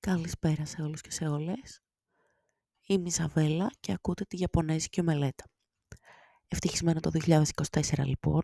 Καλησπέρα 0.00 0.64
σε 0.64 0.82
όλους 0.82 1.00
και 1.00 1.10
σε 1.10 1.26
όλες. 1.26 1.80
Είμαι 2.86 3.02
η 3.02 3.06
Ισαβέλα 3.06 3.70
και 3.80 3.92
ακούτε 3.92 4.24
τη 4.24 4.36
Ιαπωνέζικη 4.36 5.00
Ομελέτα. 5.00 5.44
Ευτυχισμένο 6.48 7.00
το 7.00 7.10
2024 7.12 7.52
λοιπόν. 8.04 8.42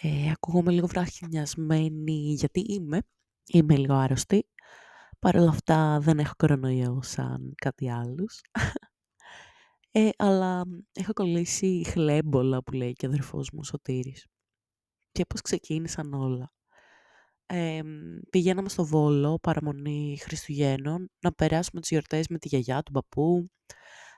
Ε, 0.00 0.30
ακούγομαι 0.30 0.72
λίγο 0.72 0.86
βραχυνιασμένη 0.86 2.34
γιατί 2.34 2.60
είμαι. 2.60 3.02
Είμαι 3.46 3.76
λίγο 3.76 3.94
άρρωστη. 3.94 4.46
Παρ' 5.18 5.36
όλα 5.36 5.50
αυτά 5.50 5.98
δεν 6.00 6.18
έχω 6.18 6.32
κορονοϊό 6.36 7.02
σαν 7.02 7.52
κάτι 7.54 7.90
άλλους. 7.90 8.40
Ε, 9.90 10.08
αλλά 10.16 10.64
έχω 10.92 11.12
κολλήσει 11.12 11.84
χλέμπολα 11.86 12.62
που 12.62 12.72
λέει 12.72 12.92
και 12.92 13.06
ο 13.06 13.08
αδερφός 13.08 13.50
μου 13.52 13.58
ο 13.62 13.64
Σωτήρης. 13.64 14.26
Και 15.12 15.24
πώς 15.26 15.40
ξεκίνησαν 15.40 16.12
όλα 16.14 16.55
ε, 17.46 17.80
πηγαίναμε 18.30 18.68
στο 18.68 18.84
Βόλο, 18.84 19.38
παραμονή 19.42 20.18
Χριστουγέννων, 20.20 21.10
να 21.20 21.32
περάσουμε 21.32 21.80
τις 21.80 21.90
γιορτές 21.90 22.28
με 22.28 22.38
τη 22.38 22.48
γιαγιά, 22.48 22.82
τον 22.82 22.92
παππού, 22.92 23.50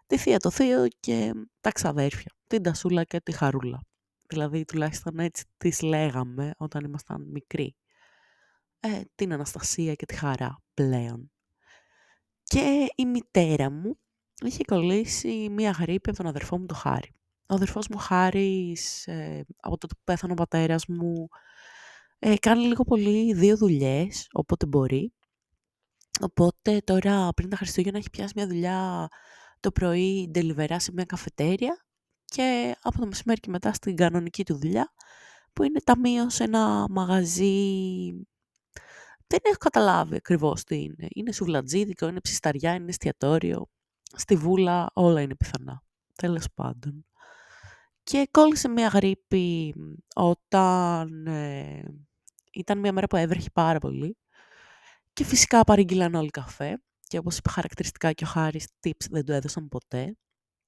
τη 0.06 0.16
θεία, 0.16 0.38
το 0.38 0.50
θείο 0.50 0.86
και 1.00 1.32
τα 1.60 1.72
ξαδέρφια, 1.72 2.32
την 2.46 2.62
Τασούλα 2.62 3.04
και 3.04 3.20
τη 3.20 3.32
Χαρούλα. 3.32 3.82
Δηλαδή, 4.28 4.64
τουλάχιστον 4.64 5.18
έτσι 5.18 5.44
τις 5.56 5.80
λέγαμε 5.82 6.54
όταν 6.56 6.84
ήμασταν 6.84 7.30
μικροί. 7.30 7.76
Ε, 8.80 9.00
την 9.14 9.32
Αναστασία 9.32 9.94
και 9.94 10.06
τη 10.06 10.14
Χαρά 10.14 10.62
πλέον. 10.74 11.30
Και 12.42 12.86
η 12.96 13.06
μητέρα 13.06 13.70
μου 13.70 13.98
είχε 14.44 14.64
κολλήσει 14.64 15.48
μία 15.50 15.70
γρήπη 15.70 16.08
από 16.08 16.18
τον 16.18 16.26
αδερφό 16.26 16.58
μου 16.58 16.66
το 16.66 16.74
Χάρη. 16.74 17.12
Ο 17.46 17.54
αδερφός 17.54 17.88
μου 17.88 17.98
Χάρης, 17.98 19.06
ε, 19.06 19.44
από 19.60 19.78
το 19.78 19.86
που 19.86 20.00
πέθανε 20.04 20.32
ο 20.32 20.36
πατέρας 20.36 20.86
μου, 20.86 21.28
ε, 22.18 22.36
κάνει 22.36 22.66
λίγο 22.66 22.84
πολύ 22.84 23.34
δύο 23.34 23.56
δουλειές, 23.56 24.28
όποτε 24.32 24.66
μπορεί. 24.66 25.12
Οπότε 26.20 26.80
τώρα 26.84 27.28
πριν 27.34 27.48
τα 27.48 27.56
Χριστούγεννα 27.56 27.98
έχει 27.98 28.10
πιάσει 28.10 28.32
μια 28.36 28.46
δουλειά 28.46 29.08
το 29.60 29.70
πρωί 29.70 30.30
delivery 30.34 30.76
σε 30.76 30.92
μια 30.92 31.04
καφετέρια 31.04 31.84
και 32.24 32.76
από 32.82 32.98
το 32.98 33.06
μεσημέρι 33.06 33.40
και 33.40 33.50
μετά 33.50 33.72
στην 33.72 33.96
κανονική 33.96 34.44
του 34.44 34.58
δουλειά 34.58 34.92
που 35.52 35.62
είναι 35.62 35.80
ταμείο 35.80 36.30
σε 36.30 36.44
ένα 36.44 36.86
μαγαζί 36.90 38.10
δεν 39.28 39.40
έχω 39.42 39.56
καταλάβει 39.58 40.16
ακριβώς 40.16 40.64
τι 40.64 40.82
είναι. 40.82 41.08
Είναι 41.08 41.32
σουβλατζίδικο, 41.32 42.08
είναι 42.08 42.20
ψισταριά, 42.20 42.74
είναι 42.74 42.88
εστιατόριο. 42.88 43.66
Στη 44.16 44.36
βούλα 44.36 44.90
όλα 44.92 45.20
είναι 45.20 45.34
πιθανά. 45.34 45.82
Τέλος 46.14 46.46
πάντων. 46.54 47.06
Και 48.02 48.28
κόλλησε 48.30 48.68
μια 48.68 48.88
γρήπη 48.88 49.74
όταν 50.14 51.26
ε, 51.26 51.82
ήταν 52.52 52.78
μια 52.78 52.92
μέρα 52.92 53.06
που 53.06 53.16
έβρεχε 53.16 53.48
πάρα 53.52 53.78
πολύ 53.78 54.16
και 55.12 55.24
φυσικά 55.24 55.64
παρήγγειλαν 55.64 56.14
όλοι 56.14 56.30
καφέ 56.30 56.78
και 57.08 57.18
όπως 57.18 57.38
είπε 57.38 57.48
χαρακτηριστικά 57.48 58.12
και 58.12 58.24
ο 58.24 58.26
Χάρης, 58.26 58.66
tips 58.86 59.06
δεν 59.10 59.24
του 59.24 59.32
έδωσαν 59.32 59.68
ποτέ 59.68 60.16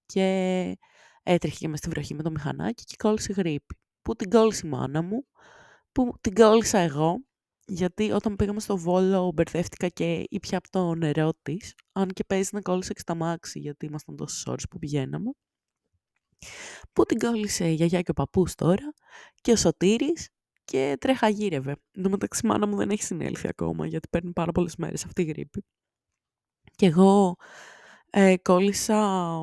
και 0.07 0.77
έτρεχε 1.23 1.57
και 1.59 1.69
μες 1.69 1.79
στη 1.79 1.89
βροχή 1.89 2.15
με 2.15 2.23
το 2.23 2.31
μηχανάκι 2.31 2.85
και 2.85 2.95
κόλλησε 2.99 3.33
γρήπη. 3.33 3.75
Που 4.03 4.15
την 4.17 4.31
κόλλησε 4.31 4.67
η 4.67 4.69
μάνα 4.71 5.03
μου, 5.03 5.27
που 5.93 6.13
την 6.21 6.35
κόλλησα 6.35 6.79
εγώ, 6.79 7.25
γιατί 7.67 8.11
όταν 8.11 8.37
πήγαμε 8.37 8.61
στο 8.61 8.77
Βόλο 8.77 9.33
μπερδεύτηκα 9.35 9.89
και 9.89 10.25
ήπια 10.29 10.59
από 10.59 10.71
το 10.71 10.95
νερό 10.95 11.33
της, 11.43 11.75
αν 11.93 12.09
και 12.09 12.25
παίζει 12.25 12.51
να 12.53 12.61
κόλλησε 12.61 12.93
και 12.93 13.01
στα 13.01 13.15
μάξι, 13.15 13.59
γιατί 13.59 13.87
ήμασταν 13.87 14.17
τόσες 14.17 14.47
ώρες 14.47 14.67
που 14.71 14.79
πηγαίναμε. 14.79 15.31
Που 16.93 17.05
την 17.05 17.19
κόλλησε 17.19 17.69
η 17.71 17.75
γιαγιά 17.75 18.01
και 18.01 18.11
ο 18.11 18.15
παππούς 18.15 18.55
τώρα 18.55 18.95
και 19.41 19.53
ο 19.53 19.57
Σωτήρης 19.57 20.29
και 20.71 20.97
τρέχα 21.01 21.29
γύρευε. 21.29 21.71
Εν 21.93 22.03
τω 22.03 22.11
μεταξύ, 22.11 22.47
μάνα 22.47 22.67
μου 22.67 22.77
δεν 22.77 22.91
έχει 22.91 23.03
συνέλθει 23.03 23.49
ακόμα, 23.49 23.87
γιατί 23.87 24.09
παίρνει 24.09 24.33
πάρα 24.33 24.53
πολλές 24.53 24.77
μέρες 24.77 25.05
αυτή 25.05 25.23
η 25.23 25.25
γρήπη. 25.25 25.65
Και 26.77 26.87
εγώ 26.87 27.37
ε, 28.11 28.37
κόλλησα, 28.37 29.41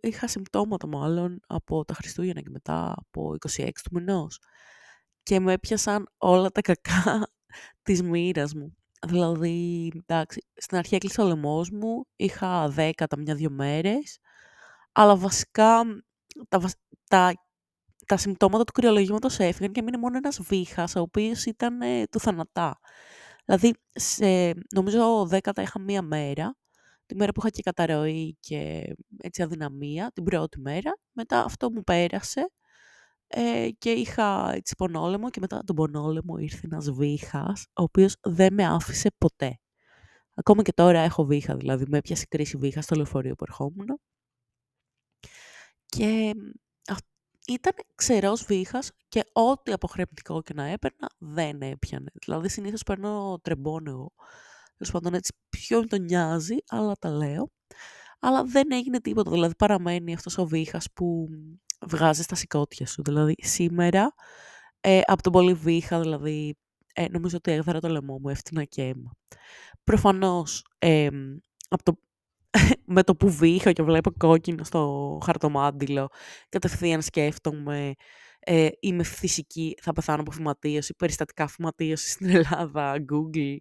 είχα 0.00 0.28
συμπτώματα 0.28 0.86
μάλλον 0.86 1.40
από 1.46 1.84
τα 1.84 1.94
Χριστούγεννα 1.94 2.40
και 2.40 2.50
μετά 2.50 2.94
από 2.96 3.34
26 3.56 3.70
του 3.82 3.90
μηνός. 3.92 4.38
Και 5.22 5.40
με 5.40 5.52
έπιασαν 5.52 6.08
όλα 6.18 6.50
τα 6.50 6.60
κακά 6.60 7.28
της 7.82 8.02
μοίρας 8.02 8.54
μου. 8.54 8.76
Δηλαδή, 9.06 9.92
εντάξει, 10.06 10.46
στην 10.54 10.76
αρχή 10.76 10.94
έκλεισε 10.94 11.20
ο 11.20 11.26
λαιμός 11.26 11.70
μου, 11.70 12.06
είχα 12.16 12.74
10 12.76 12.90
τα 13.08 13.18
μια-δυο 13.18 13.50
μέρες, 13.50 14.18
αλλά 14.92 15.16
βασικά 15.16 15.82
τα, 16.48 16.60
τα 17.08 17.45
τα 18.06 18.16
συμπτώματα 18.16 18.64
του 18.64 18.72
κρυολογήματος 18.72 19.38
έφυγαν 19.38 19.72
και 19.72 19.82
μείνει 19.82 19.98
μόνο 19.98 20.16
ένας 20.16 20.40
βήχας, 20.42 20.94
ο 20.96 21.00
οποίος 21.00 21.44
ήταν 21.44 21.80
ε, 21.80 22.04
του 22.10 22.20
θανατά. 22.20 22.78
Δηλαδή, 23.44 23.72
σε, 23.92 24.52
νομίζω 24.74 25.22
10 25.22 25.38
τα 25.54 25.62
είχα 25.62 25.80
μία 25.80 26.02
μέρα, 26.02 26.56
τη 27.06 27.14
μέρα 27.16 27.32
που 27.32 27.40
είχα 27.40 27.50
και 27.50 27.62
καταρροή 27.62 28.36
και 28.40 28.82
έτσι 29.18 29.42
αδυναμία, 29.42 30.10
την 30.14 30.24
πρώτη 30.24 30.60
μέρα. 30.60 30.98
Μετά 31.12 31.44
αυτό 31.44 31.70
μου 31.70 31.82
πέρασε 31.82 32.50
ε, 33.26 33.68
και 33.78 33.90
είχα 33.90 34.52
έτσι 34.54 34.74
πονόλεμο 34.76 35.30
και 35.30 35.40
μετά 35.40 35.62
τον 35.64 35.76
πονόλεμο 35.76 36.38
ήρθε 36.38 36.60
ένας 36.64 36.90
βήχας, 36.90 37.66
ο 37.74 37.82
οποίος 37.82 38.16
δεν 38.22 38.54
με 38.54 38.66
άφησε 38.66 39.10
ποτέ. 39.18 39.58
Ακόμα 40.34 40.62
και 40.62 40.72
τώρα 40.72 41.00
έχω 41.00 41.24
βήχα, 41.24 41.56
δηλαδή 41.56 41.84
με 41.88 41.98
έπιασε 41.98 42.26
κρίση 42.28 42.56
βήχα 42.56 42.80
στο 42.82 42.96
λεωφορείο 42.96 43.34
που 43.34 43.44
ερχόμουν. 43.48 44.00
Και 45.86 46.34
ήταν 47.48 47.72
ξερός 47.94 48.44
βήχας 48.44 48.90
και 49.08 49.22
ό,τι 49.32 49.72
αποχρεωτικό 49.72 50.42
και 50.42 50.54
να 50.54 50.64
έπαιρνα 50.66 51.08
δεν 51.18 51.62
έπιανε. 51.62 52.10
Δηλαδή 52.24 52.48
συνήθως 52.48 52.82
παίρνω 52.82 53.38
τρεμπόνο 53.42 53.90
εγώ. 53.90 54.12
Τέλος 54.76 54.92
πάντων 54.92 55.14
έτσι 55.14 55.34
πιο 55.48 55.86
το 55.86 55.96
νοιάζει, 55.96 56.56
αλλά 56.68 56.94
τα 56.98 57.10
λέω. 57.10 57.50
Αλλά 58.20 58.44
δεν 58.44 58.72
έγινε 58.72 59.00
τίποτα. 59.00 59.30
Δηλαδή 59.30 59.54
παραμένει 59.56 60.14
αυτός 60.14 60.38
ο 60.38 60.46
βήχας 60.46 60.86
που 60.94 61.28
βγάζει 61.86 62.22
στα 62.22 62.34
σηκώτια 62.34 62.86
σου. 62.86 63.02
Δηλαδή 63.02 63.34
σήμερα 63.42 64.14
ε, 64.80 65.00
από 65.04 65.22
τον 65.22 65.32
πολύ 65.32 65.54
βήχα, 65.54 66.00
δηλαδή 66.00 66.56
ε, 66.94 67.08
νομίζω 67.10 67.36
ότι 67.36 67.50
έγδαρα 67.50 67.80
το 67.80 67.88
λαιμό 67.88 68.18
μου, 68.18 68.28
έφτιανα 68.28 68.64
και 68.64 68.82
αίμα. 68.82 69.10
Προφανώς 69.84 70.66
ε, 70.78 71.08
από 71.68 71.82
το 71.82 71.98
με 72.96 73.02
το 73.02 73.16
που 73.16 73.30
βήχα 73.30 73.72
και 73.72 73.82
βλέπω 73.82 74.10
κόκκινο 74.18 74.64
στο 74.64 75.18
χαρτομάτιλο, 75.24 76.08
κατευθείαν 76.48 77.02
σκέφτομαι 77.02 77.94
ε, 78.48 78.68
είμαι 78.80 79.02
φυσική, 79.02 79.76
θα 79.82 79.92
πεθάνω 79.92 80.20
από 80.20 80.30
φυματίωση, 80.30 80.94
περιστατικά 80.94 81.46
φυματίωσης 81.46 82.12
στην 82.12 82.28
Ελλάδα, 82.28 82.94
Google, 83.12 83.56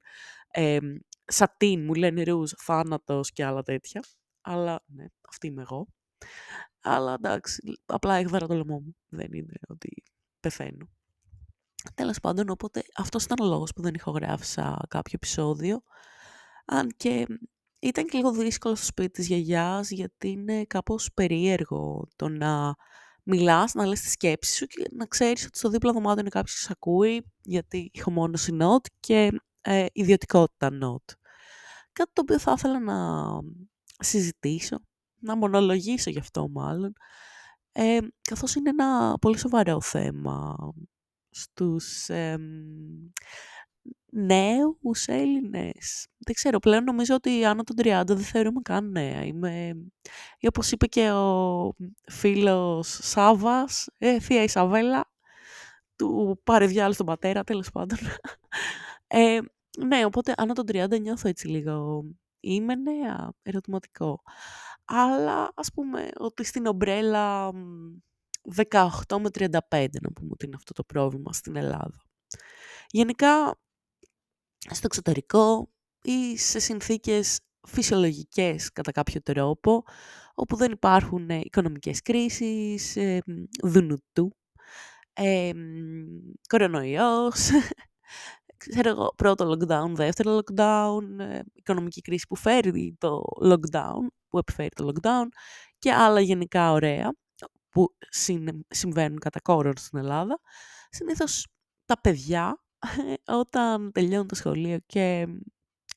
ε, 0.51 0.77
σατίν, 1.25 1.83
μου 1.83 1.93
λένε 1.93 2.23
ρούζ, 2.23 2.51
θάνατος 2.57 3.31
και 3.31 3.45
άλλα 3.45 3.63
τέτοια. 3.63 4.03
Αλλά 4.41 4.83
ναι, 4.85 5.05
αυτή 5.29 5.47
είμαι 5.47 5.61
εγώ. 5.61 5.87
Αλλά 6.81 7.13
εντάξει, 7.13 7.79
απλά 7.85 8.15
έκδαρα 8.15 8.47
το 8.47 8.53
λαιμό 8.55 8.79
μου. 8.79 8.95
Δεν 9.07 9.33
είναι 9.33 9.53
ότι 9.67 10.03
πεθαίνω. 10.39 10.89
Τέλος 11.93 12.19
πάντων, 12.19 12.49
οπότε 12.49 12.83
αυτός 12.95 13.23
ήταν 13.23 13.45
ο 13.45 13.49
λόγος 13.49 13.71
που 13.75 13.81
δεν 13.81 13.93
ηχογράφησα 13.93 14.77
κάποιο 14.87 15.11
επεισόδιο. 15.15 15.81
Αν 16.65 16.89
και 16.97 17.25
ήταν 17.87 18.05
και 18.05 18.17
λίγο 18.17 18.31
δύσκολο 18.31 18.75
στο 18.75 18.85
σπίτι 18.85 19.09
της 19.09 19.27
γιαγιάς, 19.27 19.89
γιατί 19.91 20.29
είναι 20.29 20.65
κάπως 20.65 21.09
περίεργο 21.13 22.07
το 22.15 22.29
να 22.29 22.75
μιλάς, 23.23 23.73
να 23.73 23.85
λες 23.85 24.01
τη 24.01 24.09
σκέψη 24.09 24.55
σου 24.55 24.65
και 24.65 24.85
να 24.91 25.05
ξέρεις 25.05 25.45
ότι 25.45 25.57
στο 25.57 25.69
δίπλα 25.69 25.91
δωμάτιο 25.91 26.19
είναι 26.19 26.29
κάποιος 26.29 26.65
που 26.67 26.73
ακούει, 26.79 27.25
γιατί 27.41 27.91
έχω 27.93 28.11
μόνο 28.11 28.37
νότ 28.51 28.85
και 28.99 29.31
ε, 29.61 29.85
ιδιωτικότητα 29.91 30.71
νότ. 30.71 31.09
Κάτι 31.93 32.09
το 32.13 32.21
οποίο 32.21 32.39
θα 32.39 32.53
ήθελα 32.57 32.79
να 32.79 33.39
συζητήσω, 33.99 34.79
να 35.19 35.35
μονολογήσω 35.35 36.09
γι' 36.09 36.19
αυτό 36.19 36.49
μάλλον, 36.49 36.93
ε, 37.71 37.97
καθώς 38.21 38.55
είναι 38.55 38.69
ένα 38.69 39.17
πολύ 39.21 39.37
σοβαρό 39.37 39.81
θέμα 39.81 40.55
στους 41.29 42.09
νέους 44.11 45.07
Έλληνες. 45.07 46.07
Δεν 46.17 46.33
ξέρω, 46.33 46.59
πλέον 46.59 46.83
νομίζω 46.83 47.15
ότι 47.15 47.45
άνω 47.45 47.63
των 47.63 47.75
30 47.79 48.03
δεν 48.05 48.17
θεωρούμε 48.17 48.61
καν 48.61 48.91
νέα. 48.91 49.23
Είμαι, 49.25 49.75
ή 50.39 50.47
όπως 50.47 50.71
είπε 50.71 50.85
και 50.85 51.11
ο 51.11 51.73
φίλος 52.11 52.99
Σάβας, 53.01 53.87
ε, 53.97 54.19
θεία 54.19 54.43
Ισαβέλα, 54.43 55.11
του 55.95 56.41
πάρε 56.43 56.65
διάλογο 56.65 56.93
στον 56.93 57.05
πατέρα, 57.05 57.43
τέλος 57.43 57.71
πάντων. 57.71 57.97
Ε, 59.07 59.39
ναι, 59.85 60.05
οπότε 60.05 60.33
άνω 60.37 60.53
των 60.53 60.65
30 60.67 60.99
νιώθω 61.01 61.27
έτσι 61.27 61.47
λίγο. 61.47 62.05
Είμαι 62.39 62.75
νέα, 62.75 63.33
ερωτηματικό. 63.43 64.21
Αλλά 64.85 65.51
ας 65.55 65.71
πούμε 65.73 66.09
ότι 66.17 66.43
στην 66.43 66.65
ομπρέλα 66.65 67.51
18 68.55 69.19
με 69.19 69.29
35 69.29 69.87
να 70.01 70.11
πούμε 70.11 70.29
ότι 70.31 70.45
είναι 70.45 70.55
αυτό 70.55 70.73
το 70.73 70.83
πρόβλημα 70.83 71.33
στην 71.33 71.55
Ελλάδα. 71.55 72.01
Γενικά 72.89 73.57
στο 74.69 74.85
εξωτερικό 74.85 75.69
ή 76.01 76.37
σε 76.37 76.59
συνθήκες 76.59 77.39
φυσιολογικές 77.67 78.71
κατά 78.71 78.91
κάποιο 78.91 79.21
τρόπο, 79.21 79.83
όπου 80.33 80.55
δεν 80.55 80.71
υπάρχουν 80.71 81.29
ε, 81.29 81.39
οικονομικές 81.43 82.01
κρίσεις, 82.01 82.95
ε, 82.95 83.21
δουνουτού, 83.63 84.31
ε, 85.13 85.51
κορονοϊός, 86.49 87.49
ξέρω 88.69 88.89
εγώ, 88.89 89.13
πρώτο 89.15 89.51
lockdown, 89.51 89.91
δεύτερο 89.93 90.39
lockdown, 90.39 91.19
ε, 91.19 91.39
οικονομική 91.53 92.01
κρίση 92.01 92.25
που 92.27 92.35
φέρει 92.35 92.95
το 92.97 93.21
lockdown, 93.43 94.07
που 94.27 94.37
επιφέρει 94.37 94.69
το 94.69 94.91
lockdown 94.91 95.25
και 95.77 95.91
άλλα 95.93 96.19
γενικά 96.19 96.71
ωραία 96.71 97.13
που 97.69 97.95
συμβαίνουν 98.69 99.19
κατά 99.19 99.39
κόρον 99.41 99.77
στην 99.77 99.99
Ελλάδα. 99.99 100.39
Συνήθως 100.89 101.47
τα 101.85 102.01
παιδιά 102.01 102.64
όταν 103.41 103.91
τελειώνουν 103.91 104.27
το 104.27 104.35
σχολείο 104.35 104.79
και 104.85 105.27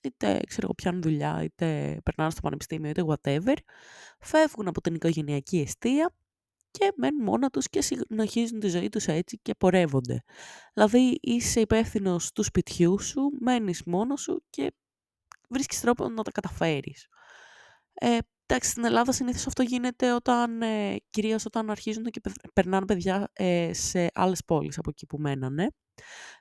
είτε 0.02 0.40
ξέρω 0.46 0.62
εγώ 0.62 0.74
πιάνουν 0.74 1.02
δουλειά, 1.02 1.42
είτε 1.42 1.98
περνάνε 2.04 2.30
στο 2.30 2.40
πανεπιστήμιο, 2.40 2.90
είτε 2.90 3.04
whatever, 3.06 3.54
φεύγουν 4.20 4.68
από 4.68 4.80
την 4.80 4.94
οικογενειακή 4.94 5.58
αιστεία 5.58 6.14
και 6.70 6.92
μένουν 6.96 7.22
μόνα 7.22 7.50
τους 7.50 7.68
και 7.68 7.80
συνεχίζουν 7.80 8.60
τη 8.60 8.68
ζωή 8.68 8.88
τους 8.88 9.06
έτσι 9.06 9.38
και 9.42 9.54
πορεύονται. 9.54 10.24
Δηλαδή 10.74 11.18
είσαι 11.22 11.60
υπεύθυνο 11.60 12.16
του 12.34 12.42
σπιτιού 12.42 13.00
σου, 13.00 13.30
μένεις 13.40 13.82
μόνος 13.84 14.20
σου 14.20 14.44
και 14.50 14.72
βρίσκεις 15.48 15.80
τρόπο 15.80 16.08
να 16.08 16.22
τα 16.22 16.30
καταφέρεις. 16.30 17.06
Ε, 17.92 18.18
εντάξει, 18.50 18.70
στην 18.70 18.84
Ελλάδα 18.84 19.12
συνήθως 19.12 19.46
αυτό 19.46 19.62
γίνεται 19.62 20.12
όταν, 20.12 20.62
ε, 20.62 20.96
κυρίως 21.10 21.44
όταν 21.44 21.70
αρχίζουν 21.70 22.04
και 22.04 22.20
περνάνε 22.52 22.86
παιδιά 22.86 23.30
ε, 23.32 23.70
σε 23.72 24.10
άλλες 24.14 24.44
πόλεις 24.44 24.78
από 24.78 24.90
εκεί 24.90 25.06
που 25.06 25.18
μένανε. 25.18 25.70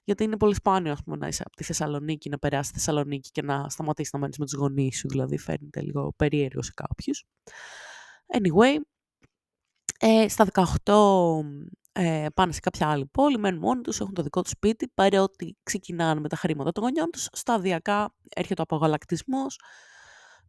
Γιατί 0.03 0.23
είναι 0.23 0.37
πολύ 0.37 0.55
σπάνιο 0.55 0.91
ας 0.91 1.03
πούμε, 1.03 1.17
να 1.17 1.27
είσαι 1.27 1.43
από 1.45 1.55
τη 1.55 1.63
Θεσσαλονίκη, 1.63 2.29
να 2.29 2.39
περάσεις 2.39 2.67
στη 2.67 2.77
Θεσσαλονίκη 2.77 3.29
και 3.31 3.41
να 3.41 3.69
σταματήσεις 3.69 4.13
να 4.13 4.19
μένεις 4.19 4.37
με 4.37 4.45
τους 4.45 4.53
γονείς 4.53 4.97
σου, 4.97 5.07
δηλαδή 5.07 5.37
φαίνεται 5.37 5.81
λίγο 5.81 6.13
περίεργο 6.15 6.61
σε 6.61 6.71
κάποιους. 6.75 7.25
Anyway, 8.37 8.77
ε, 9.99 10.27
στα 10.27 10.45
18 10.83 11.43
ε, 11.91 12.25
πάνε 12.33 12.51
σε 12.51 12.59
κάποια 12.59 12.89
άλλη 12.89 13.05
πόλη, 13.05 13.37
μένουν 13.37 13.59
μόνοι 13.59 13.81
τους, 13.81 13.99
έχουν 13.99 14.13
το 14.13 14.21
δικό 14.23 14.41
τους 14.41 14.51
σπίτι, 14.51 14.87
παρότι 14.87 15.57
ξεκινάνε 15.63 16.19
με 16.19 16.29
τα 16.29 16.35
χρήματα 16.35 16.71
των 16.71 16.83
γονιών 16.83 17.09
τους, 17.11 17.27
σταδιακά 17.31 18.13
έρχεται 18.35 18.61
ο 18.61 18.63
απογαλακτισμός, 18.63 19.59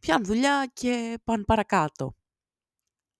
πιάνουν 0.00 0.24
δουλειά 0.24 0.70
και 0.72 1.18
πάνε 1.24 1.44
παρακάτω. 1.44 2.14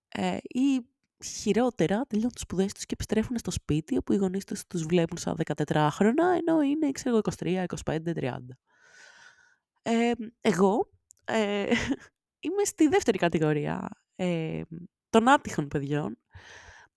Ε, 0.08 0.36
ή 0.42 0.86
χειρότερα 1.24 2.02
τελειώνουν 2.06 2.32
τις 2.32 2.42
σπουδές 2.42 2.72
τους 2.72 2.86
και 2.86 2.94
επιστρέφουν 2.94 3.38
στο 3.38 3.50
σπίτι, 3.50 3.96
όπου 3.96 4.12
οι 4.12 4.16
γονείς 4.16 4.44
τους 4.44 4.66
τους 4.66 4.82
βλέπουν 4.82 5.18
σαν 5.18 5.36
14 5.36 5.88
χρόνια, 5.90 6.26
ενώ 6.28 6.60
είναι, 6.60 6.90
ξέρω, 6.90 7.20
23, 7.38 7.64
25, 7.84 8.14
30. 8.14 8.36
Ε, 9.82 10.12
εγώ 10.40 10.90
ε, 11.24 11.62
είμαι 12.44 12.64
στη 12.64 12.88
δεύτερη 12.88 13.18
κατηγορία. 13.18 13.88
Ε, 14.16 14.62
των 15.10 15.28
άτυχων 15.28 15.68
παιδιών 15.68 16.18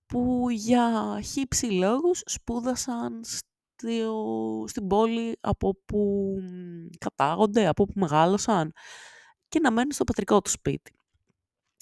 που 0.06 0.48
για 0.50 1.20
χύψη 1.24 1.66
λόγους 1.66 2.22
σπούδασαν 2.26 3.22
στην 4.66 4.88
πόλη 4.88 5.38
από 5.42 5.76
που 5.86 6.34
κατάγονται, 6.98 7.68
από 7.68 7.86
που 7.86 8.00
μεγάλωσαν 8.00 8.72
και 9.52 9.60
να 9.60 9.72
μένουν 9.72 9.92
στο 9.92 10.04
πατρικό 10.04 10.42
τους 10.42 10.52
σπίτι. 10.52 10.92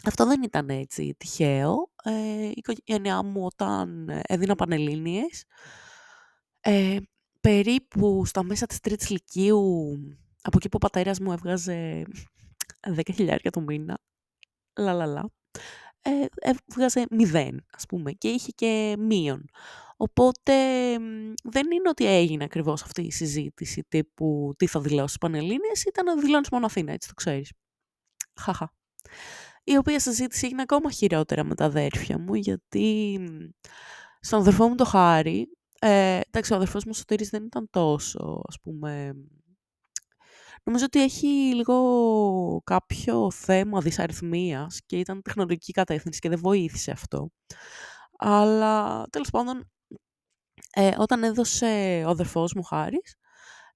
Αυτό 0.05 0.25
δεν 0.25 0.43
ήταν 0.43 0.69
έτσι 0.69 1.15
τυχαίο. 1.17 1.89
Ε, 2.03 2.45
η 2.45 2.53
οικογένειά 2.55 3.23
μου 3.23 3.45
όταν 3.45 4.09
έδινα 4.21 4.55
πανελλήνιες, 4.55 5.45
ε, 6.59 6.97
περίπου 7.41 8.25
στα 8.25 8.43
μέσα 8.43 8.65
της 8.65 8.79
τρίτης 8.79 9.09
λυκείου, 9.09 9.93
από 10.41 10.57
εκεί 10.57 10.69
που 10.69 10.75
ο 10.75 10.77
πατέρας 10.77 11.19
μου 11.19 11.31
έβγαζε 11.31 12.03
10.000 12.95 13.49
το 13.49 13.61
μήνα, 13.61 13.97
λαλαλα, 14.77 15.29
ε, 16.01 16.25
έβγαζε 16.35 17.05
μηδέν, 17.09 17.65
ας 17.71 17.85
πούμε, 17.85 18.11
και 18.11 18.27
είχε 18.27 18.51
και 18.51 18.95
μείον. 18.99 19.49
Οπότε 20.01 20.53
δεν 21.43 21.71
είναι 21.71 21.89
ότι 21.89 22.05
έγινε 22.05 22.43
ακριβώς 22.43 22.83
αυτή 22.83 23.01
η 23.01 23.11
συζήτηση 23.11 23.83
τύπου 23.87 24.53
τι 24.57 24.67
θα 24.67 24.79
δηλώσει 24.79 25.17
Πανελλήνιες, 25.17 25.83
ήταν 25.83 26.05
να 26.05 26.15
δηλώνεις 26.15 26.49
μόνο 26.49 26.65
Αθήνα, 26.65 26.91
έτσι 26.91 27.07
το 27.07 27.13
ξέρεις. 27.13 27.51
Χαχα. 28.39 28.73
Η 29.63 29.77
οποία 29.77 29.99
συζήτηση 29.99 30.45
έγινε 30.45 30.61
ακόμα 30.61 30.91
χειρότερα 30.91 31.43
με 31.43 31.55
τα 31.55 31.65
αδέρφια 31.65 32.19
μου, 32.19 32.33
γιατί 32.33 33.19
στον 34.19 34.39
αδερφό 34.39 34.67
μου 34.67 34.75
το 34.75 34.85
χάρη, 34.85 35.47
ε, 35.79 36.19
εντάξει, 36.27 36.53
ο 36.53 36.55
αδερφός 36.55 36.85
μου 36.85 36.93
Σωτήρης 36.93 37.29
δεν 37.29 37.43
ήταν 37.45 37.67
τόσο, 37.69 38.41
ας 38.47 38.59
πούμε, 38.61 39.13
Νομίζω 40.63 40.85
ότι 40.85 41.01
έχει 41.03 41.27
λίγο 41.27 42.61
κάποιο 42.63 43.31
θέμα 43.31 43.81
δυσαριθμίας 43.81 44.79
και 44.85 44.97
ήταν 44.97 45.21
τεχνολογική 45.21 45.71
κατεύθυνση 45.71 46.19
και 46.19 46.29
δεν 46.29 46.39
βοήθησε 46.39 46.91
αυτό. 46.91 47.29
Αλλά 48.17 49.05
τέλος 49.09 49.29
πάντων, 49.29 49.69
ε, 50.73 50.95
όταν 50.97 51.23
έδωσε 51.23 52.03
ο 52.05 52.09
αδερφός 52.09 52.53
μου 52.53 52.63
Χάρης, 52.63 53.15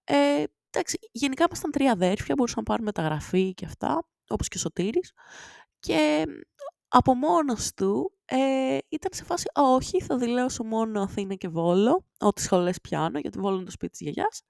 ε, 0.04 0.44
εντάξει, 0.69 0.98
γενικά 1.12 1.44
ήμασταν 1.44 1.72
τρία 1.72 1.92
αδέρφια, 1.92 2.36
μπορούσαμε 2.38 2.63
να 2.68 2.74
πάρουμε 2.74 2.92
μεταγραφή 2.95 3.54
και 3.54 3.66
αυτά, 3.66 4.07
όπως 4.30 4.48
και 4.48 4.57
ο 4.57 4.60
Σωτήρης. 4.60 5.12
Και 5.80 6.25
από 6.88 7.13
μόνος 7.16 7.74
του 7.74 8.12
ε, 8.25 8.78
ήταν 8.90 9.12
σε 9.13 9.24
φάση 9.24 9.45
όχι, 9.54 10.01
θα 10.01 10.18
δηλώσω 10.18 10.63
μόνο 10.63 11.01
Αθήνα 11.01 11.36
και 11.36 11.48
Βόλο, 11.48 12.06
ό,τι 12.19 12.42
σχολές 12.42 12.81
πιάνω, 12.81 13.19
γιατί 13.19 13.39
Βόλο 13.39 13.56
είναι 13.56 13.66
το 13.66 13.72
σπίτι 13.72 13.92
της 13.92 14.01
γιαγιάς, 14.01 14.42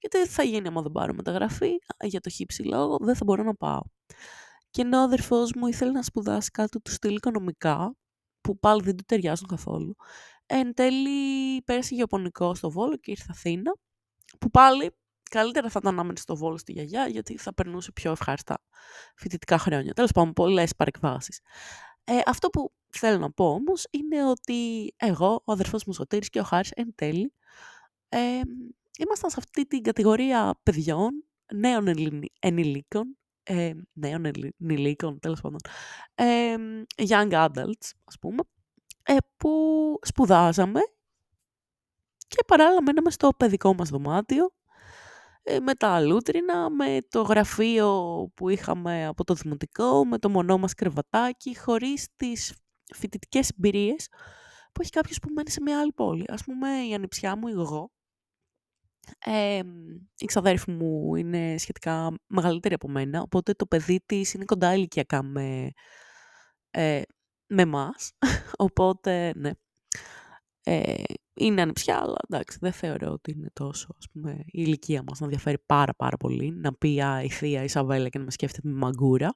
γιατί 0.00 0.26
θα 0.26 0.42
γίνει 0.42 0.68
άμα 0.68 0.82
δεν 0.82 0.92
πάρω 0.92 1.14
μεταγραφή, 1.14 1.78
για 2.04 2.20
το 2.20 2.30
χύψη 2.30 2.62
λόγο, 2.62 2.96
δεν 3.00 3.16
θα 3.16 3.24
μπορώ 3.24 3.42
να 3.42 3.54
πάω. 3.54 3.80
Και 4.70 4.82
ενώ 4.82 4.98
ο 4.98 5.02
αδερφός 5.02 5.52
μου 5.54 5.66
ήθελε 5.66 5.90
να 5.90 6.02
σπουδάσει 6.02 6.50
κάτι 6.50 6.80
του 6.80 6.90
στυλ 6.90 7.14
οικονομικά, 7.14 7.94
που 8.40 8.58
πάλι 8.58 8.82
δεν 8.82 8.96
του 8.96 9.04
ταιριάζουν 9.06 9.48
καθόλου, 9.48 9.96
εν 10.46 10.74
τέλει 10.74 11.62
πέρασε 11.62 11.94
γεωπονικό 11.94 12.54
στο 12.54 12.70
Βόλο 12.70 12.96
και 12.96 13.10
ήρθε 13.10 13.26
Αθήνα, 13.30 13.76
που 14.38 14.50
πάλι 14.50 14.90
καλύτερα 15.30 15.68
θα 15.68 15.78
ήταν 15.82 15.94
να 15.94 16.04
μένει 16.04 16.18
στο 16.18 16.36
Βόλο 16.36 16.56
στη 16.56 16.72
γιαγιά, 16.72 17.06
γιατί 17.06 17.36
θα 17.36 17.54
περνούσε 17.54 17.92
πιο 17.92 18.10
ευχάριστα 18.10 18.58
φοιτητικά 19.16 19.58
χρόνια. 19.58 19.92
Τέλος 19.92 20.12
πάντων, 20.12 20.32
πολλές 20.32 20.74
παρεκβάσεις. 20.76 21.40
Ε, 22.04 22.18
αυτό 22.26 22.48
που 22.48 22.72
θέλω 22.88 23.18
να 23.18 23.30
πω 23.30 23.50
όμως 23.50 23.86
είναι 23.90 24.24
ότι 24.24 24.92
εγώ, 24.96 25.42
ο 25.44 25.52
αδερφός 25.52 25.84
μου 25.84 25.92
Σωτήρης 25.92 26.28
και 26.28 26.40
ο 26.40 26.42
Χάρης 26.42 26.70
εν 26.70 26.92
τέλει 26.94 27.32
ε, 28.08 28.40
ήμασταν 28.98 29.30
σε 29.30 29.36
αυτή 29.38 29.66
την 29.66 29.82
κατηγορία 29.82 30.60
παιδιών, 30.62 31.24
νέων 31.54 31.86
ενηλίκων, 32.38 33.16
ε, 33.42 33.72
νέων 33.92 34.24
ενηλίκων 34.58 35.18
τέλος 35.18 35.40
πάντων, 35.40 35.60
ε, 36.14 36.54
young 37.08 37.30
adults 37.30 37.90
ας 38.04 38.18
πούμε, 38.20 38.42
ε, 39.04 39.16
που 39.36 39.50
σπουδάζαμε 40.02 40.80
και 42.28 42.44
παράλληλα 42.46 42.82
μέναμε 42.82 43.10
στο 43.10 43.30
παιδικό 43.36 43.74
μας 43.74 43.88
δωμάτιο 43.88 44.50
ε, 45.42 45.60
με 45.60 45.74
τα 45.74 46.00
λούτρινα, 46.00 46.70
με 46.70 46.98
το 47.08 47.22
γραφείο 47.22 47.90
που 48.34 48.48
είχαμε 48.48 49.06
από 49.06 49.24
το 49.24 49.34
δημοτικό, 49.34 50.04
με 50.06 50.18
το 50.18 50.28
μονό 50.28 50.58
μας 50.58 50.74
κρεβατάκι, 50.74 51.58
χωρίς 51.58 52.08
τις 52.16 52.54
φοιτητικές 52.94 53.48
εμπειρίες 53.48 54.08
που 54.72 54.80
έχει 54.80 54.90
κάποιος 54.90 55.18
που 55.18 55.28
μένει 55.34 55.50
σε 55.50 55.60
μια 55.62 55.80
άλλη 55.80 55.92
πόλη. 55.92 56.24
Ας 56.28 56.44
πούμε 56.44 56.68
η 56.68 56.94
ανιψιά 56.94 57.36
μου, 57.36 57.48
εγώ, 57.48 57.90
ε, 59.24 59.60
η 60.18 60.24
ξαδέρφη 60.24 60.70
μου 60.70 61.14
είναι 61.14 61.54
σχετικά 61.58 62.12
μεγαλύτερη 62.26 62.74
από 62.74 62.88
μένα, 62.88 63.20
οπότε 63.22 63.52
το 63.52 63.66
παιδί 63.66 64.00
της 64.06 64.34
είναι 64.34 64.44
κοντά 64.44 64.74
ηλικιακά 64.74 65.22
με, 65.22 65.70
ε, 66.70 67.02
με 67.54 67.62
εμάς. 67.62 68.12
οπότε, 68.56 69.32
ναι. 69.36 69.50
Ε, 70.66 71.02
είναι 71.34 71.62
ανιψιά, 71.62 71.98
αλλά 71.98 72.16
εντάξει, 72.28 72.58
δεν 72.60 72.72
θεωρώ 72.72 73.10
ότι 73.10 73.30
είναι 73.30 73.50
τόσο, 73.52 73.94
ας 73.98 74.06
πούμε, 74.12 74.30
η 74.30 74.44
ηλικία 74.52 75.02
μας 75.08 75.20
να 75.20 75.26
διαφέρει 75.26 75.58
πάρα 75.66 75.94
πάρα 75.94 76.16
πολύ. 76.16 76.50
Να 76.50 76.74
πει 76.74 77.00
α, 77.00 77.22
η 77.22 77.30
θεία 77.30 77.62
Ισαβέλα 77.62 78.08
και 78.08 78.18
να 78.18 78.24
με 78.24 78.30
σκέφτεται 78.30 78.68
με 78.68 78.74
μαγκούρα, 78.74 79.34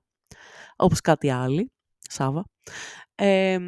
όπως 0.76 1.00
κάτι 1.00 1.30
άλλο, 1.30 1.68
Σάβα. 1.98 2.44
Ε, 3.14 3.58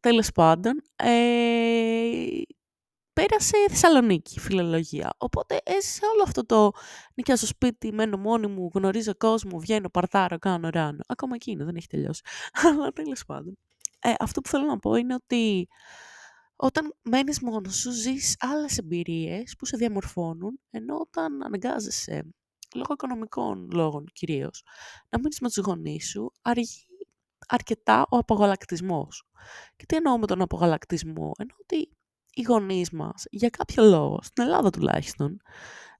τέλος 0.00 0.30
πάντων, 0.32 0.82
ε, 0.96 2.42
πέρασε 3.12 3.56
Θεσσαλονίκη, 3.68 4.40
φιλολογία. 4.40 5.14
Οπότε 5.18 5.60
έζησε 5.64 6.00
όλο 6.12 6.22
αυτό 6.22 6.46
το 6.46 6.70
νοικιάζω 7.14 7.46
σπίτι, 7.46 7.92
μένω 7.92 8.16
μόνη 8.16 8.46
μου, 8.46 8.70
γνωρίζω 8.74 9.14
κόσμο, 9.16 9.58
βγαίνω, 9.58 9.88
παρτάρω, 9.88 10.38
κάνω 10.38 10.68
ράνο. 10.68 11.00
Ακόμα 11.06 11.34
εκείνο, 11.34 11.64
δεν 11.64 11.76
έχει 11.76 11.86
τελειώσει. 11.86 12.22
Αλλά 12.66 12.90
τέλος 12.90 13.24
πάντων. 13.24 13.58
Ε, 14.00 14.14
αυτό 14.18 14.40
που 14.40 14.48
θέλω 14.48 14.64
να 14.64 14.78
πω 14.78 14.94
είναι 14.94 15.14
ότι 15.14 15.68
όταν 16.56 16.94
μένεις 17.02 17.40
μόνος 17.40 17.76
σου, 17.76 17.90
ζεις 17.90 18.36
άλλες 18.40 18.78
εμπειρίες 18.78 19.54
που 19.58 19.66
σε 19.66 19.76
διαμορφώνουν, 19.76 20.60
ενώ 20.70 20.96
όταν 20.96 21.42
αναγκάζεσαι, 21.42 22.34
λόγω 22.74 22.92
οικονομικών 22.92 23.70
λόγων 23.72 24.06
κυρίως, 24.12 24.62
να 25.08 25.18
μείνεις 25.18 25.40
με 25.40 25.48
τους 25.48 25.64
γονείς 25.64 26.08
σου, 26.08 26.32
αργεί 26.42 26.86
αρκετά 27.48 28.06
ο 28.10 28.16
απογαλακτισμός. 28.16 29.28
Και 29.76 29.86
τι 29.86 29.96
εννοώ 29.96 30.18
με 30.18 30.26
τον 30.26 30.40
απογαλακτισμό, 30.42 31.32
εννοώ 31.38 31.56
ότι 31.60 31.96
οι 32.32 32.42
γονείς 32.42 32.90
μας, 32.90 33.24
για 33.30 33.48
κάποιο 33.48 33.84
λόγο, 33.84 34.18
στην 34.22 34.44
Ελλάδα 34.44 34.70
τουλάχιστον, 34.70 35.40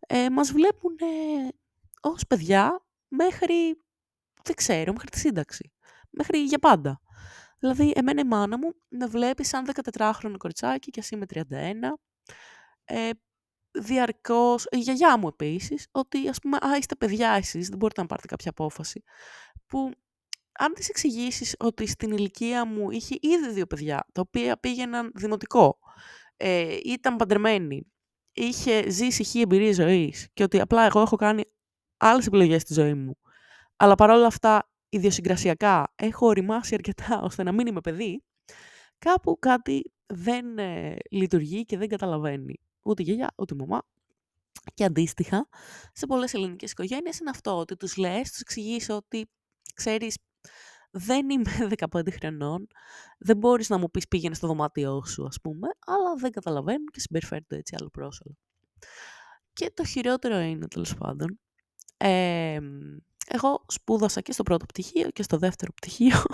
ε, 0.01 0.31
μας 0.31 0.53
βλέπουν 0.53 0.97
ε, 1.01 1.49
ως 2.01 2.27
παιδιά 2.27 2.87
μέχρι, 3.09 3.83
δεν 4.45 4.55
ξέρω, 4.55 4.93
μέχρι 4.93 5.09
τη 5.09 5.19
σύνταξη. 5.19 5.73
Μέχρι 6.11 6.45
για 6.45 6.59
πάντα. 6.59 7.01
Δηλαδή, 7.61 7.93
εμένα 7.97 8.21
η 8.21 8.25
μάνα 8.25 8.59
μου 8.59 8.75
με 8.89 9.07
βλέπει 9.07 9.45
σαν 9.45 9.67
14χρονο 9.99 10.35
κοριτσάκι 10.39 10.91
και 10.91 11.01
εσύ 11.01 11.17
με 11.17 11.27
31. 11.27 11.99
Ε, 12.85 13.11
διαρκώς, 13.71 14.67
η 14.71 14.79
γιαγιά 14.79 15.19
μου 15.19 15.29
επίσης, 15.29 15.87
ότι 15.91 16.29
ας 16.29 16.39
πούμε, 16.39 16.57
α, 16.57 16.77
είστε 16.77 16.95
παιδιά 16.95 17.31
εσείς, 17.31 17.69
δεν 17.69 17.79
μπορείτε 17.79 18.01
να 18.01 18.07
πάρετε 18.07 18.27
κάποια 18.27 18.51
απόφαση, 18.51 19.03
που 19.67 19.91
αν 20.59 20.73
της 20.75 20.89
εξηγήσεις 20.89 21.55
ότι 21.59 21.87
στην 21.87 22.11
ηλικία 22.13 22.65
μου 22.65 22.91
είχε 22.91 23.17
ήδη 23.21 23.51
δύο 23.51 23.67
παιδιά, 23.67 24.07
τα 24.13 24.21
οποία 24.21 24.57
πήγαιναν 24.61 25.13
δημοτικό, 25.15 25.79
ε, 26.37 26.77
ήταν 26.85 27.17
παντρεμένοι, 27.17 27.93
είχε 28.33 28.91
ζήσει 28.91 29.25
χι 29.25 29.41
εμπειρία 29.41 29.73
ζωής 29.73 30.29
και 30.35 30.43
ότι 30.43 30.61
απλά 30.61 30.83
εγώ 30.83 31.01
έχω 31.01 31.17
κάνει 31.17 31.43
άλλες 31.97 32.27
επιλογές 32.27 32.63
στη 32.63 32.73
ζωή 32.73 32.95
μου, 32.95 33.17
αλλά 33.77 33.95
παρόλα 33.95 34.27
αυτά 34.27 34.70
ιδιοσυγκρασιακά 34.91 35.93
έχω 35.97 36.27
οριμάσει 36.27 36.75
αρκετά 36.75 37.21
ώστε 37.29 37.43
να 37.43 37.53
μην 37.53 37.67
είμαι 37.67 37.81
παιδί, 37.81 38.23
κάπου 38.99 39.39
κάτι 39.39 39.93
δεν 40.07 40.59
ε, 40.59 40.97
λειτουργεί 41.11 41.65
και 41.65 41.79
δεν 41.79 41.89
καταλαβαίνει 41.89 42.61
ούτε 42.83 43.03
η 43.03 43.05
γιαγιά, 43.05 43.31
ούτε 43.37 43.55
η 43.55 43.57
μαμά. 43.57 43.83
Και 44.75 44.85
αντίστοιχα, 44.85 45.49
σε 45.93 46.07
πολλές 46.07 46.35
ελληνικές 46.35 46.71
οικογένειες 46.71 47.19
είναι 47.19 47.31
αυτό, 47.31 47.59
ότι 47.59 47.77
τους 47.77 47.97
λες, 47.97 48.31
τους 48.31 48.41
εξηγείς 48.41 48.89
ότι, 48.89 49.31
ξέρεις, 49.75 50.17
δεν 50.91 51.31
είμαι 51.31 51.51
15 51.91 52.13
χρονών, 52.13 52.67
δεν 53.19 53.37
μπορείς 53.37 53.69
να 53.69 53.79
μου 53.79 53.91
πεις 53.91 54.09
πήγαινε 54.09 54.35
στο 54.35 54.47
δωμάτιό 54.47 55.05
σου, 55.05 55.27
ας 55.27 55.41
πούμε, 55.43 55.69
αλλά 55.87 56.15
δεν 56.15 56.31
καταλαβαίνουν 56.31 56.87
και 56.93 57.01
συμπεριφέρονται 57.01 57.57
έτσι 57.57 57.75
άλλο 57.81 57.89
πρόσωπο. 57.91 58.37
Και 59.53 59.71
το 59.75 59.85
χειρότερο 59.85 60.39
είναι, 60.39 60.69
τέλος 60.69 60.95
πάντων, 60.95 61.41
ε, 61.97 62.59
εγώ 63.33 63.65
σπούδασα 63.67 64.21
και 64.21 64.33
στο 64.33 64.43
πρώτο 64.43 64.67
πτυχίο 64.67 65.11
και 65.11 65.23
στο 65.23 65.37
δεύτερο 65.37 65.73
πτυχίο. 65.73 66.23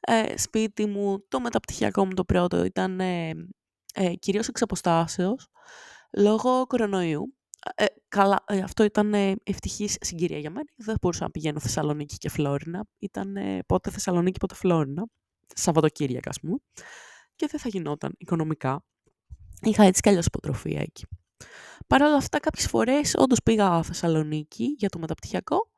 Ε, 0.00 0.36
σπίτι 0.38 0.86
μου, 0.86 1.24
το 1.28 1.40
μεταπτυχιακό 1.40 2.06
μου 2.06 2.14
το 2.14 2.24
πρώτο 2.24 2.64
ήταν 2.64 3.00
ε, 3.00 3.30
ε, 3.94 4.14
κυρίως 4.14 4.48
εξ 4.48 4.62
αποστάσεως, 4.62 5.48
λόγω 6.12 6.66
κορονοϊού. 6.66 7.34
Ε, 7.74 7.84
καλά, 8.08 8.44
ε, 8.46 8.58
αυτό 8.58 8.84
ήταν 8.84 9.14
ε, 9.14 9.34
ευτυχής 9.42 9.96
συγκυρία 10.00 10.38
για 10.38 10.50
μένα. 10.50 10.66
Δεν 10.76 10.96
μπορούσα 11.00 11.22
να 11.22 11.30
πηγαίνω 11.30 11.60
Θεσσαλονίκη 11.60 12.16
και 12.16 12.28
Φλόρινα. 12.28 12.84
Ήταν 12.98 13.36
ε, 13.36 13.58
πότε 13.66 13.90
Θεσσαλονίκη, 13.90 14.38
πότε 14.38 14.54
Φλόρινα. 14.54 15.06
Σαββατοκύριακα, 15.54 16.30
ας 16.30 16.40
πούμε. 16.40 16.56
Και 17.36 17.46
δεν 17.50 17.60
θα 17.60 17.68
γινόταν 17.68 18.14
οικονομικά. 18.18 18.84
Είχα 19.62 19.84
έτσι 19.84 20.00
κι 20.00 20.08
αλλιώς 20.08 20.26
υποτροφία 20.26 20.80
εκεί. 20.80 21.06
Παρ' 21.86 22.02
όλα 22.02 22.16
αυτά, 22.16 22.38
κάποιες 22.38 22.66
φορές 22.66 23.14
όντως 23.16 23.42
πήγα 23.42 23.82
Θεσσαλονίκη 23.82 24.64
για 24.78 24.88
το 24.88 24.98
μεταπτυχιακό 24.98 25.71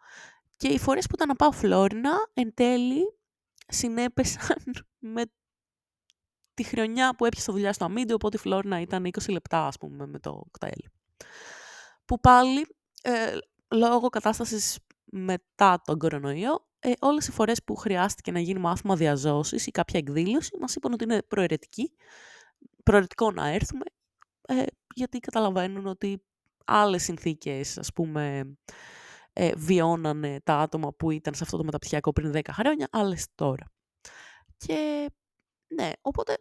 και 0.64 0.70
οι 0.70 0.78
φορές 0.78 1.06
που 1.06 1.14
ήταν 1.14 1.28
να 1.28 1.34
πάω 1.34 1.52
Φλόρινα, 1.52 2.30
εν 2.34 2.54
τέλει, 2.54 3.18
συνέπεσαν 3.68 4.56
με 5.14 5.22
τη 6.54 6.62
χρονιά 6.62 7.14
που 7.16 7.24
έπιασα 7.24 7.52
δουλειά 7.52 7.72
στο 7.72 7.84
αμύντιο, 7.84 8.14
οπότε 8.14 8.36
η 8.36 8.40
Φλόρινα 8.40 8.80
ήταν 8.80 9.06
20 9.06 9.28
λεπτά, 9.28 9.66
ας 9.66 9.78
πούμε, 9.78 10.06
με 10.06 10.18
το 10.18 10.44
κτέλ. 10.50 10.90
Που 12.04 12.20
πάλι, 12.20 12.66
ε, 13.02 13.36
λόγω 13.74 14.08
κατάστασης 14.08 14.78
μετά 15.04 15.82
τον 15.84 15.98
κορονοϊό, 15.98 16.68
ε, 16.78 16.92
όλες 17.00 17.26
οι 17.26 17.32
φορές 17.32 17.64
που 17.64 17.74
χρειάστηκε 17.76 18.30
να 18.30 18.40
γίνει 18.40 18.60
μάθημα 18.60 18.96
διαζώσης 18.96 19.66
ή 19.66 19.70
κάποια 19.70 19.98
εκδήλωση, 19.98 20.56
μας 20.60 20.74
είπαν 20.74 20.92
ότι 20.92 21.04
είναι 21.04 21.22
προαιρετική, 21.22 21.92
προαιρετικό 22.82 23.30
να 23.30 23.48
έρθουμε, 23.48 23.84
ε, 24.48 24.62
γιατί 24.94 25.18
καταλαβαίνουν 25.18 25.86
ότι 25.86 26.22
άλλες 26.64 27.02
συνθήκες, 27.02 27.78
ας 27.78 27.92
πούμε, 27.92 28.56
ε, 29.36 29.52
βιώνανε 29.56 30.40
τα 30.44 30.58
άτομα 30.58 30.92
που 30.92 31.10
ήταν 31.10 31.34
σε 31.34 31.44
αυτό 31.44 31.56
το 31.56 31.64
μεταπτυχιακό 31.64 32.12
πριν 32.12 32.32
10 32.34 32.40
χρόνια, 32.50 32.88
άλλες 32.90 33.26
τώρα. 33.34 33.72
Και 34.56 35.08
ναι, 35.74 35.90
οπότε 36.00 36.36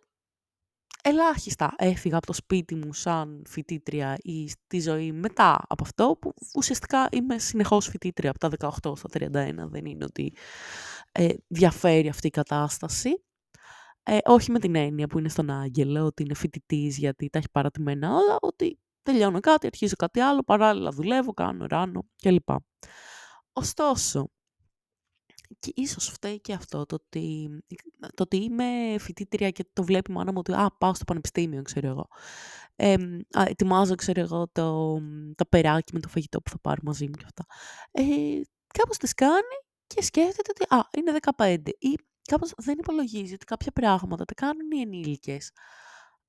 ελάχιστα 1.04 1.74
έφυγα 1.78 2.18
από 2.18 2.26
το 2.26 2.34
σπίτι 2.34 2.76
μου 2.76 2.94
σαν 2.94 3.44
φοιτήτρια 3.48 4.18
ή 4.22 4.50
στη 4.50 4.80
ζωή 4.80 5.12
μετά 5.12 5.60
από 5.68 5.84
αυτό, 5.84 6.18
που 6.22 6.34
ουσιαστικά 6.56 7.08
είμαι 7.12 7.38
συνεχώς 7.38 7.88
φοιτήτρια 7.88 8.30
από 8.30 8.40
τα 8.40 8.50
18 8.84 8.98
στα 8.98 9.10
31, 9.14 9.30
δεν 9.70 9.86
είναι 9.86 10.04
ότι 10.04 10.34
ε, 11.12 11.34
διαφέρει 11.48 12.10
αυτή 12.10 12.28
η 12.28 12.30
κατάσταση. 12.30 13.24
Ε, 14.04 14.18
όχι 14.26 14.52
με 14.52 14.60
την 14.60 14.76
έννοια 14.76 15.08
που 15.08 15.20
είναι 15.20 15.30
στον 15.30 15.50
Άγγελο, 15.50 16.06
ότι 16.06 16.24
είναι 16.24 16.34
φοιτητής 16.34 16.98
γιατί 16.98 17.30
τα 17.30 17.38
έχει 17.38 17.50
παρατημένα 17.52 18.10
όλα, 18.16 18.38
ότι 18.42 18.80
τελειώνω 19.03 19.39
κάτι, 19.39 19.67
αρχίζω 19.67 19.95
κάτι 19.95 20.19
άλλο, 20.19 20.43
παράλληλα 20.43 20.89
δουλεύω, 20.91 21.33
κάνω 21.33 21.65
ράνω 21.65 22.05
κλπ. 22.22 22.50
Ωστόσο, 23.53 24.29
και 25.60 25.72
ίσως 25.75 26.10
φταίει 26.10 26.41
και 26.41 26.53
αυτό, 26.53 26.86
το 26.86 26.95
ότι, 26.95 27.50
το 28.00 28.24
ότι 28.24 28.38
είμαι 28.38 28.95
φοιτήτρια 29.00 29.50
και 29.50 29.65
το 29.74 29.83
βλέπει 29.83 30.12
η 30.12 30.13
μάνα 30.13 30.31
μου 30.31 30.38
ότι 30.39 30.53
α, 30.53 30.75
πάω 30.77 30.93
στο 30.93 31.03
πανεπιστήμιο, 31.03 31.62
ξέρω 31.62 31.88
εγώ. 31.88 32.07
Ε, 32.75 32.93
α, 33.38 33.43
ετοιμάζω, 33.48 33.95
ξέρω 33.95 34.22
εγώ, 34.22 34.48
το, 34.51 34.98
το 35.36 35.45
περάκι 35.50 35.93
με 35.93 36.00
το 36.00 36.07
φαγητό 36.07 36.41
που 36.41 36.50
θα 36.50 36.60
πάρω 36.60 36.81
μαζί 36.83 37.05
μου 37.05 37.12
και 37.12 37.25
αυτά. 37.25 37.45
Ε, 37.91 38.03
κάπως 38.74 38.98
τις 38.98 39.13
κάνει 39.13 39.57
και 39.88 40.03
σκέφτεται 40.03 40.51
ότι 40.51 40.75
α, 40.75 40.88
είναι 40.98 41.17
15 41.38 41.57
ή 41.79 41.95
κάπως 42.27 42.51
δεν 42.57 42.77
υπολογίζει 42.79 43.33
ότι 43.33 43.45
κάποια 43.45 43.72
πράγματα 43.72 44.25
τα 44.25 44.33
κάνουν 44.33 44.72
οι 44.72 44.79
ενήλικες 44.79 45.51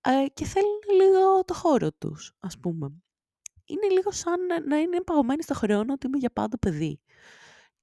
ε, 0.05 0.27
και 0.33 0.45
θέλουν 0.45 0.81
λίγο 1.01 1.45
το 1.45 1.55
χώρο 1.55 1.93
τους, 1.93 2.37
ας 2.41 2.59
πούμε. 2.59 2.93
Είναι 3.65 3.89
λίγο 3.89 4.11
σαν 4.11 4.41
να 4.67 4.77
είναι 4.77 5.03
παγωμένοι 5.03 5.43
στο 5.43 5.55
χρόνο 5.55 5.93
ότι 5.93 6.07
είμαι 6.07 6.19
για 6.19 6.33
πάντα 6.33 6.59
παιδί. 6.59 7.01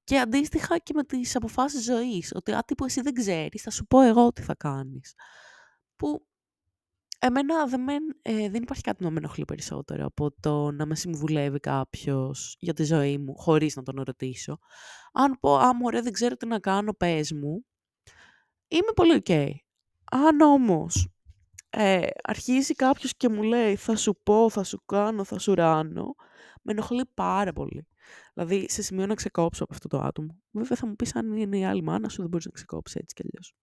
Και 0.03 0.19
αντίστοιχα 0.19 0.77
και 0.77 0.93
με 0.95 1.03
τις 1.03 1.35
αποφάσεις 1.35 1.83
ζωής, 1.83 2.31
ότι 2.35 2.51
α, 2.51 2.63
τύπου 2.65 2.85
εσύ 2.85 3.01
δεν 3.01 3.13
ξέρεις, 3.13 3.61
θα 3.61 3.69
σου 3.69 3.85
πω 3.85 4.01
εγώ 4.01 4.31
τι 4.31 4.41
θα 4.41 4.55
κάνεις. 4.55 5.13
Που 5.95 6.27
εμένα 7.19 7.65
δεν, 7.65 7.87
ε, 8.21 8.49
δεν 8.49 8.61
υπάρχει 8.61 8.81
κάτι 8.81 9.03
να 9.03 9.09
με 9.09 9.17
ενοχλεί 9.17 9.45
περισσότερο 9.45 10.05
από 10.05 10.31
το 10.39 10.71
να 10.71 10.85
με 10.85 10.95
συμβουλεύει 10.95 11.59
κάποιος 11.59 12.55
για 12.59 12.73
τη 12.73 12.83
ζωή 12.83 13.17
μου, 13.17 13.35
χωρίς 13.37 13.75
να 13.75 13.83
τον 13.83 14.01
ρωτήσω. 14.01 14.59
Αν 15.13 15.37
πω, 15.39 15.57
α, 15.57 15.75
μωρέ, 15.75 16.01
δεν 16.01 16.11
ξέρω 16.11 16.35
τι 16.35 16.47
να 16.47 16.59
κάνω, 16.59 16.93
πες 16.93 17.31
μου, 17.31 17.65
είμαι 18.67 18.91
πολύ 18.95 19.21
ok. 19.25 19.51
Αν 20.11 20.41
όμως 20.41 21.10
ε, 21.73 22.07
αρχίζει 22.23 22.73
κάποιος 22.73 23.17
και 23.17 23.29
μου 23.29 23.43
λέει 23.43 23.75
θα 23.75 23.95
σου 23.95 24.19
πω, 24.23 24.49
θα 24.49 24.63
σου 24.63 24.83
κάνω, 24.85 25.23
θα 25.23 25.39
σου 25.39 25.53
ράνω, 25.53 26.15
με 26.61 26.71
ενοχλεί 26.71 27.05
πάρα 27.13 27.53
πολύ. 27.53 27.87
Δηλαδή, 28.33 28.69
σε 28.69 28.81
σημείο 28.81 29.05
να 29.05 29.13
ξεκόψω 29.13 29.63
από 29.63 29.73
αυτό 29.73 29.87
το 29.87 29.99
άτομο. 29.99 30.41
Βέβαια, 30.51 30.77
θα 30.77 30.87
μου 30.87 30.95
πεις 30.95 31.15
αν 31.15 31.35
είναι 31.35 31.57
η 31.57 31.65
άλλη 31.65 31.83
μάνα 31.83 32.09
σου, 32.09 32.21
δεν 32.21 32.29
μπορείς 32.29 32.45
να 32.45 32.51
ξεκόψεις 32.51 32.95
έτσι 32.95 33.15
κι 33.15 33.21
αλλιώς. 33.25 33.53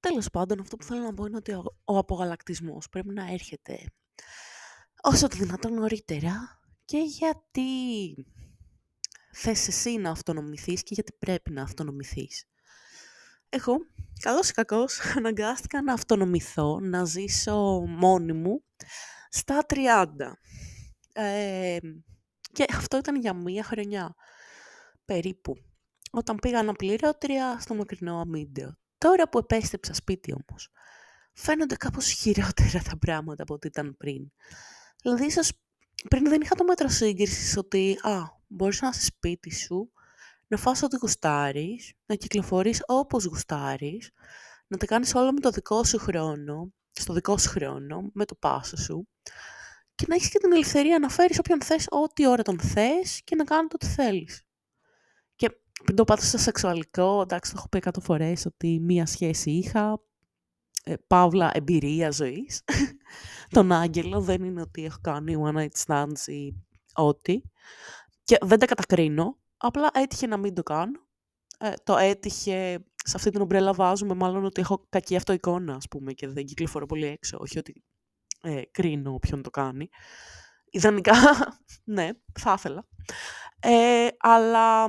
Τέλος 0.00 0.30
πάντων, 0.30 0.60
αυτό 0.60 0.76
που 0.76 0.84
θέλω 0.84 1.02
να 1.02 1.14
πω 1.14 1.24
είναι 1.24 1.36
ότι 1.36 1.52
ο, 1.52 1.64
ο 1.84 1.98
απογαλακτισμός 1.98 2.88
πρέπει 2.88 3.14
να 3.14 3.32
έρχεται 3.32 3.84
όσο 5.02 5.28
το 5.28 5.36
δυνατόν 5.36 5.74
νωρίτερα 5.74 6.60
και 6.84 6.98
γιατί 6.98 7.62
θες 9.32 9.68
εσύ 9.68 9.96
να 9.96 10.10
αυτονομηθείς 10.10 10.82
και 10.82 10.94
γιατί 10.94 11.12
πρέπει 11.18 11.50
να 11.50 11.62
αυτονομηθείς. 11.62 12.44
Εγώ, 13.52 13.76
καλώς 14.20 14.48
ή 14.48 14.52
κακώς, 14.52 15.00
αναγκάστηκα 15.16 15.82
να 15.82 15.92
αυτονομηθώ, 15.92 16.80
να 16.80 17.04
ζήσω 17.04 17.84
μόνη 17.86 18.32
μου 18.32 18.62
στα 19.28 19.66
30. 19.68 19.76
Ε, 21.12 21.78
και 22.52 22.64
αυτό 22.74 22.96
ήταν 22.96 23.16
για 23.16 23.34
μία 23.34 23.64
χρονιά 23.64 24.14
περίπου. 25.04 25.54
Όταν 26.10 26.36
πήγα 26.36 26.58
αναπληρώτρια 26.58 27.58
στο 27.60 27.74
μακρινό 27.74 28.20
αμύντεο. 28.20 28.78
Τώρα 28.98 29.28
που 29.28 29.38
επέστρεψα 29.38 29.94
σπίτι 29.94 30.32
όμως, 30.32 30.70
φαίνονται 31.32 31.76
κάπως 31.76 32.10
χειρότερα 32.10 32.82
τα 32.82 32.98
πράγματα 32.98 33.42
από 33.42 33.54
ό,τι 33.54 33.66
ήταν 33.66 33.96
πριν. 33.96 34.30
Δηλαδή, 35.02 35.24
ίσως 35.24 35.52
πριν 36.08 36.28
δεν 36.28 36.40
είχα 36.40 36.54
το 36.54 36.64
μέτρο 36.64 36.88
σύγκρισης 36.88 37.56
ότι 37.56 37.98
α, 38.02 38.22
μπορείς 38.46 38.80
να 38.80 38.88
είσαι 38.88 39.04
σπίτι 39.04 39.54
σου, 39.54 39.92
να 40.50 40.56
φας 40.56 40.82
ό,τι 40.82 40.96
γουστάρεις, 41.00 41.92
να 42.06 42.14
κυκλοφορείς 42.14 42.82
όπως 42.86 43.24
γουστάρεις, 43.24 44.10
να 44.66 44.76
τα 44.76 44.86
κάνεις 44.86 45.14
όλα 45.14 45.32
με 45.32 45.40
το 45.40 45.50
δικό 45.50 45.84
σου 45.84 45.98
χρόνο, 45.98 46.72
στο 46.92 47.12
δικό 47.12 47.38
σου 47.38 47.48
χρόνο, 47.48 48.10
με 48.12 48.24
το 48.24 48.34
πάσο 48.34 48.76
σου 48.76 49.08
και 50.00 50.06
να 50.08 50.14
έχεις 50.14 50.28
και 50.28 50.38
την 50.38 50.52
ελευθερία 50.52 50.98
να 50.98 51.08
φέρεις 51.08 51.38
όποιον 51.38 51.62
θες, 51.62 51.86
ό,τι 51.88 52.26
ώρα 52.26 52.42
τον 52.42 52.60
θες 52.60 53.20
και 53.24 53.36
να 53.36 53.44
κάνει 53.44 53.68
το 53.68 53.76
τι 53.76 53.86
θέλεις. 53.86 54.42
Και 55.36 55.50
πριν 55.84 55.96
το 55.96 56.04
πάω 56.04 56.16
στο 56.16 56.38
σεξουαλικό, 56.38 57.20
εντάξει, 57.20 57.50
το 57.50 57.56
έχω 57.58 57.68
πει 57.68 57.76
εκατό 57.76 58.00
φορές 58.00 58.46
ότι 58.46 58.80
μία 58.80 59.06
σχέση 59.06 59.50
είχα, 59.50 60.00
ε, 60.84 60.94
παύλα 61.06 61.50
εμπειρία 61.54 62.10
ζωής. 62.10 62.62
τον 63.54 63.72
Άγγελο 63.72 64.20
δεν 64.20 64.44
είναι 64.44 64.60
ότι 64.60 64.84
έχω 64.84 64.98
κάνει 65.00 65.34
one 65.38 65.56
night 65.56 65.84
stands 65.86 66.26
ή 66.26 66.54
ό,τι. 66.92 67.40
Και 68.24 68.38
δεν 68.40 68.58
τα 68.58 68.66
κατακρίνω, 68.66 69.38
απλά 69.60 69.90
έτυχε 69.92 70.26
να 70.26 70.36
μην 70.36 70.54
το 70.54 70.62
κάνω. 70.62 71.08
Ε, 71.58 71.72
το 71.84 71.96
έτυχε, 71.96 72.84
σε 73.04 73.16
αυτή 73.16 73.30
την 73.30 73.40
ομπρέλα 73.40 73.72
βάζουμε 73.72 74.14
μάλλον 74.14 74.44
ότι 74.44 74.60
έχω 74.60 74.86
κακή 74.88 75.16
αυτοεικόνα, 75.16 75.74
ας 75.74 75.88
πούμε, 75.88 76.12
και 76.12 76.28
δεν 76.28 76.44
κυκλοφορώ 76.44 76.86
πολύ 76.86 77.06
έξω. 77.06 77.38
Όχι 77.40 77.58
ότι 77.58 77.84
ε, 78.42 78.62
κρίνω 78.70 79.18
ποιον 79.18 79.42
το 79.42 79.50
κάνει. 79.50 79.88
Ιδανικά, 80.70 81.14
ναι, 81.94 82.08
θα 82.40 82.54
ήθελα. 82.56 82.86
Ε, 83.60 84.08
αλλά 84.18 84.88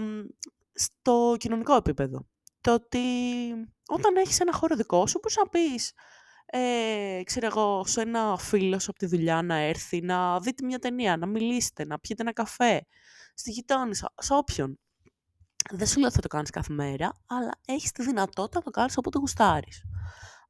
στο 0.74 1.36
κοινωνικό 1.38 1.76
επίπεδο. 1.76 2.28
Το 2.62 2.74
ότι 2.74 3.00
όταν 3.88 4.16
έχεις 4.16 4.40
ένα 4.40 4.54
χώρο 4.54 4.76
δικό 4.76 5.08
σου, 5.08 5.20
πώς 5.20 5.36
να 5.36 5.48
πεις 5.48 5.94
ε, 6.54 7.22
ξέρω 7.24 7.46
εγώ, 7.46 7.84
σε 7.86 8.02
ένα 8.02 8.38
φίλος 8.38 8.84
σου 8.84 8.90
από 8.90 9.00
τη 9.00 9.06
δουλειά 9.06 9.42
να 9.42 9.56
έρθει, 9.56 10.02
να 10.02 10.40
δείτε 10.40 10.66
μια 10.66 10.80
ταινία, 10.80 11.18
να 11.18 11.26
μιλήσετε, 11.26 11.86
να 11.86 12.00
πιείτε 12.00 12.22
ένα 12.22 12.34
καφέ, 12.34 12.86
στη 13.34 13.52
γειτόνισσα, 13.52 14.14
σε 14.18 14.34
όποιον. 14.34 14.80
Δεν 15.72 15.88
σου 15.88 15.98
λέω 15.98 16.06
ότι 16.08 16.16
θα 16.16 16.22
το 16.22 16.28
κάνεις 16.28 16.50
κάθε 16.50 16.74
μέρα, 16.74 17.12
αλλά 17.26 17.52
έχεις 17.66 17.92
τη 17.92 18.04
δυνατότητα 18.04 18.58
να 18.58 18.64
το 18.64 18.72
κάνεις 18.72 18.98
όποτε 18.98 19.18
γουστάρεις. 19.20 19.84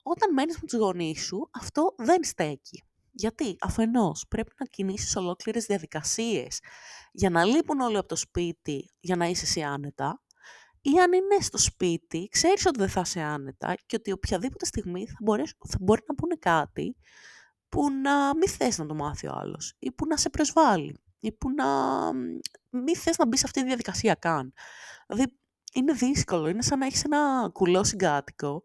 Όταν 0.03 0.33
μένεις 0.33 0.55
με 0.55 0.67
τους 0.67 0.79
γονείς 0.79 1.21
σου, 1.21 1.49
αυτό 1.51 1.93
δεν 1.97 2.23
στέκει. 2.23 2.83
Γιατί; 3.11 3.55
Αφενός 3.59 4.25
πρέπει 4.27 4.51
να 4.59 4.65
κινήσεις 4.65 5.15
ολόκληρες 5.15 5.65
διαδικασίες 5.65 6.59
για 7.11 7.29
να 7.29 7.43
λείπουν 7.43 7.79
όλοι 7.79 7.97
από 7.97 8.07
το 8.07 8.15
σπίτι 8.15 8.91
για 8.99 9.15
να 9.15 9.25
είσαι 9.25 9.43
εσύ 9.45 9.61
άνετα 9.61 10.21
ή 10.81 10.99
αν 10.99 11.13
είναι 11.13 11.37
στο 11.41 11.57
σπίτι, 11.57 12.27
ξέρεις 12.31 12.65
ότι 12.65 12.79
δεν 12.79 12.89
θα 12.89 13.01
είσαι 13.05 13.21
άνετα 13.21 13.75
και 13.85 13.95
ότι 13.95 14.11
οποιαδήποτε 14.11 14.65
στιγμή 14.65 15.07
θα, 15.07 15.15
μπορείς, 15.21 15.53
θα 15.67 15.77
μπορεί 15.81 16.01
να 16.07 16.15
πούνε 16.15 16.35
κάτι 16.35 16.95
που 17.69 17.91
να 17.91 18.35
μην 18.35 18.49
θες 18.49 18.77
να 18.77 18.85
το 18.85 18.93
μάθει 18.93 19.27
ο 19.27 19.33
άλλος 19.33 19.75
ή 19.79 19.91
που 19.91 20.05
να 20.07 20.17
σε 20.17 20.29
προσβάλλει 20.29 20.95
ή 21.21 21.31
που 21.31 21.49
να 21.51 21.65
μην 22.69 22.95
θες 22.95 23.17
να 23.17 23.27
μπεις 23.27 23.39
σε 23.39 23.45
αυτή 23.45 23.59
τη 23.59 23.67
διαδικασία 23.67 24.13
καν. 24.13 24.53
Δηλαδή 25.07 25.39
είναι 25.73 25.93
δύσκολο, 25.93 26.47
είναι 26.47 26.61
σαν 26.61 26.79
να 26.79 26.85
έχεις 26.85 27.03
ένα 27.03 27.49
κουλό 27.53 27.83
συγκάτοικο 27.83 28.61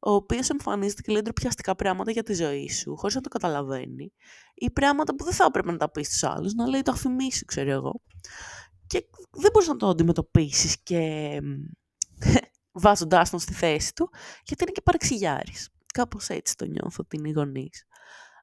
ο 0.00 0.12
οποίος 0.12 0.48
εμφανίζεται 0.48 1.02
και 1.02 1.12
λέει 1.12 1.22
ντροπιαστικά 1.22 1.74
πράγματα 1.74 2.10
για 2.10 2.22
τη 2.22 2.34
ζωή 2.34 2.68
σου, 2.68 2.96
χωρίς 2.96 3.14
να 3.14 3.20
το 3.20 3.28
καταλαβαίνει, 3.28 4.12
ή 4.54 4.70
πράγματα 4.70 5.14
που 5.14 5.24
δεν 5.24 5.32
θα 5.32 5.44
έπρεπε 5.44 5.70
να 5.70 5.76
τα 5.76 5.90
πεις 5.90 6.06
στους 6.06 6.22
άλλους, 6.22 6.54
να 6.54 6.66
λέει 6.66 6.82
το 6.82 6.92
αφημί 6.92 7.32
σου, 7.32 7.44
ξέρω 7.44 7.70
εγώ. 7.70 8.00
Και 8.86 9.04
δεν 9.30 9.50
μπορείς 9.52 9.68
να 9.68 9.76
το 9.76 9.88
αντιμετωπίσεις 9.88 10.82
και 10.82 11.32
βάζοντάς 12.82 13.30
τον 13.30 13.38
στη 13.38 13.52
θέση 13.52 13.94
του, 13.94 14.10
γιατί 14.44 14.62
είναι 14.62 14.72
και 14.72 14.82
παρεξηγιάρης. 14.82 15.68
Κάπως 15.94 16.28
έτσι 16.28 16.56
το 16.56 16.64
νιώθω 16.64 16.96
ότι 16.98 17.16
είναι 17.16 17.28
οι 17.28 17.32
γονείς. 17.32 17.84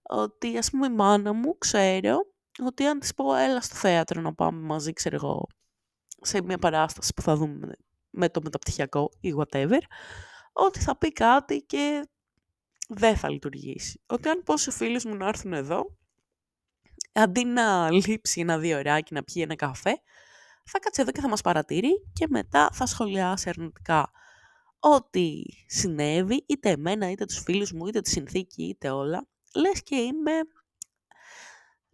Ότι, 0.03 0.57
ας 0.57 0.69
πούμε, 0.69 0.87
η 0.87 0.93
μάνα 0.93 1.33
μου 1.33 1.57
ξέρω 1.57 2.17
ότι 2.63 2.85
αν 2.85 2.99
της 2.99 3.13
πω, 3.13 3.35
έλα 3.35 3.61
στο 3.61 3.75
θέατρο 3.75 4.21
να 4.21 4.33
πάμε 4.33 4.59
μαζί, 4.59 4.93
ξέρω 4.93 5.15
εγώ, 5.15 5.47
σε 6.21 6.41
μια 6.41 6.57
παράσταση 6.57 7.13
που 7.13 7.21
θα 7.21 7.35
δούμε 7.35 7.75
με 8.09 8.29
το 8.29 8.41
μεταπτυχιακό 8.41 9.11
ή 9.19 9.33
whatever, 9.37 9.79
ότι 10.53 10.79
θα 10.79 10.97
πει 10.97 11.11
κάτι 11.11 11.57
και 11.57 12.07
δεν 12.87 13.17
θα 13.17 13.29
λειτουργήσει. 13.29 14.01
Ότι 14.05 14.29
αν 14.29 14.43
πω 14.43 14.57
σε 14.57 14.71
φίλους 14.71 15.05
μου 15.05 15.15
να 15.15 15.27
έρθουν 15.27 15.53
εδώ, 15.53 15.97
αντί 17.13 17.45
να 17.45 17.91
λείψει 17.91 18.41
ένα-δύο 18.41 18.77
ωράκι 18.77 19.13
να 19.13 19.23
πιει 19.23 19.41
ένα 19.45 19.55
καφέ, 19.55 20.01
θα 20.65 20.79
κάτσει 20.79 21.01
εδώ 21.01 21.11
και 21.11 21.21
θα 21.21 21.27
μας 21.27 21.41
παρατηρεί 21.41 22.09
και 22.13 22.25
μετά 22.29 22.69
θα 22.73 22.85
σχολιάσει 22.85 23.49
αρνητικά 23.49 24.11
ό,τι 24.79 25.41
συνέβη, 25.67 26.45
είτε 26.47 26.69
εμένα, 26.69 27.11
είτε 27.11 27.25
τους 27.25 27.39
φίλους 27.39 27.71
μου, 27.71 27.87
είτε 27.87 28.01
τη 28.01 28.09
συνθήκη, 28.09 28.63
είτε 28.63 28.89
όλα. 28.89 29.27
Λες 29.55 29.83
και 29.83 29.95
είμαι... 29.95 30.31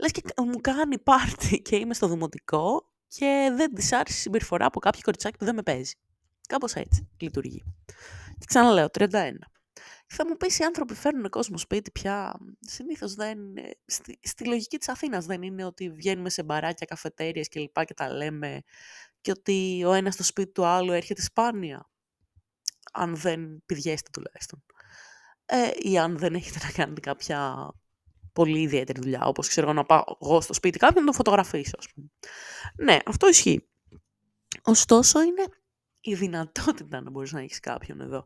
Λες 0.01 0.11
και 0.11 0.21
μου 0.37 0.61
κάνει 0.61 0.99
πάρτι 0.99 1.61
και 1.67 1.75
είμαι 1.75 1.93
στο 1.93 2.07
δημοτικό 2.07 2.91
και 3.07 3.51
δεν 3.55 3.73
της 3.73 3.91
άρεσε 3.91 4.17
η 4.17 4.21
συμπεριφορά 4.21 4.65
από 4.65 4.79
κάποιο 4.79 5.01
κοριτσάκι 5.03 5.37
που 5.37 5.45
δεν 5.45 5.55
με 5.55 5.63
παίζει. 5.63 5.93
Κάπως 6.47 6.73
έτσι 6.73 7.09
λειτουργεί. 7.19 7.63
Και 8.37 8.45
ξαναλέω, 8.45 8.87
31. 8.93 9.07
Θα 10.07 10.27
μου 10.27 10.37
πεις 10.37 10.59
οι 10.59 10.63
άνθρωποι 10.63 10.93
φέρνουν 10.93 11.29
κόσμο 11.29 11.57
σπίτι 11.57 11.91
πια. 11.91 12.33
Συνήθως 12.59 13.13
δεν. 13.13 13.37
Στη, 13.85 14.19
στη 14.23 14.45
λογική 14.45 14.77
της 14.77 14.89
Αθήνας 14.89 15.25
δεν 15.25 15.41
είναι 15.41 15.65
ότι 15.65 15.89
βγαίνουμε 15.89 16.29
σε 16.29 16.43
μπαράκια, 16.43 16.85
καφετέρειες 16.85 17.47
και 17.47 17.59
λοιπά 17.59 17.83
και 17.83 17.93
τα 17.93 18.13
λέμε 18.13 18.61
και 19.21 19.31
ότι 19.31 19.83
ο 19.85 19.93
ένας 19.93 20.13
στο 20.13 20.23
σπίτι 20.23 20.51
του 20.51 20.65
άλλου 20.65 20.91
έρχεται 20.91 21.21
σπάνια. 21.21 21.89
Αν 22.93 23.15
δεν 23.15 23.63
πηδιέστε 23.65 24.09
τουλάχιστον. 24.13 24.63
Ε, 25.45 25.69
ή 25.75 25.97
αν 25.97 26.17
δεν 26.17 26.33
έχετε 26.33 26.59
να 26.65 26.71
κάνετε 26.71 26.99
κάποια 26.99 27.69
πολύ 28.33 28.61
ιδιαίτερη 28.61 28.99
δουλειά, 29.01 29.25
όπως 29.25 29.47
ξέρω 29.47 29.73
να 29.73 29.83
πάω 29.83 30.03
εγώ 30.21 30.41
στο 30.41 30.53
σπίτι 30.53 30.77
κάποιον 30.77 31.03
να 31.03 31.11
το 31.11 31.17
φωτογραφίσω, 31.17 31.75
ας 31.77 31.87
πούμε. 31.93 32.07
Ναι, 32.75 32.97
αυτό 33.05 33.27
ισχύει. 33.27 33.67
Ωστόσο 34.61 35.21
είναι 35.21 35.45
η 36.01 36.13
δυνατότητα 36.13 37.01
να 37.01 37.09
μπορείς 37.09 37.31
να 37.31 37.39
έχεις 37.39 37.59
κάποιον 37.59 38.01
εδώ. 38.01 38.25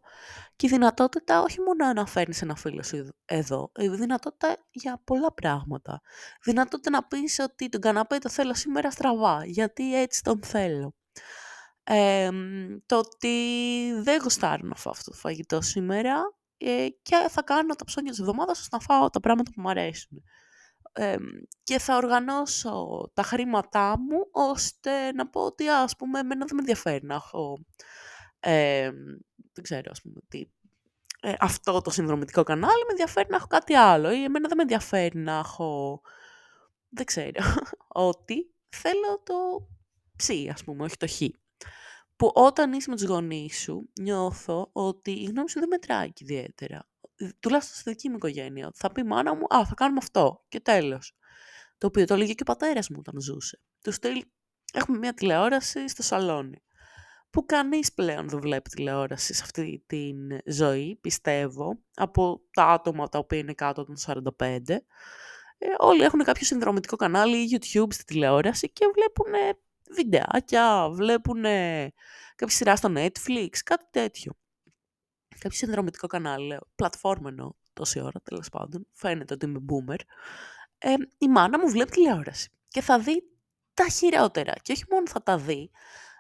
Και 0.56 0.66
η 0.66 0.70
δυνατότητα 0.70 1.42
όχι 1.42 1.62
μόνο 1.62 1.94
να 1.94 2.06
φέρνεις 2.06 2.42
ένα 2.42 2.56
φίλο 2.56 2.84
σου 2.84 3.10
εδώ, 3.26 3.72
η 3.76 3.88
δυνατότητα 3.88 4.58
για 4.72 5.02
πολλά 5.04 5.34
πράγματα. 5.34 6.02
Η 6.36 6.42
δυνατότητα 6.44 6.90
να 6.90 7.04
πεις 7.04 7.40
ότι 7.40 7.70
τον 7.70 7.82
καναπέ 7.82 8.18
το 8.18 8.30
θέλω 8.30 8.54
σήμερα 8.54 8.92
στραβά, 8.92 9.46
γιατί 9.46 10.02
έτσι 10.02 10.24
τον 10.24 10.44
θέλω. 10.44 10.96
Ε, 11.84 12.30
το 12.86 12.98
ότι 12.98 13.38
δεν 14.02 14.22
γουστάρω 14.22 14.68
να 14.68 14.76
φάω 14.76 14.94
αυτό 14.94 15.12
το 15.12 15.18
φαγητό 15.18 15.62
σήμερα 15.62 16.36
ε, 16.58 16.88
και 17.02 17.28
θα 17.30 17.44
κάνω 17.44 17.76
τα 17.76 17.86
ψώνια 17.86 18.12
της 18.12 18.20
εβδομάδας 18.20 18.60
ώστε 18.60 18.76
να 18.76 18.82
φάω 18.82 19.10
τα 19.10 19.20
πράγματα 19.20 19.52
που 19.52 19.62
μου 19.62 19.70
αρέσουν. 19.70 20.24
Και 21.64 21.80
θα 21.80 21.96
οργανώσω 21.96 23.12
τα 23.14 23.24
χρήματά 23.24 24.00
μου 24.00 24.28
ώστε 24.32 25.12
να 25.12 25.28
πω 25.28 25.42
ότι 25.42 25.68
ας 25.68 25.96
πούμε 25.96 26.20
εμένα 26.20 26.46
δεν 26.46 26.56
με 26.56 26.62
ενδιαφέρει 26.62 27.06
να 27.06 27.16
έχω 27.16 27.66
δεν 29.54 29.64
ξέρω 29.64 29.92
ας 29.92 30.02
πούμε 30.02 30.20
τι, 30.28 30.46
ε, 31.22 31.34
αυτό 31.40 31.82
το 31.82 31.90
συνδρομητικό 31.90 32.44
κανάλι. 32.44 32.84
Με 32.86 32.90
ενδιαφέρει 32.90 33.30
να 33.30 33.36
έχω 33.36 33.48
κάτι 33.48 33.74
άλλο 33.74 34.12
ή 34.12 34.24
εμένα 34.24 34.48
δεν 34.48 34.58
με 34.58 34.62
ενδιαφέρει 34.62 35.18
να 35.18 35.38
έχω 35.38 36.02
δεν 36.90 37.06
ξέρω 37.06 37.44
ότι. 37.88 38.50
Θέλω 38.70 39.22
το 39.24 39.68
ψ 40.16 40.30
ας 40.54 40.64
πούμε 40.64 40.84
όχι 40.84 40.98
το 40.98 41.08
χ 41.08 41.22
που 42.16 42.32
όταν 42.34 42.74
είσαι 42.74 42.90
με 42.90 42.96
τους 42.96 43.06
γονείς 43.06 43.60
σου 43.60 43.90
νιώθω 44.02 44.70
ότι 44.72 45.12
η 45.12 45.24
γνώμη 45.24 45.50
σου 45.50 45.60
δεν 45.60 45.68
μετράει 45.68 46.12
ιδιαίτερα 46.18 46.88
τουλάχιστον 47.40 47.78
στη 47.78 47.90
δική 47.90 48.10
μου 48.10 48.16
οικογένεια, 48.16 48.72
θα 48.76 48.92
πει 48.92 49.02
η 49.02 49.04
μάνα 49.04 49.36
μου, 49.36 49.44
α, 49.56 49.66
θα 49.66 49.74
κάνουμε 49.74 50.00
αυτό 50.02 50.44
και 50.48 50.60
τέλος. 50.60 51.16
Το 51.78 51.88
οποίο 51.88 52.06
το 52.06 52.14
έλεγε 52.14 52.34
και 52.34 52.42
ο 52.42 52.46
πατέρας 52.46 52.90
μου 52.90 52.98
όταν 53.00 53.22
ζούσε. 53.22 53.62
Τους 53.82 53.96
στείλει, 53.96 54.32
έχουμε 54.74 54.98
μια 54.98 55.14
τηλεόραση 55.14 55.90
στο 55.90 56.04
σαλόνι. 56.04 56.64
Που 57.30 57.46
κανείς 57.46 57.94
πλέον 57.94 58.30
δεν 58.30 58.40
βλέπει 58.40 58.70
τηλεόραση 58.70 59.34
σε 59.34 59.42
αυτή 59.44 59.84
τη 59.88 60.12
ζωή, 60.46 60.98
πιστεύω, 61.02 61.80
από 61.94 62.42
τα 62.52 62.66
άτομα 62.66 63.10
τα 63.10 63.20
οποία 63.20 63.38
είναι 63.38 63.54
κάτω 63.54 63.86
των 63.86 63.96
45. 63.98 64.82
Ε, 65.58 65.68
όλοι 65.78 66.02
έχουν 66.02 66.24
κάποιο 66.24 66.46
συνδρομητικό 66.46 66.96
κανάλι 66.96 67.50
YouTube 67.52 67.94
στη 67.94 68.04
τηλεόραση 68.04 68.72
και 68.72 68.86
βλέπουν 68.94 69.58
βιντεάκια, 69.92 70.90
βλέπουν 70.92 71.42
κάποια 72.36 72.56
σειρά 72.56 72.76
στο 72.76 72.94
Netflix, 72.96 73.50
κάτι 73.64 73.86
τέτοιο 73.92 74.32
κάποιο 75.40 75.58
συνδρομητικό 75.58 76.08
κανάλι, 76.08 76.48
λέω, 76.48 76.68
πλατφόρμα 76.76 77.30
εννοώ, 77.30 77.52
τόση 77.74 78.00
ώρα 78.00 78.22
τέλος 78.24 78.50
πάντων, 78.50 78.88
φαίνεται 78.92 79.34
ότι 79.34 79.46
είμαι 79.46 79.60
boomer, 79.70 80.00
ε, 80.78 80.94
η 81.18 81.28
μάνα 81.28 81.60
μου 81.60 81.70
βλέπει 81.70 81.92
τηλεόραση 81.92 82.50
και 82.68 82.82
θα 82.82 83.00
δει 83.00 83.24
τα 83.74 83.88
χειρότερα. 83.90 84.54
Και 84.62 84.72
όχι 84.72 84.84
μόνο 84.92 85.08
θα 85.08 85.24
τα 85.24 85.38
δει, 85.38 85.72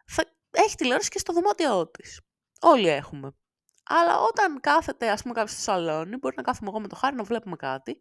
θα 0.05 0.23
έχει 0.51 0.75
τηλεόραση 0.75 1.09
και 1.09 1.19
στο 1.19 1.33
δωμάτιό 1.33 1.87
της. 1.87 2.21
Όλοι 2.61 2.87
έχουμε. 2.87 3.31
Αλλά 3.83 4.19
όταν 4.19 4.59
κάθεται, 4.59 5.09
ας 5.09 5.21
πούμε, 5.21 5.33
κάποιος 5.33 5.51
στο 5.51 5.61
σαλόνι, 5.61 6.17
μπορεί 6.17 6.35
να 6.37 6.43
κάθομαι 6.43 6.69
εγώ 6.69 6.79
με 6.79 6.87
το 6.87 6.95
χάρη 6.95 7.15
να 7.15 7.23
βλέπουμε 7.23 7.55
κάτι, 7.55 7.99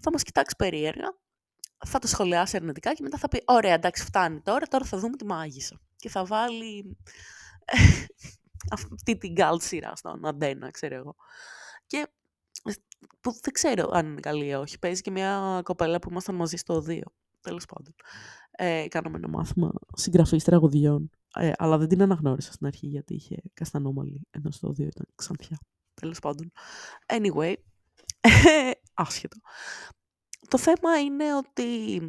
θα 0.00 0.10
μας 0.10 0.22
κοιτάξει 0.22 0.56
περίεργα, 0.56 1.08
θα 1.86 1.98
το 1.98 2.06
σχολιάσει 2.06 2.56
αρνητικά 2.56 2.94
και 2.94 3.02
μετά 3.02 3.18
θα 3.18 3.28
πει: 3.28 3.42
Ωραία, 3.46 3.74
εντάξει, 3.74 4.04
φτάνει 4.04 4.40
τώρα, 4.40 4.66
τώρα 4.66 4.84
θα 4.84 4.98
δούμε 4.98 5.16
τη 5.16 5.24
μάγισσα. 5.24 5.80
Και 5.96 6.08
θα 6.08 6.24
βάλει 6.24 6.96
αυτή 8.76 9.16
την 9.16 9.32
γκάλ 9.32 9.60
σειρά 9.60 9.96
στον 9.96 10.26
αντένα, 10.26 10.70
ξέρω 10.70 10.94
εγώ. 10.94 11.16
Και 11.86 12.06
που 13.20 13.32
δεν 13.40 13.52
ξέρω 13.52 13.90
αν 13.92 14.06
είναι 14.06 14.20
καλή 14.20 14.46
ή 14.46 14.54
όχι. 14.54 14.78
Παίζει 14.78 15.02
και 15.02 15.10
μια 15.10 15.60
κοπέλα 15.64 15.98
που 15.98 16.10
ήμασταν 16.10 16.34
μαζί 16.34 16.56
στο 16.56 16.84
2. 16.88 17.00
Τέλος 17.40 17.66
πάντων. 17.66 17.94
Ε, 18.50 18.86
κάναμε 18.88 19.16
ένα 19.16 19.28
μάθημα 19.28 19.72
συγγραφής 19.94 20.44
τραγουδιών. 20.44 21.10
Ε, 21.34 21.52
αλλά 21.56 21.78
δεν 21.78 21.88
την 21.88 22.02
αναγνώρισα 22.02 22.52
στην 22.52 22.66
αρχή 22.66 22.86
γιατί 22.86 23.14
είχε 23.14 23.42
καστανόμαλη, 23.54 24.26
ενώ 24.30 24.50
στο 24.50 24.68
2 24.68 24.78
ήταν 24.78 25.06
ξανθιά. 25.14 25.58
Τέλος 25.94 26.18
πάντων. 26.18 26.52
Anyway, 27.06 27.54
άσχετο. 28.94 29.36
Το 30.48 30.58
θέμα 30.58 31.00
είναι 31.00 31.34
ότι 31.36 32.00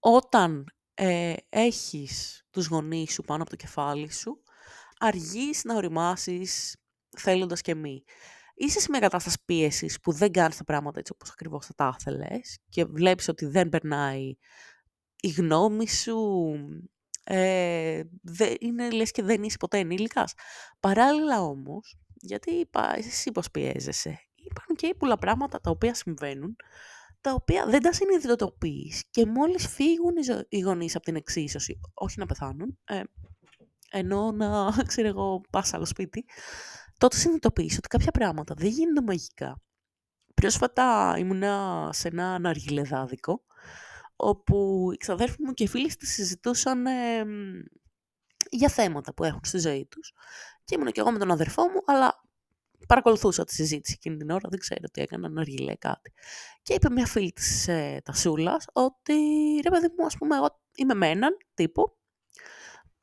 όταν 0.00 0.64
ε, 0.94 1.34
έχεις 1.48 2.46
τους 2.50 2.66
γονείς 2.66 3.12
σου 3.12 3.22
πάνω 3.22 3.42
από 3.42 3.50
το 3.50 3.56
κεφάλι 3.56 4.12
σου, 4.12 4.42
αργείς 4.98 5.64
να 5.64 5.74
οριμάσεις 5.74 6.76
θέλοντας 7.16 7.60
και 7.60 7.74
μη. 7.74 8.04
Είσαι 8.54 8.80
σε 8.80 8.86
μια 8.90 9.00
κατάσταση 9.00 9.36
πίεσης 9.44 10.00
που 10.00 10.12
δεν 10.12 10.32
κάνεις 10.32 10.56
τα 10.56 10.64
πράγματα 10.64 10.98
έτσι 10.98 11.12
όπως 11.14 11.30
ακριβώς 11.30 11.66
θα 11.66 11.74
τα 11.74 11.96
ήθελες 12.00 12.58
και 12.68 12.84
βλέπεις 12.84 13.28
ότι 13.28 13.46
δεν 13.46 13.68
περνάει 13.68 14.36
η 15.20 15.28
γνώμη 15.28 15.88
σου, 15.88 16.50
ε, 17.24 18.02
δε, 18.22 18.54
είναι 18.60 18.90
λες 18.90 19.10
και 19.10 19.22
δεν 19.22 19.42
είσαι 19.42 19.56
ποτέ 19.56 19.78
ενήλικας. 19.78 20.34
Παράλληλα 20.80 21.42
όμως, 21.42 21.96
γιατί 22.14 22.50
είπα, 22.50 22.96
εσύ 22.96 23.32
πώς 23.32 23.50
πιέζεσαι, 23.50 24.20
υπάρχουν 24.50 24.76
και 24.76 24.94
πολλά 24.98 25.18
πράγματα 25.18 25.60
τα 25.60 25.70
οποία 25.70 25.94
συμβαίνουν, 25.94 26.56
τα 27.20 27.32
οποία 27.32 27.66
δεν 27.66 27.82
τα 27.82 27.92
συνειδητοποιείς 27.92 29.04
και 29.10 29.26
μόλις 29.26 29.68
φύγουν 29.68 30.14
οι 30.48 30.60
γονείς 30.60 30.96
από 30.96 31.04
την 31.04 31.16
εξίσωση, 31.16 31.80
όχι 31.94 32.18
να 32.18 32.26
πεθάνουν, 32.26 32.78
ε, 32.84 33.00
ενώ 33.90 34.32
να, 34.32 34.72
ξέρω 34.90 35.08
εγώ, 35.08 35.40
πας 35.50 35.74
άλλο 35.74 35.84
σπίτι, 35.84 36.24
τότε 36.98 37.16
συνειδητοποιείς 37.16 37.76
ότι 37.76 37.88
κάποια 37.88 38.10
πράγματα 38.10 38.54
δεν 38.54 38.68
γίνονται 38.68 39.00
μαγικά. 39.00 39.60
Πρόσφατα 40.34 41.14
ήμουνα 41.18 41.88
σε 41.92 42.08
ένα 42.08 42.34
αναργιλεδάδικο, 42.34 43.44
όπου 44.16 44.88
οι 44.92 44.96
ξαδέρφοι 44.96 45.42
μου 45.42 45.52
και 45.52 45.64
οι 45.64 45.68
φίλοι 45.68 45.94
της 45.94 46.12
συζητούσαν 46.12 46.86
ε, 46.86 47.24
για 48.50 48.68
θέματα 48.68 49.14
που 49.14 49.24
έχουν 49.24 49.40
στη 49.42 49.58
ζωή 49.58 49.86
τους. 49.86 50.12
Και 50.64 50.74
ήμουν 50.74 50.92
και 50.92 51.00
εγώ 51.00 51.10
με 51.10 51.18
τον 51.18 51.30
αδερφό 51.30 51.62
μου, 51.62 51.82
αλλά 51.86 52.23
παρακολουθούσα 52.86 53.44
τη 53.44 53.54
συζήτηση 53.54 53.94
εκείνη 53.96 54.16
την 54.16 54.30
ώρα, 54.30 54.48
δεν 54.48 54.58
ξέρω 54.58 54.88
τι 54.92 55.00
έκανα, 55.00 55.40
αργιλέ 55.40 55.74
κάτι. 55.74 56.12
Και 56.62 56.74
είπε 56.74 56.90
μια 56.90 57.06
φίλη 57.06 57.32
της 57.32 57.68
ε, 57.68 58.00
Τασούλας 58.04 58.66
ότι, 58.72 59.14
ρε 59.62 59.70
παιδί 59.70 59.94
μου, 59.98 60.06
ας 60.06 60.16
πούμε, 60.16 60.36
εγώ 60.36 60.60
είμαι 60.74 60.94
με 60.94 61.08
έναν 61.08 61.36
τύπο, 61.54 61.96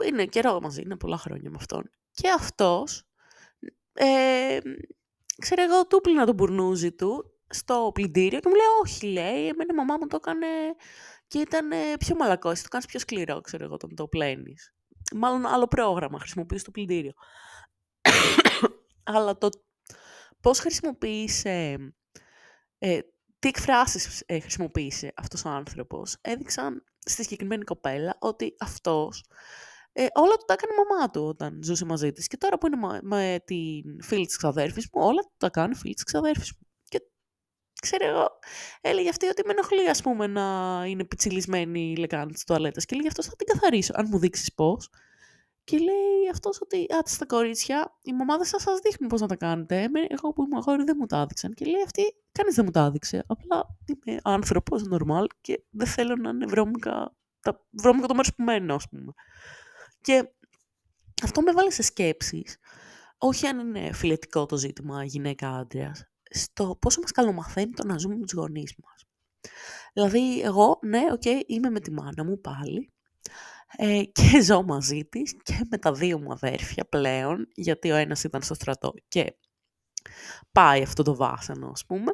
είναι 0.05 0.25
καιρό 0.25 0.59
μαζί, 0.61 0.81
είναι 0.81 0.97
πολλά 0.97 1.17
χρόνια 1.17 1.49
με 1.49 1.55
αυτόν. 1.59 1.91
Και 2.11 2.29
αυτός, 2.29 3.07
ε, 3.93 4.57
ξέρω 5.37 5.61
εγώ, 5.63 5.87
του 5.87 6.01
πλήνα 6.01 6.25
τον 6.25 6.35
μπουρνούζι 6.35 6.91
του 6.91 7.33
στο 7.49 7.91
πλυντήριο 7.93 8.39
και 8.39 8.49
μου 8.49 8.55
λέει, 8.55 8.65
όχι, 8.83 9.05
λέει, 9.05 9.47
εμένα 9.47 9.73
η 9.73 9.75
μαμά 9.75 9.97
μου 9.99 10.07
το 10.07 10.15
έκανε 10.21 10.47
και 11.27 11.39
ήταν 11.39 11.69
πιο 11.99 12.15
μαλακός, 12.15 12.51
εσύ 12.51 12.63
το 12.63 12.69
κάνεις 12.69 12.85
πιο 12.85 12.99
σκληρό, 12.99 13.41
ξέρω 13.41 13.63
εγώ, 13.63 13.73
όταν 13.73 13.95
το 13.95 14.07
πλένεις. 14.07 14.73
Μάλλον 15.15 15.45
άλλο 15.45 15.67
πρόγραμμα 15.67 16.19
χρησιμοποιείς 16.19 16.63
το 16.63 16.71
πλυντήριο. 16.71 17.13
Αλλά 19.03 19.37
το 19.37 19.49
πώς 20.41 20.59
χρησιμοποίησε, 20.59 21.77
ε, 22.77 22.99
τι 23.39 23.47
εκφράσεις 23.47 24.23
ε, 24.25 24.39
χρησιμοποίησε 24.39 25.13
αυτός 25.15 25.45
ο 25.45 25.49
άνθρωπος, 25.49 26.17
έδειξαν 26.21 26.83
στη 26.99 27.23
συγκεκριμένη 27.23 27.63
κοπέλα 27.63 28.17
ότι 28.19 28.55
αυτός 28.59 29.25
ε, 29.93 30.05
όλα 30.13 30.35
του 30.35 30.45
τα 30.45 30.53
έκανε 30.53 30.73
η 30.73 30.77
μαμά 30.77 31.09
του 31.09 31.23
όταν 31.23 31.63
ζούσε 31.63 31.85
μαζί 31.85 32.11
της. 32.11 32.27
Και 32.27 32.37
τώρα 32.37 32.57
που 32.57 32.67
είναι 32.67 32.99
με, 33.01 33.39
την 33.45 34.03
φίλη 34.03 34.25
της 34.25 34.37
ξαδέρφης 34.37 34.87
μου, 34.93 35.01
όλα 35.05 35.21
του 35.21 35.33
τα 35.37 35.49
κάνει 35.49 35.71
η 35.75 35.77
φίλη 35.77 35.93
της 35.93 36.03
ξαδέρφης 36.03 36.51
μου. 36.51 36.67
Και 36.89 37.01
ξέρω 37.81 38.07
εγώ, 38.07 38.29
έλεγε 38.81 39.09
αυτή 39.09 39.27
ότι 39.27 39.41
με 39.45 39.51
ενοχλεί 39.51 39.89
ας 39.89 40.01
πούμε 40.01 40.27
να 40.27 40.41
είναι 40.87 41.05
πιτσιλισμένη 41.05 41.91
η 41.91 41.95
λεκάνη 41.95 42.31
της 42.31 42.43
τουαλέτας 42.43 42.85
και 42.85 42.93
έλεγε 42.93 43.09
αυτό 43.09 43.23
θα 43.23 43.35
την 43.35 43.47
καθαρίσω, 43.47 43.93
αν 43.95 44.07
μου 44.09 44.19
δείξεις 44.19 44.53
πώς. 44.53 44.89
Και 45.71 45.77
λέει 45.77 46.29
αυτός 46.31 46.61
ότι 46.61 46.77
«Α, 46.77 47.01
στα 47.05 47.25
κορίτσια, 47.25 47.97
οι 48.03 48.13
μαμάδες 48.13 48.47
σας 48.47 48.61
σας 48.61 48.79
δείχνουν 48.79 49.09
πώς 49.09 49.21
να 49.21 49.27
τα 49.27 49.35
κάνετε. 49.35 49.89
Εγώ 50.07 50.33
που 50.33 50.43
είμαι 50.43 50.57
αγόρι 50.57 50.83
δεν 50.83 50.95
μου 50.99 51.05
τα 51.05 51.17
άδειξαν». 51.17 51.53
Και 51.53 51.65
λέει 51.65 51.81
αυτή 51.85 52.01
«Κανείς 52.31 52.55
δεν 52.55 52.65
μου 52.65 52.71
τα 52.71 52.83
άδειξε. 52.83 53.23
Απλά 53.27 53.77
είμαι 53.85 54.19
άνθρωπος, 54.23 54.83
normal 54.91 55.25
και 55.41 55.63
δεν 55.69 55.87
θέλω 55.87 56.15
να 56.15 56.29
είναι 56.29 56.45
βρώμικα, 56.45 57.15
τα 57.41 57.65
βρώμικα 57.69 58.07
το 58.07 58.13
μέρος 58.13 58.35
που 58.35 58.43
μένω, 58.43 58.75
ας 58.75 58.89
πούμε». 58.89 59.13
Και 60.01 60.31
αυτό 61.23 61.41
με 61.41 61.51
βάλει 61.51 61.71
σε 61.71 61.81
σκέψεις, 61.81 62.57
όχι 63.17 63.47
αν 63.47 63.59
είναι 63.59 63.93
φυλετικό 63.93 64.45
το 64.45 64.57
ζήτημα 64.57 65.03
γυναίκα-άντρας, 65.03 65.95
στο 66.29 66.77
πόσο 66.81 66.99
μας 67.01 67.11
καλομαθαίνει 67.11 67.71
το 67.71 67.85
να 67.85 67.97
ζούμε 67.97 68.15
με 68.15 68.25
τους 68.25 68.33
γονείς 68.33 68.75
μας. 68.83 69.05
Δηλαδή, 69.93 70.41
εγώ, 70.41 70.79
ναι, 70.81 71.05
ok, 71.11 71.21
okay, 71.25 71.39
είμαι 71.45 71.69
με 71.69 71.79
τη 71.79 71.91
μάνα 71.91 72.23
μου 72.23 72.41
πάλι, 72.41 72.90
ε, 73.77 74.03
και 74.03 74.41
ζω 74.47 74.63
μαζί 74.63 75.05
της 75.05 75.35
και 75.43 75.65
με 75.69 75.77
τα 75.77 75.93
δύο 75.93 76.19
μου 76.19 76.31
αδέρφια 76.31 76.85
πλέον, 76.85 77.47
γιατί 77.55 77.91
ο 77.91 77.95
ένας 77.95 78.23
ήταν 78.23 78.41
στο 78.41 78.53
στρατό 78.53 78.93
και 79.07 79.35
πάει 80.51 80.81
αυτό 80.81 81.03
το 81.03 81.15
βάσανο, 81.15 81.69
ας 81.69 81.85
πούμε. 81.85 82.11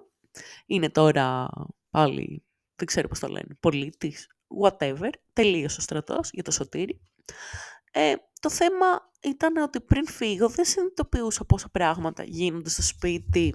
Είναι 0.66 0.90
τώρα 0.90 1.50
πάλι, 1.90 2.46
δεν 2.76 2.88
ξέρω 2.88 3.08
πώς 3.08 3.20
το 3.20 3.28
λένε, 3.28 3.56
πολίτης, 3.60 4.28
whatever, 4.62 5.10
τελείωσε 5.34 5.78
ο 5.80 5.82
στρατός 5.82 6.30
για 6.32 6.44
τον 6.44 6.52
Σωτήρη. 6.52 7.02
Ε, 7.92 8.14
το 8.40 8.50
θέμα 8.50 8.86
ήταν 9.24 9.58
ότι 9.58 9.82
πριν 9.82 10.08
φύγω 10.08 10.50
δεν 10.50 10.66
συνειδητοποιούσα 10.66 11.46
πόσα 11.46 11.70
πράγματα 11.70 12.24
γίνονται 12.24 12.70
στο 12.70 12.82
σπίτι 12.82 13.54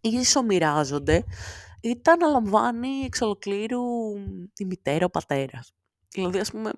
ή 0.00 0.08
ισομοιράζονται 0.08 1.24
ή 1.80 2.00
τα 2.00 2.12
αναλαμβάνει 2.12 2.88
εξ 2.88 3.20
ολοκλήρου 3.20 3.82
η 4.56 4.64
μητέρα, 4.64 5.04
ο 5.04 5.10
πατέρας. 5.10 5.74
Δηλαδή, 6.14 6.38
ας 6.38 6.50
πούμε, 6.50 6.70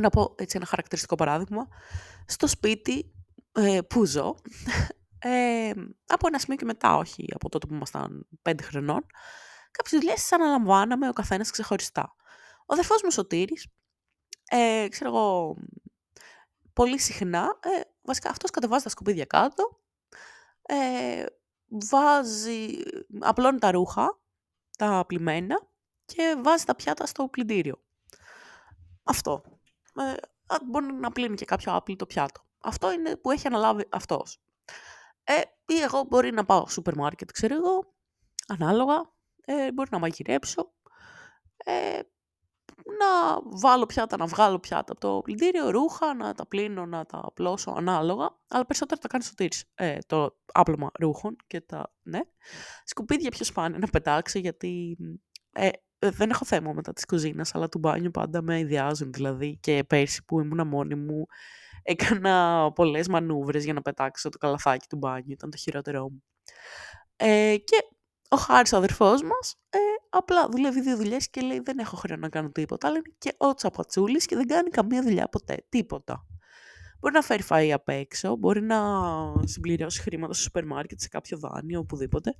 να 0.00 0.08
πω 0.08 0.34
έτσι 0.38 0.56
ένα 0.56 0.66
χαρακτηριστικό 0.66 1.14
παράδειγμα, 1.14 1.68
στο 2.26 2.46
σπίτι 2.46 3.12
ε, 3.52 3.80
που 3.80 4.04
ζω, 4.04 4.34
ε, 5.18 5.70
από 6.06 6.26
ένα 6.26 6.38
σημείο 6.38 6.56
και 6.56 6.64
μετά, 6.64 6.96
όχι 6.96 7.26
από 7.34 7.48
τότε 7.48 7.66
που 7.66 7.74
ήμασταν 7.74 8.26
πέντε 8.42 8.62
χρονών, 8.62 9.06
κάποιες 9.70 10.00
δουλειές 10.00 10.20
τις 10.20 10.32
αναλαμβάναμε 10.32 11.08
ο 11.08 11.12
καθένας 11.12 11.50
ξεχωριστά. 11.50 12.14
Ο 12.60 12.72
αδερφός 12.72 13.02
μου 13.02 13.10
Σωτήρης, 13.10 13.66
ε, 14.50 14.86
ξέρω 14.88 15.10
εγώ, 15.10 15.56
πολύ 16.72 16.98
συχνά, 16.98 17.58
ε, 17.60 17.80
βασικά 18.02 18.30
αυτός 18.30 18.50
κατεβάζει 18.50 18.84
τα 18.84 18.88
σκουπίδια 18.88 19.24
κάτω, 19.24 19.80
ε, 20.62 21.24
βάζει, 21.66 22.68
απλώνει 23.20 23.58
τα 23.58 23.70
ρούχα, 23.70 24.20
τα 24.78 25.04
πλημμένα 25.06 25.68
και 26.04 26.36
βάζει 26.42 26.64
τα 26.64 26.74
πιάτα 26.74 27.06
στο 27.06 27.28
πλυντήριο. 27.28 27.82
Αυτό. 29.02 29.55
Ε, 29.98 30.14
μπορεί 30.66 30.92
να 30.92 31.12
πλύνει 31.12 31.36
και 31.36 31.44
κάποιο 31.44 31.74
άπλυτο 31.74 32.06
πιάτο. 32.06 32.40
Αυτό 32.58 32.92
είναι 32.92 33.16
που 33.16 33.30
έχει 33.30 33.46
αναλάβει 33.46 33.84
αυτός. 33.90 34.40
Ε, 35.24 35.40
ή 35.66 35.80
εγώ 35.80 36.02
μπορεί 36.08 36.32
να 36.32 36.44
πάω 36.44 36.60
στο 36.60 36.70
σούπερ 36.70 36.96
μάρκετ, 36.96 37.30
ξέρω 37.32 37.54
εγώ, 37.54 37.94
ανάλογα, 38.46 39.12
ε, 39.44 39.72
μπορεί 39.72 39.88
να 39.92 39.98
μαγειρέψω, 39.98 40.72
ε, 41.56 42.00
να 42.98 43.40
βάλω 43.42 43.86
πιάτα, 43.86 44.16
να 44.16 44.26
βγάλω 44.26 44.58
πιάτα 44.58 44.92
από 44.92 45.00
το 45.00 45.20
πλυντήριο, 45.24 45.70
ρούχα, 45.70 46.14
να 46.14 46.34
τα 46.34 46.46
πλύνω, 46.46 46.86
να 46.86 47.06
τα 47.06 47.20
απλώσω 47.24 47.70
ανάλογα, 47.70 48.38
αλλά 48.48 48.66
περισσότερο 48.66 49.00
τα 49.00 49.08
κάνεις 49.08 49.26
στο 49.26 49.34
τύρις, 49.34 49.64
ε, 49.74 49.98
το 50.06 50.38
άπλωμα 50.52 50.90
ρούχων 50.98 51.36
και 51.46 51.60
τα, 51.60 51.94
ναι. 52.02 52.20
Σκουπίδια 52.84 53.30
πιο 53.30 53.44
σπάνια 53.44 53.78
να 53.78 53.86
πετάξει, 53.86 54.40
γιατί 54.40 54.96
ε, 55.52 55.68
δεν 56.10 56.30
έχω 56.30 56.44
θέμα 56.44 56.72
μετά 56.72 56.92
της 56.92 57.04
κουζίνας, 57.04 57.54
αλλά 57.54 57.68
του 57.68 57.78
μπάνιου 57.78 58.10
πάντα 58.10 58.42
με 58.42 58.58
ιδιάζουν, 58.58 59.12
δηλαδή, 59.12 59.58
και 59.60 59.84
πέρσι 59.86 60.24
που 60.24 60.40
ήμουν 60.40 60.66
μόνη 60.66 60.94
μου, 60.94 61.26
έκανα 61.82 62.72
πολλές 62.72 63.08
μανούβρες 63.08 63.64
για 63.64 63.72
να 63.72 63.82
πετάξω 63.82 64.28
το 64.28 64.38
καλαθάκι 64.38 64.86
του 64.88 64.96
μπάνιου, 64.96 65.32
ήταν 65.32 65.50
το 65.50 65.56
χειρότερό 65.56 66.02
μου. 66.10 66.22
Ε, 67.16 67.56
και 67.64 67.76
ο 68.28 68.36
Χάρης, 68.36 68.72
ο 68.72 68.76
αδερφός 68.76 69.22
μας, 69.22 69.54
ε, 69.70 69.78
απλά 70.10 70.48
δουλεύει 70.48 70.80
δύο 70.80 70.96
δουλειές 70.96 71.30
και 71.30 71.40
λέει 71.40 71.60
δεν 71.60 71.78
έχω 71.78 71.96
χρόνο 71.96 72.20
να 72.20 72.28
κάνω 72.28 72.50
τίποτα. 72.50 72.88
Αλλά 72.88 72.96
είναι 72.96 73.14
και 73.18 73.34
ο 73.36 73.54
τσαπατσούλης 73.54 74.26
και 74.26 74.36
δεν 74.36 74.46
κάνει 74.46 74.70
καμία 74.70 75.02
δουλειά 75.02 75.28
ποτέ, 75.28 75.66
τίποτα. 75.68 76.26
Μπορεί 77.00 77.14
να 77.14 77.22
φέρει 77.22 77.42
φαΐ 77.48 77.70
απ' 77.70 77.88
έξω, 77.88 78.36
μπορεί 78.36 78.62
να 78.62 78.80
συμπληρώσει 79.44 80.00
χρήματα 80.00 80.32
στο 80.32 80.42
σούπερ 80.42 80.66
μάρκετ, 80.66 81.00
σε 81.00 81.08
κάποιο 81.08 81.38
δάνειο, 81.38 81.78
οπουδήποτε. 81.78 82.36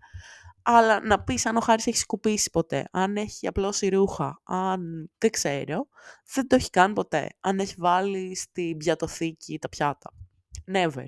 Αλλά 0.63 1.01
να 1.01 1.23
πεις 1.23 1.47
αν 1.47 1.57
ο 1.57 1.61
Χάρης 1.61 1.87
έχει 1.87 1.97
σκουπίσει 1.97 2.51
ποτέ, 2.51 2.89
αν 2.91 3.17
έχει 3.17 3.47
απλώσει 3.47 3.89
ρούχα, 3.89 4.41
αν 4.45 5.11
δεν 5.19 5.31
ξέρω, 5.31 5.89
δεν 6.35 6.47
το 6.47 6.57
έχει 6.57 6.71
κάνει 6.71 6.95
ποτέ. 6.95 7.29
Αν 7.41 7.59
έχει 7.59 7.75
βάλει 7.79 8.37
στην 8.37 8.77
πιατοθήκη 8.77 9.59
τα 9.59 9.69
πιάτα. 9.69 10.13
Never. 10.73 11.07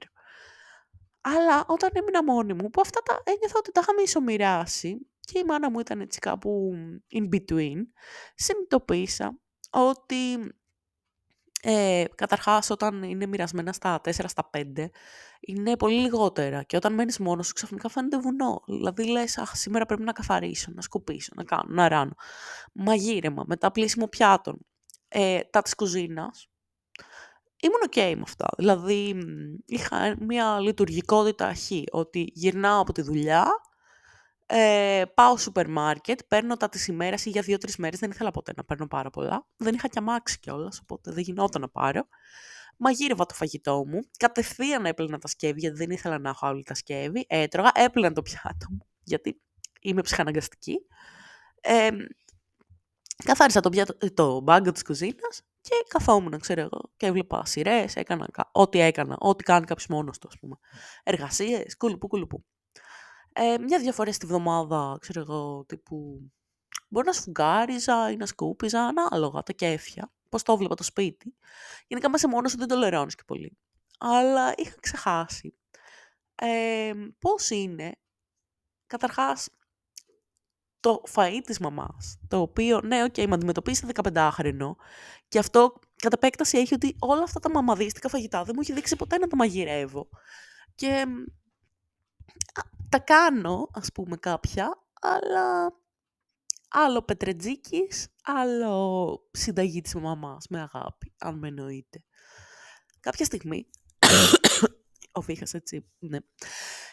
Αλλά 1.21 1.65
όταν 1.67 1.91
έμεινα 1.93 2.25
μόνη 2.25 2.53
μου, 2.53 2.71
που 2.71 2.81
αυτά 2.81 3.01
τα 3.03 3.23
ένιωθα 3.25 3.59
ότι 3.59 3.73
τα 3.73 3.81
είχαμε 3.83 4.03
ισομοιράσει 4.03 5.09
και 5.21 5.39
η 5.39 5.45
μάνα 5.45 5.71
μου 5.71 5.79
ήταν 5.79 6.01
έτσι 6.01 6.19
κάπου 6.19 6.73
in 7.13 7.35
between, 7.35 7.77
συνειδητοποίησα 8.35 9.39
ότι 9.71 10.39
ε, 11.63 12.05
καταρχάς 12.15 12.71
όταν 12.71 13.03
είναι 13.03 13.27
μοιρασμένα 13.27 13.73
στα 13.73 14.01
4 14.05 14.11
στα 14.11 14.51
5 14.57 14.63
είναι 15.41 15.77
πολύ 15.77 16.01
λιγότερα 16.01 16.63
και 16.63 16.77
όταν 16.77 16.95
μένεις 16.95 17.19
μόνος 17.19 17.47
σου 17.47 17.53
ξαφνικά 17.53 17.89
φαίνεται 17.89 18.19
βουνό. 18.19 18.63
Δηλαδή 18.67 19.09
λες, 19.09 19.39
αχ, 19.39 19.57
σήμερα 19.57 19.87
πρέπει 19.87 20.03
να 20.03 20.13
καθαρίσω, 20.13 20.73
να 20.75 20.83
σκουπίσω, 20.83 21.33
να 21.37 21.45
κάνω, 21.45 21.65
να 21.67 21.89
ράνω. 21.89 22.13
Μαγείρεμα, 22.73 23.45
μετά 23.47 23.71
πλήσιμο 23.71 24.09
πιάτων. 24.09 24.59
Ε, 25.09 25.41
τα 25.41 25.63
της 25.63 25.75
κουζίνας, 25.75 26.49
ήμουν 27.61 27.81
ok 27.91 28.15
με 28.17 28.23
αυτά. 28.23 28.47
Δηλαδή, 28.57 29.15
είχα 29.65 30.17
μια 30.19 30.61
λειτουργικότητα 30.61 31.55
χ, 31.55 31.71
ότι 31.91 32.31
γυρνάω 32.33 32.81
από 32.81 32.93
τη 32.93 33.03
δουλειά, 33.03 33.47
ε, 34.51 35.03
πάω 35.15 35.37
σούπερ 35.37 35.69
μάρκετ, 35.69 36.21
παίρνω 36.29 36.57
τα 36.57 36.69
της 36.69 36.87
ημέρας 36.87 37.25
ή 37.25 37.31
για 37.31 37.43
δύο-τρεις 37.43 37.77
μέρες. 37.77 37.99
Δεν 37.99 38.11
ήθελα 38.11 38.31
ποτέ 38.31 38.53
να 38.57 38.65
παίρνω 38.65 38.87
πάρα 38.87 39.11
πολλά. 39.11 39.47
Δεν 39.57 39.75
είχα 39.75 39.89
και 39.89 39.99
αμάξι 39.99 40.39
κιόλας, 40.39 40.81
οπότε 40.83 41.13
δεν 41.13 41.23
γινόταν 41.23 41.61
να 41.61 41.69
πάρω. 41.69 42.09
Μαγείρευα 42.77 43.27
το 43.27 43.35
φαγητό 43.35 43.85
μου. 43.87 44.01
Κατευθείαν 44.19 44.87
έπαιρνα 44.87 45.19
τα 45.19 45.29
σκεύη, 45.29 45.61
γιατί 45.61 45.77
δεν 45.77 45.91
ήθελα 45.91 46.19
να 46.19 46.29
έχω 46.29 46.47
άλλη 46.47 46.63
τα 46.63 46.75
σκεύη. 46.75 47.25
Έτρωγα, 47.29 47.71
έπαιρνα 47.75 48.13
το 48.13 48.23
πιάτο 48.23 48.67
μου, 48.71 48.87
γιατί 49.03 49.41
είμαι 49.81 50.01
ψυχαναγκαστική. 50.01 50.79
Ε, 51.61 51.89
καθάρισα 53.25 53.61
το, 53.61 53.69
πιάτο, 53.69 54.15
το 54.15 54.41
μπάγκο 54.41 54.73
της 54.73 54.83
κουζίνας 54.83 55.43
και 55.61 55.75
καθόμουν, 55.89 56.39
ξέρω 56.39 56.61
εγώ, 56.61 56.93
και 56.97 57.07
έβλεπα 57.07 57.45
σειρές, 57.45 57.97
έκανα 57.97 58.29
ό,τι 58.53 58.81
έκανα, 58.81 59.17
ό,τι 59.19 59.43
κάνει 59.45 59.67
κάποιος 59.67 59.87
μόνος 59.87 60.19
του, 60.19 60.29
ας 60.29 60.39
πούμε. 60.39 60.57
Εργασίες, 61.03 61.77
κουλουπού, 61.77 62.09
κουλουπού. 62.09 62.45
Ε, 63.41 63.59
μια-δυο 63.59 63.93
φορές 63.93 64.19
τη 64.19 64.27
βδομάδα, 64.27 64.97
ξέρω 65.01 65.21
εγώ, 65.21 65.65
τύπου. 65.69 66.31
Μπορεί 66.89 67.07
να 67.07 67.13
σφουγγάριζα 67.13 68.11
ή 68.11 68.17
να 68.17 68.27
σκούπιζα, 68.27 68.81
ανάλογα 68.81 69.43
τα 69.43 69.53
κέφια. 69.53 70.13
Πώς 70.29 70.43
το 70.43 70.53
έβλεπα 70.53 70.75
το 70.75 70.83
σπίτι. 70.83 71.35
Γενικά 71.87 72.11
μέσα 72.11 72.29
μόνος 72.29 72.51
σου 72.51 72.59
δεν 72.59 72.69
το 72.69 72.77
λερώνει 72.77 73.13
και 73.13 73.23
πολύ. 73.27 73.59
Αλλά 73.99 74.53
είχα 74.57 74.77
ξεχάσει 74.81 75.59
ε, 76.41 76.93
πώς 77.19 77.51
είναι 77.51 77.93
καταρχάς, 78.87 79.49
το 80.81 81.03
φαΐ 81.15 81.41
της 81.45 81.59
μαμάς, 81.59 82.19
το 82.29 82.41
οποίο, 82.41 82.81
ναι, 82.81 83.03
ok, 83.03 83.15
okay, 83.17 83.27
με 83.27 83.35
αντιμετωπίσει 83.35 83.87
15χρονο 83.95 84.71
και 85.29 85.39
αυτό 85.39 85.79
κατά 85.97 86.17
επέκταση 86.17 86.59
έχει 86.59 86.75
ότι 86.75 86.97
όλα 86.99 87.23
αυτά 87.23 87.41
τα 87.41 87.51
μαμαδίστικα 87.51 88.09
φαγητά 88.09 88.45
δεν 88.45 88.53
μου 88.55 88.61
έχει 88.61 88.73
δείξει 88.73 88.97
ποτέ 88.97 89.19
να 89.19 89.27
τα 89.27 89.37
μαγειρεύω. 89.37 90.09
Και 90.75 91.05
τα 92.89 92.99
κάνω, 92.99 93.69
ας 93.73 93.93
πούμε, 93.93 94.17
κάποια, 94.17 94.87
αλλά 95.01 95.73
άλλο 96.69 97.03
Πετρετζίκης, 97.03 98.09
άλλο 98.23 99.21
συνταγή 99.31 99.81
της 99.81 99.95
μαμάς, 99.95 100.47
με 100.49 100.61
αγάπη, 100.61 101.15
αν 101.19 101.39
με 101.39 101.49
εννοείτε. 101.49 102.05
Κάποια 103.01 103.25
στιγμή, 103.25 103.71
ο 105.13 105.21
Φίχας 105.21 105.55
έτσι, 105.55 105.91
ναι, 105.99 106.19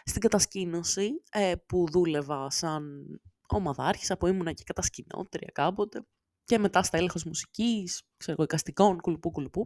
στην 0.03 0.21
κατασκήνωση 0.21 1.23
ε, 1.31 1.53
που 1.65 1.85
δούλευα 1.91 2.49
σαν 2.49 3.05
ομαδάρχησα, 3.47 4.17
που 4.17 4.27
ήμουνα 4.27 4.51
και 4.51 4.63
κατασκηνώτρια 4.65 5.49
κάποτε, 5.53 6.05
και 6.43 6.57
μετά 6.57 6.83
στα 6.83 6.97
έλεγχος 6.97 7.23
μουσικής, 7.23 8.09
ξέρω, 8.17 8.43
εικαστικών, 8.43 9.01
κουλουπού 9.01 9.31
κουλουπού, 9.31 9.65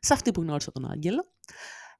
σε 0.00 0.12
αυτή 0.12 0.30
που 0.30 0.40
γνώρισα 0.40 0.72
τον 0.72 0.90
Άγγελο, 0.90 1.32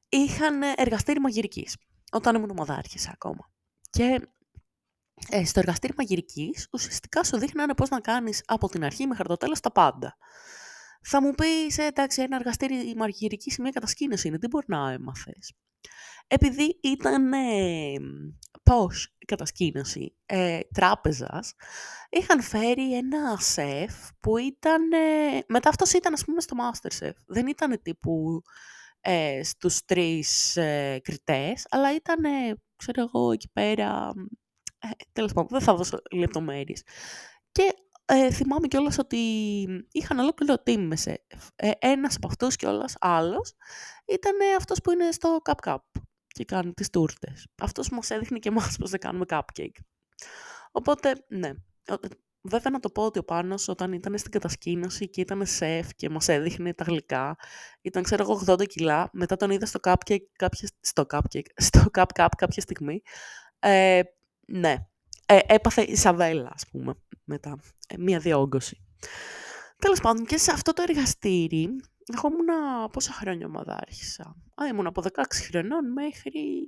είχαν 0.09 0.63
εργαστήρι 0.63 1.21
μαγειρικής, 1.21 1.77
όταν 2.13 2.35
ήμουν 2.35 2.51
ομαδάρχησα 2.51 3.11
ακόμα. 3.13 3.51
Και 3.91 4.29
ε, 5.31 5.45
στο 5.45 5.59
εργαστήρι 5.61 5.93
μαγειρικής, 5.97 6.69
ουσιαστικά 6.73 7.25
σου 7.25 7.39
δείχνανε 7.39 7.75
πώς 7.75 7.89
να 7.89 8.01
κάνεις 8.01 8.43
από 8.47 8.69
την 8.69 8.85
αρχή 8.85 9.07
μέχρι 9.07 9.25
το 9.25 9.37
τέλος 9.37 9.61
τα 9.61 9.73
πάντα. 9.73 10.17
Θα 11.03 11.23
μου 11.23 11.33
πεις, 11.33 11.79
ε, 11.79 11.87
εντάξει, 11.87 12.23
ένα 12.23 12.37
εργαστήρι 12.37 12.95
μαγειρικής 12.97 13.53
σημεία 13.53 13.71
κατασκήνωση 13.71 14.29
είναι, 14.29 14.39
τι 14.39 14.47
μπορεί 14.47 14.67
να 14.69 14.91
έμαθες. 14.91 15.53
Επειδή 16.27 16.79
ήταν 16.83 17.33
ε, 17.33 17.95
πώς 18.63 19.17
κατασκήνωση 19.27 20.17
ε, 20.27 20.61
τράπεζας, 20.75 21.55
είχαν 22.11 22.43
φέρει 22.43 22.97
ένα 22.97 23.37
σεφ 23.39 23.95
που 24.21 24.37
ήταν, 24.37 24.93
ε, 24.93 25.41
μετά 25.49 25.69
αυτός 25.69 25.93
ήταν 25.93 26.13
ας 26.13 26.25
πούμε 26.25 26.41
στο 26.41 26.57
Masterchef, 26.61 27.13
δεν 27.27 27.47
ήταν 27.47 27.83
τύπου 27.83 28.43
ε, 29.11 29.43
στους 29.43 29.85
τρεις 29.85 30.57
ε, 30.57 31.01
κριτές, 31.03 31.67
αλλά 31.71 31.95
ήταν, 31.95 32.23
ξέρω 32.77 33.03
εγώ, 33.03 33.33
εκεί 33.33 33.49
πέρα 33.53 34.13
ε, 34.79 34.89
τέλος 35.13 35.33
πάντων, 35.33 35.49
δεν 35.51 35.61
θα 35.61 35.75
δώσω 35.75 35.99
λεπτομέρειες. 36.11 36.83
Και 37.53 37.75
ε, 38.05 38.33
θυμάμαι 38.33 38.67
κιόλας 38.67 38.99
ότι 38.99 39.17
είχαν 39.93 40.19
ολόκληρο 40.19 40.55
team 40.67 40.79
με 40.79 40.97
σεφ. 40.97 41.49
Ε, 41.57 41.71
ένας 41.79 42.17
από 42.17 42.27
αυτούς 42.27 42.57
κιόλας, 42.57 42.95
άλλος, 43.01 43.55
ήταν 44.07 44.35
αυτός 44.57 44.81
που 44.81 44.91
είναι 44.91 45.11
στο 45.11 45.41
Cup 45.45 45.69
Cup 45.69 45.79
και 46.27 46.45
κάνει 46.45 46.73
τις 46.73 46.91
τούρτες. 46.91 47.47
Αυτός 47.63 47.89
μας 47.89 48.11
έδειχνε 48.11 48.39
και 48.39 48.49
εμάς 48.49 48.77
πώς 48.77 48.91
θα 48.91 48.99
κάνουμε 48.99 49.25
cupcake. 49.29 49.81
Οπότε, 50.73 51.25
ναι. 51.29 51.53
Βέβαια 52.41 52.73
να 52.73 52.81
το 52.81 52.91
πω 52.91 53.05
ότι 53.05 53.19
ο 53.19 53.25
Πάνος 53.25 53.69
όταν 53.69 53.93
ήταν 53.93 54.19
στην 54.19 54.31
κατασκήνωση 54.31 55.09
και 55.09 55.21
ήταν 55.21 55.47
σεφ 55.47 55.95
και 55.95 56.09
μας 56.09 56.29
έδειχνε 56.29 56.75
τα 56.75 56.85
γλυκά, 56.85 57.37
ήταν 57.81 58.03
ξέρω 58.03 58.23
εγώ 58.23 58.43
80 58.47 58.67
κιλά, 58.67 59.11
μετά 59.13 59.37
τον 59.37 59.51
είδα 59.51 59.67
στο 59.67 59.79
cupcake, 59.83 60.27
κάποια, 60.33 60.69
στο 60.81 61.07
cupcake, 61.11 61.51
στο 61.67 61.85
cup 61.93 62.07
cup 62.15 62.29
κάποια 62.37 62.63
στιγμή, 62.63 63.03
ε, 63.59 64.01
ναι. 64.47 64.77
Ε, 65.27 65.39
έπαθε 65.47 65.83
η 65.83 65.97
Σαβέλα, 65.97 66.51
ας 66.55 66.65
πούμε, 66.71 66.95
μετά. 67.25 67.59
Ε, 67.89 67.97
μία 67.99 68.19
διόγκωση. 68.19 68.83
Τέλος 69.79 70.01
πάντων, 70.01 70.27
και 70.27 70.37
σε 70.37 70.53
αυτό 70.53 70.73
το 70.73 70.83
εργαστήρι, 70.89 71.69
εγώ 72.17 72.29
ήμουνα 72.33 72.89
πόσα 72.89 73.13
χρόνια 73.13 73.47
ομάδα 73.47 73.79
άρχισα; 73.81 74.37
Α, 74.55 74.67
ήμουν 74.67 74.87
από 74.87 75.03
16 75.03 75.09
χρονών 75.51 75.93
μέχρι 75.93 76.67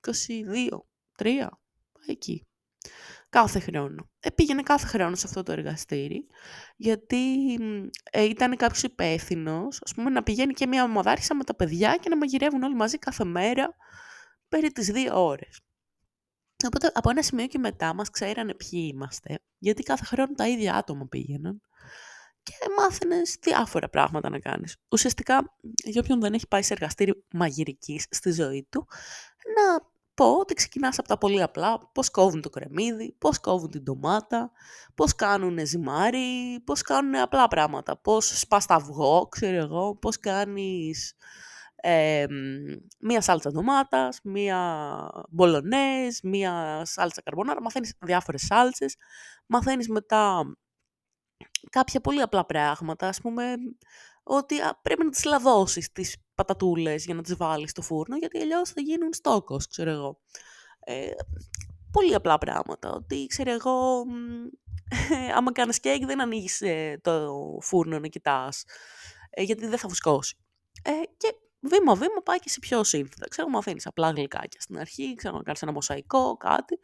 22, 0.00 0.78
3, 1.16 1.48
εκεί. 2.06 2.46
Κάθε 3.30 3.58
χρόνο. 3.58 4.10
Ε, 4.20 4.30
πήγαινε 4.30 4.62
κάθε 4.62 4.86
χρόνο 4.86 5.14
σε 5.14 5.26
αυτό 5.26 5.42
το 5.42 5.52
εργαστήρι, 5.52 6.26
γιατί 6.76 7.54
ε, 8.10 8.22
ήταν 8.24 8.56
κάποιος 8.56 8.82
υπεύθυνος, 8.82 9.80
ας 9.82 9.94
πούμε, 9.94 10.10
να 10.10 10.22
πηγαίνει 10.22 10.52
και 10.52 10.66
μια 10.66 10.84
ομαδάρχησα 10.84 11.34
με 11.34 11.44
τα 11.44 11.54
παιδιά 11.54 11.96
και 11.96 12.08
να 12.08 12.16
μαγειρεύουν 12.16 12.62
όλοι 12.62 12.74
μαζί 12.74 12.98
κάθε 12.98 13.24
μέρα 13.24 13.76
περί 14.48 14.72
τις 14.72 14.86
δύο 14.86 15.24
ώρες. 15.24 15.60
Οπότε 16.66 16.92
από 16.94 17.10
ένα 17.10 17.22
σημείο 17.22 17.46
και 17.46 17.58
μετά 17.58 17.94
μας 17.94 18.10
ξέρανε 18.10 18.54
ποιοι 18.54 18.90
είμαστε, 18.92 19.38
γιατί 19.58 19.82
κάθε 19.82 20.04
χρόνο 20.04 20.34
τα 20.34 20.48
ίδια 20.48 20.74
άτομα 20.74 21.06
πήγαιναν 21.06 21.62
και 22.42 22.52
μάθαινες 22.76 23.36
διάφορα 23.40 23.88
πράγματα 23.88 24.30
να 24.30 24.38
κάνεις. 24.38 24.76
Ουσιαστικά, 24.88 25.56
για 25.84 26.00
όποιον 26.04 26.20
δεν 26.20 26.32
έχει 26.32 26.48
πάει 26.48 26.62
σε 26.62 26.72
εργαστήριο 26.72 27.24
μαγειρικής 27.32 28.06
στη 28.10 28.30
ζωή 28.30 28.66
του, 28.70 28.86
να 29.56 29.88
πω 30.20 30.38
ότι 30.38 30.54
ξεκινάς 30.54 30.98
από 30.98 31.08
τα 31.08 31.18
πολύ 31.18 31.42
απλά, 31.42 31.78
πώς 31.92 32.10
κόβουν 32.10 32.40
το 32.40 32.50
κρεμμύδι, 32.50 33.14
πώς 33.18 33.40
κόβουν 33.40 33.70
την 33.70 33.82
ντομάτα, 33.82 34.50
πώς 34.94 35.14
κάνουν 35.14 35.66
ζυμάρι, 35.66 36.60
πώς 36.64 36.82
κάνουν 36.82 37.14
απλά 37.14 37.48
πράγματα, 37.48 37.96
πώς 37.96 38.38
σπάς 38.38 38.66
τα 38.66 38.74
αυγό, 38.74 39.26
ξέρω 39.28 39.56
εγώ, 39.56 39.96
πώς 39.96 40.18
κάνεις 40.18 41.14
μία 42.98 43.20
σάλτσα 43.20 43.50
ντομάτας, 43.50 44.20
μία 44.22 44.58
μπολονές, 45.30 46.20
μία 46.22 46.82
σάλτσα 46.84 47.22
καρμπονάρα, 47.22 47.62
μαθαίνεις 47.62 47.94
διάφορες 48.00 48.42
σάλτσες, 48.42 48.96
μαθαίνεις 49.46 49.88
μετά 49.88 50.54
κάποια 51.70 52.00
πολύ 52.00 52.20
απλά 52.20 52.46
πράγματα, 52.46 53.08
ας 53.08 53.20
πούμε, 53.20 53.54
ότι 54.22 54.54
πρέπει 54.82 55.04
να 55.04 55.10
τις 55.10 55.24
λαδώσεις 55.24 55.92
τις 55.92 56.16
πατατούλες 56.34 57.04
για 57.04 57.14
να 57.14 57.22
τις 57.22 57.36
βάλεις 57.36 57.70
στο 57.70 57.82
φούρνο, 57.82 58.16
γιατί 58.16 58.38
αλλιώς 58.38 58.70
θα 58.70 58.80
γίνουν 58.80 59.12
στόκος, 59.12 59.66
ξέρω 59.66 59.90
εγώ. 59.90 60.20
Ε, 60.80 61.10
πολύ 61.90 62.14
απλά 62.14 62.38
πράγματα, 62.38 62.92
ότι 62.92 63.26
ξέρω 63.26 63.50
εγώ, 63.50 64.04
άμα 65.36 65.52
κάνεις 65.52 65.80
κέικ 65.80 66.04
δεν 66.06 66.20
ανοίγεις 66.20 66.60
ε, 66.60 67.00
το 67.02 67.58
φούρνο 67.62 67.98
να 67.98 68.06
κοιτάς, 68.06 68.64
ε, 69.30 69.42
γιατί 69.42 69.66
δεν 69.66 69.78
θα 69.78 69.88
φουσκώσει. 69.88 70.36
Ε, 70.82 70.90
και 71.16 71.34
βήμα-βήμα 71.60 72.22
πάει 72.24 72.38
και 72.38 72.48
σε 72.48 72.58
πιο 72.58 72.84
σύνθετα. 72.84 73.28
Ξέρω, 73.28 73.48
μαθαίνει 73.48 73.80
απλά 73.84 74.10
γλυκάκια 74.10 74.60
στην 74.60 74.78
αρχή, 74.78 75.14
ξέρω 75.14 75.36
να 75.36 75.42
κάνεις 75.42 75.62
ένα 75.62 75.72
μοσαϊκό, 75.72 76.36
κάτι. 76.36 76.78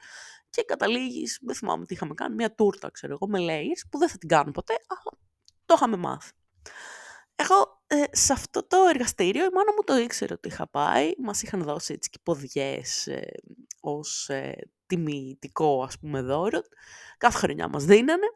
Και 0.51 0.63
καταλήγεις, 0.63 1.39
δεν 1.43 1.55
θυμάμαι 1.55 1.87
τι 1.87 1.95
είχαμε 1.95 2.15
κάνει, 2.15 2.35
μια 2.35 2.55
τούρτα, 2.55 2.91
ξέρω 2.91 3.13
εγώ, 3.13 3.29
με 3.29 3.39
layers, 3.41 3.89
που 3.91 3.99
δεν 3.99 4.09
θα 4.09 4.19
την 4.19 4.29
κάνω 4.29 4.51
ποτέ, 4.51 4.75
αλλά 4.87 5.19
το 5.65 5.75
είχαμε 5.77 5.97
μάθει. 5.97 6.33
Εγώ 7.37 7.83
ε, 7.87 8.03
σε 8.11 8.33
αυτό 8.33 8.67
το 8.67 8.77
εργαστήριο 8.89 9.45
η 9.45 9.49
μάνα 9.53 9.73
μου 9.77 9.83
το 9.85 9.97
ήξερε 9.97 10.33
ότι 10.33 10.49
είχα 10.49 10.69
πάει. 10.69 11.13
Μας 11.19 11.43
είχαν 11.43 11.63
δώσει 11.63 11.93
έτσι 11.93 12.11
και 12.11 12.19
ποδιές 12.23 13.07
ε, 13.07 13.33
ως 13.81 14.29
ε, 14.29 14.55
τιμητικό 14.87 15.83
ας 15.83 15.99
πούμε 15.99 16.23
δώρο. 16.23 16.61
Κάθε 17.19 17.39
χρονιά 17.39 17.69
μας 17.69 17.85
δίνανε. 17.85 18.27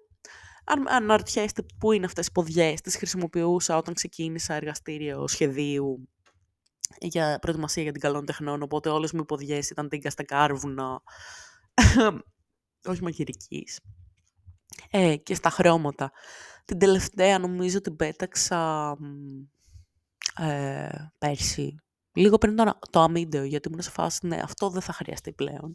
Αν 0.65 0.89
αναρωτιέστε 0.89 1.63
πού 1.79 1.93
είναι 1.93 2.07
αυτές 2.07 2.27
οι 2.27 2.33
ποδιές, 2.33 2.81
τις 2.81 2.97
χρησιμοποιούσα 2.97 3.77
όταν 3.77 3.95
ξεκίνησα 3.95 4.55
εργαστήριο 4.55 5.29
σχεδίου 5.29 6.09
για 6.99 7.39
προετοιμασία 7.41 7.83
για 7.83 7.93
την 7.93 8.01
καλών 8.01 8.25
τεχνών, 8.25 8.63
οπότε 8.63 8.89
όλες 8.89 9.13
μου 9.13 9.21
οι 9.21 9.25
ποδιές 9.25 9.71
ήταν 9.71 9.89
τίγκα 9.89 10.11
στα 10.11 10.25
κάρβουνα, 10.25 11.03
όχι 12.91 13.03
μαγειρικής. 13.03 13.81
Ε, 14.91 15.17
και 15.17 15.35
στα 15.35 15.51
χρώματα. 15.51 16.13
Την 16.65 16.79
τελευταία 16.79 17.39
νομίζω 17.39 17.81
την 17.81 17.97
πέταξα 17.97 18.97
ε, 20.37 20.89
πέρσι, 21.19 21.77
λίγο 22.13 22.39
πριν 22.39 22.57
το, 22.57 22.79
το 22.91 23.01
αμύντεο, 23.01 23.45
γιατί 23.45 23.69
ήμουν 23.69 23.83
σε 23.83 23.91
φάση, 23.91 24.27
ναι, 24.27 24.41
αυτό 24.43 24.71
δεν 24.71 24.83
θα 24.83 24.93
χρειαστεί 24.93 25.33
πλέον. 25.33 25.75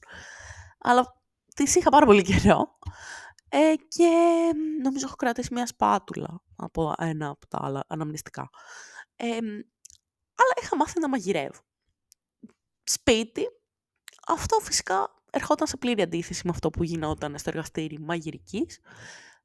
Αλλά 0.79 1.21
τις 1.55 1.75
είχα 1.75 1.89
πάρα 1.89 2.05
πολύ 2.05 2.23
καιρό. 2.23 2.77
Ε, 3.49 3.73
και 3.87 4.09
νομίζω 4.81 5.05
έχω 5.05 5.15
κρατήσει 5.15 5.53
μια 5.53 5.67
σπάτουλα 5.67 6.41
από 6.55 6.93
ένα 6.97 7.29
από 7.29 7.47
τα 7.47 7.59
άλλα 7.61 7.83
αναμνηστικά. 7.87 8.49
Ε, 9.15 9.27
αλλά 10.35 10.53
είχα 10.61 10.75
μάθει 10.75 10.99
να 10.99 11.09
μαγειρεύω. 11.09 11.61
Σπίτι, 12.83 13.47
αυτό 14.27 14.59
φυσικά 14.59 15.13
ερχόταν 15.35 15.67
σε 15.67 15.77
πλήρη 15.77 16.01
αντίθεση 16.01 16.41
με 16.45 16.51
αυτό 16.53 16.69
που 16.69 16.83
γινόταν 16.83 17.37
στο 17.37 17.49
εργαστήρι 17.49 17.99
μαγειρικής. 17.99 18.79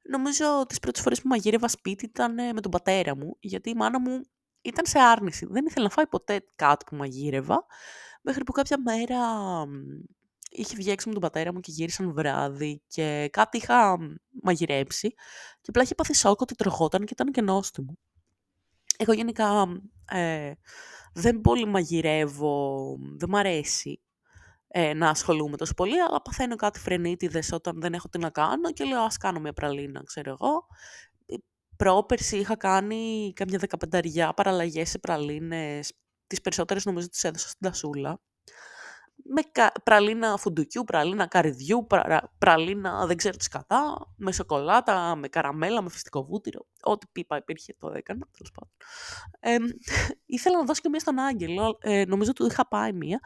Νομίζω 0.09 0.65
τις 0.67 0.79
πρώτες 0.79 1.01
φορές 1.01 1.21
που 1.21 1.27
μαγείρευα 1.27 1.67
σπίτι 1.67 2.05
ήταν 2.05 2.37
ε, 2.37 2.53
με 2.53 2.61
τον 2.61 2.71
πατέρα 2.71 3.15
μου, 3.15 3.37
γιατί 3.39 3.69
η 3.69 3.73
μάνα 3.75 3.99
μου 3.99 4.21
ήταν 4.61 4.85
σε 4.85 4.99
άρνηση. 4.99 5.45
Δεν 5.49 5.65
ήθελε 5.65 5.85
να 5.85 5.91
φάει 5.91 6.07
ποτέ 6.07 6.45
κάτι 6.55 6.85
που 6.85 6.95
μαγείρευα, 6.95 7.65
μέχρι 8.21 8.43
που 8.43 8.51
κάποια 8.51 8.77
μέρα 8.81 9.17
είχε 10.49 10.75
βγει 10.75 10.91
έξω 10.91 11.07
με 11.07 11.13
τον 11.13 11.21
πατέρα 11.21 11.53
μου 11.53 11.59
και 11.59 11.71
γύρισαν 11.71 12.13
βράδυ 12.13 12.81
και 12.87 13.29
κάτι 13.31 13.57
είχα 13.57 13.97
μαγειρέψει 14.43 15.09
και 15.61 15.67
απλά 15.67 15.81
είχε 15.83 15.95
πάθει 15.95 16.13
σόκο 16.15 16.37
ότι 16.39 16.55
τρεχόταν 16.55 17.05
και 17.05 17.13
ήταν 17.13 17.31
και 17.31 17.41
νόστιμο. 17.41 17.97
Εγώ 18.97 19.13
γενικά 19.13 19.67
ε, 20.11 20.51
δεν 21.13 21.41
πολύ 21.41 21.65
μαγειρεύω, 21.65 22.97
δεν 23.17 23.29
μ' 23.29 23.35
αρέσει 23.35 24.01
ε, 24.73 24.93
να 24.93 25.09
ασχολούμαι 25.09 25.57
τόσο 25.57 25.73
πολύ, 25.73 26.01
αλλά 26.01 26.21
παθαίνω 26.21 26.55
κάτι 26.55 26.79
φρενίτιδες 26.79 27.51
όταν 27.51 27.81
δεν 27.81 27.93
έχω 27.93 28.09
τι 28.09 28.17
να 28.19 28.29
κάνω 28.29 28.71
και 28.71 28.83
λέω 28.83 29.01
ας 29.01 29.17
κάνω 29.17 29.39
μια 29.39 29.53
πραλίνα, 29.53 30.03
ξέρω 30.03 30.29
εγώ. 30.29 30.65
Πρόπερση 31.75 32.37
είχα 32.37 32.55
κάνει 32.55 33.33
καμιά 33.35 33.57
δεκαπενταριά 33.57 34.33
παραλλαγές 34.33 34.89
σε 34.89 34.99
πραλίνες, 34.99 35.93
τις 36.27 36.41
περισσότερες 36.41 36.85
νομίζω 36.85 37.09
τις 37.09 37.23
έδωσα 37.23 37.47
στην 37.47 37.69
τασούλα. 37.69 38.19
με 39.23 39.41
πραλίνα 39.83 40.37
φουντουκιού, 40.37 40.83
πραλίνα 40.83 41.27
καρυδιού, 41.27 41.87
πραλίνα 42.37 43.05
δεν 43.05 43.17
ξέρω 43.17 43.37
τι 43.37 43.49
κατά, 43.49 44.13
με 44.15 44.31
σοκολάτα, 44.31 45.15
με 45.15 45.27
καραμέλα, 45.27 45.81
με 45.81 45.89
φυστικό 45.89 46.23
βούτυρο. 46.23 46.65
Ό,τι 46.81 47.07
πίπα 47.11 47.37
υπήρχε 47.37 47.75
το 47.79 47.91
έκανα, 47.95 48.27
τέλος 48.31 48.51
πάντων. 48.53 48.71
Ε, 49.39 49.57
ήθελα 50.35 50.57
να 50.57 50.63
δώσω 50.63 50.81
και 50.81 50.89
μία 50.89 50.99
στον 50.99 51.19
Άγγελο, 51.19 51.77
ε, 51.81 52.05
νομίζω 52.05 52.33
του 52.33 52.45
είχα 52.45 52.67
πάει 52.67 52.93
μία. 52.93 53.19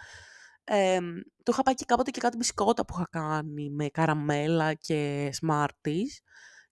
Ε, 0.67 0.99
το 1.43 1.51
είχα 1.51 1.63
πάει 1.63 1.73
και 1.73 1.85
κάποτε 1.85 2.11
και 2.11 2.19
κάτι 2.19 2.37
μπισκότα 2.37 2.85
που 2.85 2.93
είχα 2.97 3.07
κάνει 3.11 3.69
με 3.69 3.89
καραμέλα 3.89 4.73
και 4.73 5.29
Smarties 5.41 6.11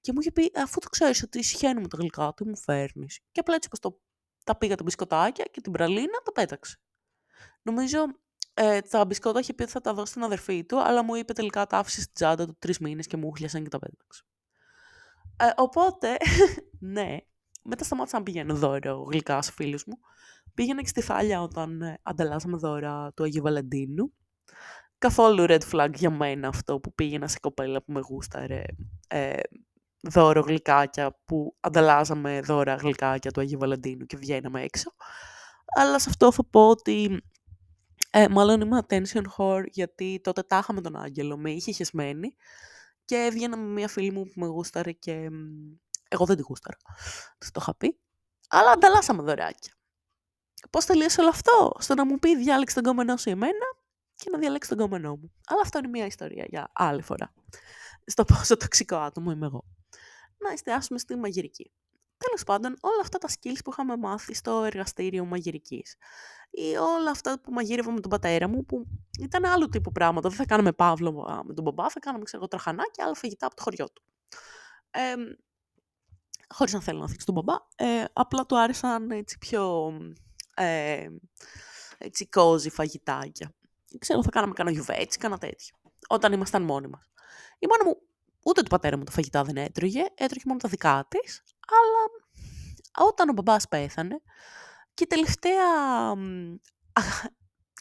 και 0.02 0.12
μου 0.14 0.20
είχε 0.20 0.32
πει, 0.32 0.52
αφού 0.56 0.80
το 0.80 0.90
ξέρεις 0.90 1.24
ότι 1.24 1.40
με 1.76 1.88
τα 1.88 1.98
γλυκά, 1.98 2.34
τι 2.34 2.48
μου 2.48 2.58
φέρνεις. 2.58 3.20
Και 3.32 3.40
απλά 3.40 3.56
έτσι 3.56 3.70
πως 3.70 3.80
το, 3.80 4.02
τα 4.44 4.58
πήγα 4.58 4.76
τα 4.76 4.84
μπισκοτάκια 4.84 5.46
και 5.52 5.62
την 5.62 5.72
πραλίνα 5.72 6.22
τα 6.24 6.32
πέταξε. 6.32 6.80
Νομίζω 7.62 8.06
ε, 8.54 8.82
τα 8.82 9.06
μπισκότα 9.06 9.40
είχε 9.40 9.54
πει 9.54 9.62
ότι 9.62 9.72
θα 9.72 9.82
τα 9.82 9.94
δώσει 9.94 10.12
στην 10.12 10.24
αδερφή 10.24 10.66
του, 10.66 10.82
αλλά 10.82 11.04
μου 11.04 11.16
είπε 11.16 11.34
τελικά 11.34 11.66
τα 11.68 11.78
άφησες 11.78 12.02
στην 12.02 12.14
τσάντα 12.14 12.46
του 12.46 12.56
τρεις 12.60 12.80
μήνες 12.80 13.08
και 13.08 13.18
μου 13.18 13.32
χλιάσαν 13.32 13.64
και 13.64 13.70
τα 13.70 13.80
πέταξε. 13.80 14.24
Ε, 15.38 15.50
οπότε, 15.56 16.18
ναι, 16.96 17.18
μετά 17.64 17.84
σταμάτησα 17.84 18.18
να 18.18 18.24
πηγαίνω 18.24 18.56
δώρο 18.56 19.08
γλυκά 19.12 19.42
σε 19.42 19.52
φίλους 19.52 19.86
μου. 19.86 20.00
Πήγαινα 20.54 20.82
και 20.82 20.88
στη 20.88 21.02
Θάλια 21.02 21.42
όταν 21.42 21.82
ε, 21.82 22.00
ανταλλάσσαμε 22.04 22.58
δώρα 22.58 23.12
του 23.14 23.24
Αγίου 23.24 23.44
Βαλεντίνου. 23.44 24.14
Καθόλου 24.98 25.46
red 25.48 25.62
flag 25.72 25.90
για 25.94 26.10
μένα 26.10 26.48
αυτό 26.48 26.80
που 26.80 26.94
πήγαινα 26.94 27.28
σε 27.28 27.38
κοπέλα 27.42 27.84
που 27.84 27.92
με 27.92 28.00
γούσταρε 28.00 28.62
ε, 29.08 29.40
δώρο 30.02 30.42
γλυκάκια 30.42 31.20
που 31.26 31.56
ανταλλάζαμε 31.60 32.42
δώρα 32.42 32.76
γλυκάκια 32.76 33.32
του 33.32 33.40
Αγίου 33.40 33.60
Βαλεντίνου 33.60 34.06
και 34.06 34.18
βγαίναμε 34.18 34.62
έξω. 34.62 34.92
Αλλά 35.78 36.00
σε 36.00 36.10
αυτό 36.10 36.32
θα 36.32 36.46
πω 36.46 36.70
ότι 36.70 37.22
ε, 38.12 38.28
μάλλον 38.28 38.62
είμαι 38.62 38.82
attention 38.88 39.24
whore 39.38 39.64
γιατί 39.72 40.20
τότε 40.24 40.42
τα 40.42 40.58
είχαμε 40.58 40.82
τον 40.82 40.96
Άγγελο, 40.96 41.38
με 41.38 41.52
είχε 41.52 41.72
χεσμένη 41.72 42.36
και 43.06 43.16
έβγαινα 43.16 43.58
με 43.58 43.68
μια 43.68 43.88
φίλη 43.88 44.12
μου 44.12 44.24
που 44.24 44.40
με 44.40 44.46
γούσταρε 44.46 44.92
και 44.92 45.30
εγώ 46.14 46.26
δεν 46.26 46.36
τη 46.36 46.42
γούσταρα. 46.42 46.78
Της 47.38 47.52
το 47.52 47.60
είχα 47.62 47.76
πει. 47.76 48.00
Αλλά 48.50 48.72
ανταλλάσσαμε 48.72 49.22
δωρεάκια. 49.22 49.74
Πώς 50.70 50.86
τελείωσε 50.86 51.22
όλο 51.22 51.30
αυτό, 51.30 51.72
στο 51.80 51.94
να 51.94 52.06
μου 52.06 52.20
πει 52.20 52.38
διάλεξε 52.38 52.76
τον 52.76 52.84
κόμενό 52.84 53.18
σου 53.18 53.30
εμένα 53.30 53.66
και 54.16 54.30
να 54.30 54.38
διαλέξεις 54.38 54.76
τον 54.76 54.86
κόμενό 54.86 55.16
μου. 55.16 55.34
Αλλά 55.48 55.62
αυτό 55.62 55.78
είναι 55.78 55.88
μια 55.88 56.06
ιστορία 56.06 56.46
για 56.48 56.72
άλλη 56.74 57.02
φορά. 57.02 57.34
Στο 58.06 58.26
πόσο 58.26 58.58
τοξικό 58.58 58.96
άτομο 58.96 59.32
είμαι 59.32 59.46
εγώ. 59.46 59.64
Να 60.38 60.52
εστιάσουμε 60.52 61.00
στη 61.00 61.16
μαγειρική. 61.16 61.72
Τέλος 62.18 62.44
πάντων, 62.44 62.78
όλα 62.82 63.02
αυτά 63.02 63.18
τα 63.18 63.28
skills 63.30 63.58
που 63.64 63.72
είχαμε 63.72 63.98
μάθει 63.98 64.34
στο 64.34 64.64
εργαστήριο 64.64 65.26
μαγειρικής. 65.26 65.96
Ή 66.50 66.76
όλα 66.76 67.10
αυτά 67.10 67.40
που 67.40 67.52
μαγείρευα 67.52 67.92
με 67.92 68.00
τον 68.00 68.10
πατέρα 68.10 68.48
μου, 68.48 68.66
που 68.66 68.86
ήταν 69.20 69.46
άλλου 69.46 69.68
τύπου 69.68 69.92
πράγματα. 69.92 70.30
Δεν 70.30 70.38
θα 70.38 70.46
κάναμε 70.46 70.72
παύλο 70.72 71.44
με 71.46 71.54
τον 71.54 71.64
μπαμπά, 71.64 71.90
θα 71.90 72.00
κάναμε 72.00 72.24
ξέρω, 72.24 72.48
τραχανά 72.48 72.84
και 72.92 73.04
άλλα 73.04 73.14
φαγητά 73.14 73.46
από 73.46 73.56
το 73.56 73.62
χωριό 73.64 73.86
του. 73.86 74.04
Ε, 74.92 75.14
Χωρίς 76.54 76.74
να 76.74 76.82
θέλω 76.82 77.00
να 77.00 77.10
θίξω 77.10 77.26
τον 77.26 77.36
μπαμπά, 77.36 77.56
ε, 77.76 78.04
απλά 78.14 78.46
του 78.46 78.60
άρεσαν 78.60 79.12
έτσι 79.12 79.38
πιο 79.38 79.94
ε, 80.56 81.08
έτσι 81.98 82.28
κόζι 82.30 82.70
φαγητάκια. 82.70 83.54
Ξέρω, 84.00 84.24
θα 84.24 84.30
κάναμε 84.30 84.54
κανένα 84.54 84.76
γιουβέτσι, 84.76 85.18
κανένα 85.18 85.40
τέτοιο. 85.40 85.76
Όταν 86.08 86.34
ήμασταν 86.34 86.64
μόνοι 86.64 86.88
μας. 86.88 87.12
Η 87.60 87.68
μάνα 87.68 87.86
μου 87.86 88.02
ούτε 88.46 88.62
του 88.62 88.70
πατέρα 88.70 88.98
μου 88.98 89.04
τα 89.04 89.12
φαγητά 89.12 89.44
δεν 89.44 89.58
έτρωγε, 89.58 90.04
έτρωγε 90.16 90.44
μόνο 90.46 90.60
τα 90.60 90.70
δικά 90.70 91.06
της, 91.08 91.44
αλλά 91.68 92.10
όταν 93.08 93.30
ο 93.30 93.34
μπαμπάς 93.34 93.68
πέθανε 93.68 94.22
και 94.94 95.04
η 95.04 95.08
τελευταία 95.08 95.66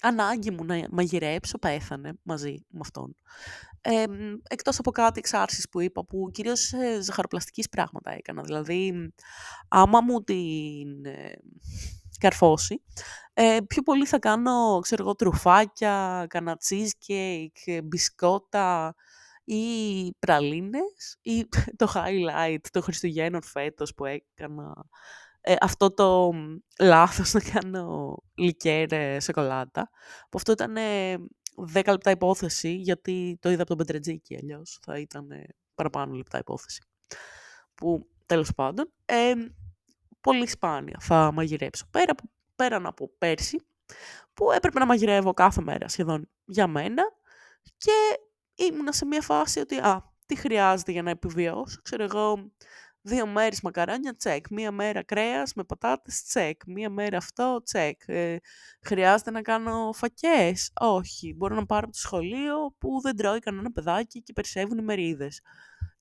ανάγκη 0.02 0.50
μου 0.50 0.64
να 0.64 0.86
μαγειρέψω 0.90 1.58
πέθανε 1.58 2.12
μαζί 2.22 2.66
με 2.68 2.80
αυτόν. 2.82 3.16
Ε, 3.84 4.04
εκτός 4.48 4.78
από 4.78 4.90
κάτι 4.90 5.18
εξάρσεις 5.18 5.68
που 5.68 5.80
είπα, 5.80 6.04
που 6.04 6.30
κυρίως 6.32 6.72
ε, 6.72 7.00
ζαχαροπλαστικής 7.00 7.68
πράγματα 7.68 8.10
έκανα. 8.10 8.42
Δηλαδή, 8.42 9.12
άμα 9.68 10.00
μου 10.00 10.22
την 10.22 11.04
ε, 11.04 11.32
καρφώσει, 12.18 12.82
ε, 13.32 13.58
πιο 13.66 13.82
πολύ 13.82 14.06
θα 14.06 14.18
κάνω, 14.18 14.78
ξέρω 14.82 15.02
εγώ, 15.02 15.14
τρουφάκια, 15.14 16.26
κάνα 16.28 16.56
cheesecake, 16.68 17.80
μπισκότα, 17.84 18.94
ή 19.44 20.14
πραλίνες 20.18 21.18
ή 21.22 21.48
το 21.76 21.92
highlight 21.94 22.66
το 22.70 22.80
Χριστουγέννων 22.82 23.42
φέτος 23.42 23.94
που 23.94 24.04
έκανα 24.04 24.86
ε, 25.40 25.54
αυτό 25.60 25.94
το 25.94 26.32
λάθος 26.80 27.32
να 27.32 27.40
κάνω 27.40 28.16
λικέρ 28.34 29.22
σοκολάτα 29.22 29.90
που 30.30 30.38
αυτό 30.38 30.52
ήταν 30.52 30.76
10 31.74 31.82
λεπτά 31.86 32.10
υπόθεση 32.10 32.74
γιατί 32.74 33.38
το 33.40 33.50
είδα 33.50 33.62
από 33.62 33.68
τον 33.68 33.76
Πετρετζίκη 33.76 34.36
αλλιώς 34.36 34.78
θα 34.82 34.98
ήταν 34.98 35.28
παραπάνω 35.74 36.14
λεπτά 36.14 36.38
υπόθεση 36.38 36.82
που 37.74 38.08
τέλος 38.26 38.54
πάντων 38.54 38.92
ε, 39.04 39.32
πολύ 40.20 40.48
σπάνια 40.48 40.96
θα 41.00 41.32
μαγειρέψω 41.32 41.86
πέρα, 41.90 42.14
πέραν 42.56 42.86
από 42.86 43.10
πέρσι 43.18 43.58
που 44.34 44.52
έπρεπε 44.52 44.78
να 44.78 44.86
μαγειρεύω 44.86 45.32
κάθε 45.32 45.62
μέρα 45.62 45.88
σχεδόν 45.88 46.28
για 46.44 46.66
μένα 46.66 47.02
και 47.76 47.92
ήμουνα 48.54 48.92
σε 48.92 49.04
μια 49.04 49.20
φάση 49.20 49.60
ότι 49.60 49.76
α, 49.76 50.12
τι 50.26 50.36
χρειάζεται 50.36 50.92
για 50.92 51.02
να 51.02 51.10
επιβιώσω. 51.10 51.80
Ξέρω 51.82 52.04
εγώ, 52.04 52.52
δύο 53.02 53.26
μέρες 53.26 53.60
μακαρόνια, 53.60 54.16
τσεκ. 54.16 54.46
Μία 54.50 54.70
μέρα 54.70 55.02
κρέας 55.02 55.54
με 55.54 55.64
πατάτες, 55.64 56.22
τσεκ. 56.22 56.60
Μία 56.66 56.90
μέρα 56.90 57.16
αυτό, 57.16 57.60
τσεκ. 57.64 58.00
Ε, 58.06 58.36
χρειάζεται 58.82 59.30
να 59.30 59.42
κάνω 59.42 59.92
φακές; 59.92 60.70
Όχι. 60.80 61.34
Μπορώ 61.36 61.54
να 61.54 61.66
πάρω 61.66 61.84
από 61.84 61.92
το 61.92 62.00
σχολείο 62.00 62.74
που 62.78 63.00
δεν 63.00 63.16
τρώει 63.16 63.38
κανένα 63.38 63.72
παιδάκι 63.72 64.22
και 64.22 64.32
περισσεύουν 64.32 64.78
οι 64.78 64.82
μερίδες. 64.82 65.40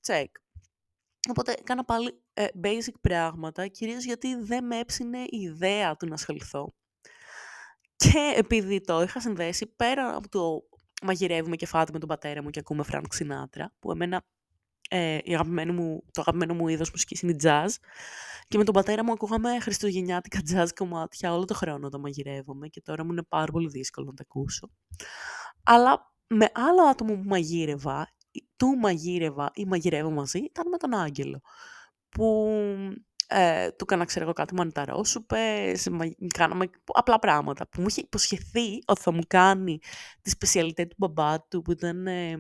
Τσεκ. 0.02 0.36
Οπότε 1.30 1.54
έκανα 1.60 1.86
πάλι 1.86 2.22
ε, 2.34 2.46
basic 2.64 2.94
πράγματα, 3.02 3.68
κυρίως 3.68 4.04
γιατί 4.04 4.36
δεν 4.36 4.66
με 4.66 4.80
έψινε 4.80 5.18
η 5.18 5.38
ιδέα 5.42 5.96
του 5.96 6.08
να 6.08 6.14
ασχοληθώ. 6.14 6.74
Και 7.96 8.34
επειδή 8.36 8.82
το 8.82 9.02
είχα 9.02 9.22
συνδέσει 9.22 9.68
πέρα 9.76 10.16
από 10.16 10.30
το 10.30 10.64
μαγειρεύουμε 11.02 11.56
και 11.56 11.66
φάτε 11.66 11.92
με 11.92 12.00
τον 12.00 12.08
πατέρα 12.08 12.44
μου 12.44 12.50
και 12.50 12.60
ακούμε 12.60 12.84
Frank 12.92 13.04
Sinatra, 13.20 13.66
που 13.80 13.92
εμένα 13.92 14.26
ε, 14.94 15.18
η 15.24 15.34
αγαπημένη 15.34 15.72
μου, 15.72 16.04
το 16.12 16.22
αγαπημένο 16.22 16.54
μου 16.54 16.68
είδος 16.68 16.92
μουσικής 16.92 17.22
είναι 17.22 17.32
η 17.32 17.38
jazz. 17.44 17.68
Και 18.48 18.58
με 18.58 18.64
τον 18.64 18.74
πατέρα 18.74 19.04
μου 19.04 19.12
ακούγαμε 19.12 19.60
χριστουγεννιάτικα 19.60 20.40
jazz 20.52 20.68
κομμάτια 20.76 21.34
όλο 21.34 21.46
το 21.46 21.54
χρόνο 21.54 21.86
όταν 21.88 22.02
μαγειρεύομαι 22.02 22.68
και 22.68 22.82
τώρα 22.82 23.04
μου 23.04 23.12
είναι 23.12 23.24
πάρα 23.24 23.52
πολύ 23.52 23.68
δύσκολο 23.70 24.06
να 24.06 24.14
τα 24.14 24.24
ακούσω. 24.28 24.70
Αλλά 25.64 26.14
με 26.28 26.50
άλλο 26.54 26.82
άτομο 26.82 27.14
που 27.14 27.24
μαγείρευα, 27.26 28.08
του 28.56 28.68
μαγείρευα 28.68 29.52
ή 29.54 29.66
μαγειρεύω 29.66 30.12
μαζί, 30.12 30.38
ήταν 30.40 30.70
με 30.70 30.78
τον 30.78 30.94
Άγγελο. 30.94 31.42
Που 32.10 32.50
ε, 33.34 33.72
του 33.72 33.84
έκανα, 33.84 34.06
ξέρω 34.06 34.24
εγώ, 34.24 34.34
κάτι 34.34 34.54
μανιταρόσουπες, 34.54 35.88
κάναμε 36.34 36.70
απλά 36.86 37.20
πράγματα 37.20 37.68
που 37.68 37.82
μου 37.82 37.88
είχε 37.90 38.02
υποσχεθεί 38.02 38.80
ότι 38.86 39.02
θα 39.02 39.12
μου 39.12 39.22
κάνει 39.28 39.80
τη 40.22 40.30
σπεσιαλιτέ 40.30 40.86
του 40.86 40.96
μπαμπά 40.98 41.42
του 41.48 41.62
που 41.62 41.72
ήταν 41.72 42.08
ε, 42.08 42.38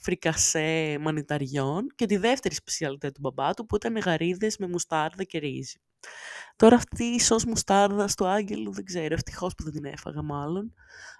φρικασέ 0.00 0.98
μανιταριών 1.00 1.86
και 1.94 2.06
τη 2.06 2.16
δεύτερη 2.16 2.54
σπεσιαλιτέ 2.54 3.10
του 3.10 3.20
μπαμπά 3.20 3.54
του 3.54 3.66
που 3.66 3.76
ήταν 3.76 3.96
γαρίδες 3.96 4.56
με 4.58 4.66
μουστάρδα 4.66 5.24
και 5.24 5.38
ρύζι. 5.38 5.76
Τώρα 6.56 6.76
αυτή 6.76 7.04
η 7.04 7.20
σως 7.20 7.44
μουστάρδα 7.44 8.08
του 8.16 8.26
Άγγελου 8.26 8.72
δεν 8.72 8.84
ξέρω, 8.84 9.14
ευτυχώς 9.14 9.54
που 9.54 9.62
δεν 9.62 9.72
την 9.72 9.84
έφαγα 9.84 10.22
μάλλον, 10.22 10.74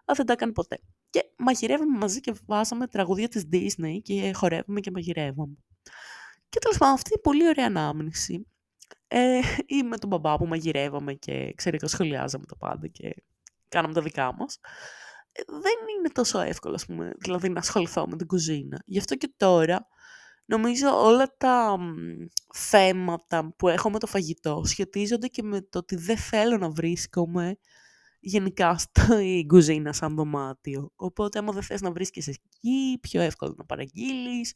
αλλά 0.05 0.17
δεν 0.17 0.27
τα 0.27 0.33
έκανε 0.33 0.53
ποτέ. 0.53 0.81
Και 1.11 1.25
μαγειρεύαμε 1.37 1.99
μαζί 1.99 2.21
και 2.21 2.35
βάζαμε 2.47 2.87
τραγουδία 2.87 3.29
της 3.29 3.49
Disney 3.53 3.99
και 4.03 4.33
χορεύαμε 4.35 4.81
και 4.81 4.91
μαγειρεύαμε. 4.91 5.57
Και 6.49 6.59
τέλος 6.59 6.79
πάντων 6.79 6.95
αυτή 6.95 7.15
η 7.15 7.21
πολύ 7.21 7.49
ωραία 7.49 7.67
ανάμνηση 7.67 8.47
ε, 9.09 9.41
ή 9.77 9.83
με 9.83 9.97
τον 9.97 10.09
μπαμπά 10.09 10.37
που 10.37 10.47
μαγειρεύαμε 10.47 11.15
και 11.15 11.53
ξέρετε, 11.57 11.87
σχολιάζαμε 11.87 12.47
τα 12.47 12.57
πάντα 12.57 12.87
και 12.87 13.15
κάναμε 13.69 13.95
τα 13.95 14.03
δικά 14.03 14.35
μας. 14.35 14.59
Ε, 15.33 15.43
δεν 15.47 15.97
είναι 15.99 16.09
τόσο 16.13 16.41
εύκολο, 16.41 16.75
ας 16.75 16.87
πούμε, 16.87 17.13
δηλαδή 17.19 17.49
να 17.49 17.59
ασχοληθώ 17.59 18.07
με 18.07 18.17
την 18.17 18.27
κουζίνα. 18.27 18.83
Γι' 18.87 18.99
αυτό 18.99 19.15
και 19.15 19.33
τώρα, 19.37 19.87
νομίζω 20.45 20.89
όλα 21.05 21.35
τα 21.37 21.79
θέματα 22.55 23.55
που 23.57 23.69
έχω 23.69 23.91
με 23.91 23.99
το 23.99 24.07
φαγητό 24.07 24.63
σχετίζονται 24.65 25.27
και 25.27 25.43
με 25.43 25.61
το 25.61 25.79
ότι 25.79 25.97
δεν 25.97 26.17
θέλω 26.17 26.59
να 26.59 26.71
βρίσκομαι 26.71 27.57
γενικά 28.21 28.79
στην 28.79 29.47
κουζίνα 29.47 29.93
σαν 29.93 30.15
δωμάτιο. 30.15 30.93
Οπότε, 30.97 31.39
άμα 31.39 31.53
δεν 31.53 31.63
θες 31.63 31.81
να 31.81 31.93
βρίσκεσαι 31.93 32.31
εκεί, 32.31 32.99
πιο 33.01 33.21
εύκολο 33.21 33.55
να 33.57 33.65
παραγγείλεις, 33.65 34.53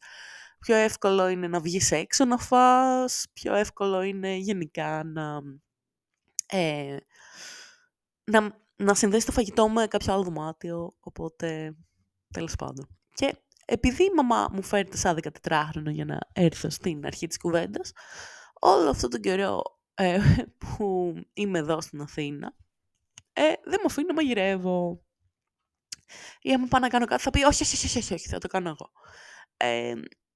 πιο 0.63 0.75
εύκολο 0.75 1.27
είναι 1.27 1.47
να 1.47 1.59
βγεις 1.59 1.91
έξω 1.91 2.25
να 2.25 2.37
φας, 2.37 3.25
πιο 3.33 3.53
εύκολο 3.53 4.01
είναι 4.01 4.35
γενικά 4.35 5.03
να, 5.03 5.41
ε, 6.45 6.97
να, 8.23 8.63
να 8.75 8.93
συνδέσεις 8.93 9.25
το 9.25 9.31
φαγητό 9.31 9.69
με 9.69 9.87
κάποιο 9.87 10.13
άλλο 10.13 10.23
δωμάτιο, 10.23 10.95
οπότε 10.99 11.75
τέλος 12.33 12.55
πάντων. 12.55 12.87
Και 13.13 13.35
επειδή 13.65 14.03
η 14.03 14.11
μαμά 14.15 14.49
μου 14.51 14.63
φέρνει 14.63 14.95
σαν 14.95 15.19
14χρονο 15.21 15.91
για 15.91 16.05
να 16.05 16.19
έρθω 16.33 16.69
στην 16.69 17.05
αρχή 17.05 17.27
της 17.27 17.37
κουβέντας, 17.37 17.91
όλο 18.59 18.89
αυτό 18.89 19.07
τον 19.07 19.21
καιρό 19.21 19.61
ε, 19.93 20.19
που 20.59 21.13
είμαι 21.33 21.59
εδώ 21.59 21.81
στην 21.81 22.01
Αθήνα, 22.01 22.55
ε, 23.33 23.43
δεν 23.63 23.79
μου 23.79 23.85
αφήνει 23.85 24.07
να 24.07 24.13
μαγειρεύω. 24.13 25.03
Ή 26.41 26.53
άμα 26.53 26.67
πάω 26.67 26.81
να 26.81 26.87
κάνω 26.87 27.05
κάτι 27.05 27.21
θα 27.21 27.29
πει 27.29 27.43
όχι, 27.43 27.63
όχι, 27.63 27.85
όχι, 27.85 27.97
όχι, 27.97 28.13
όχι 28.13 28.27
θα 28.27 28.37
το 28.37 28.47
κάνω 28.47 28.69
εγώ. 28.69 28.91
Ε, 29.57 29.93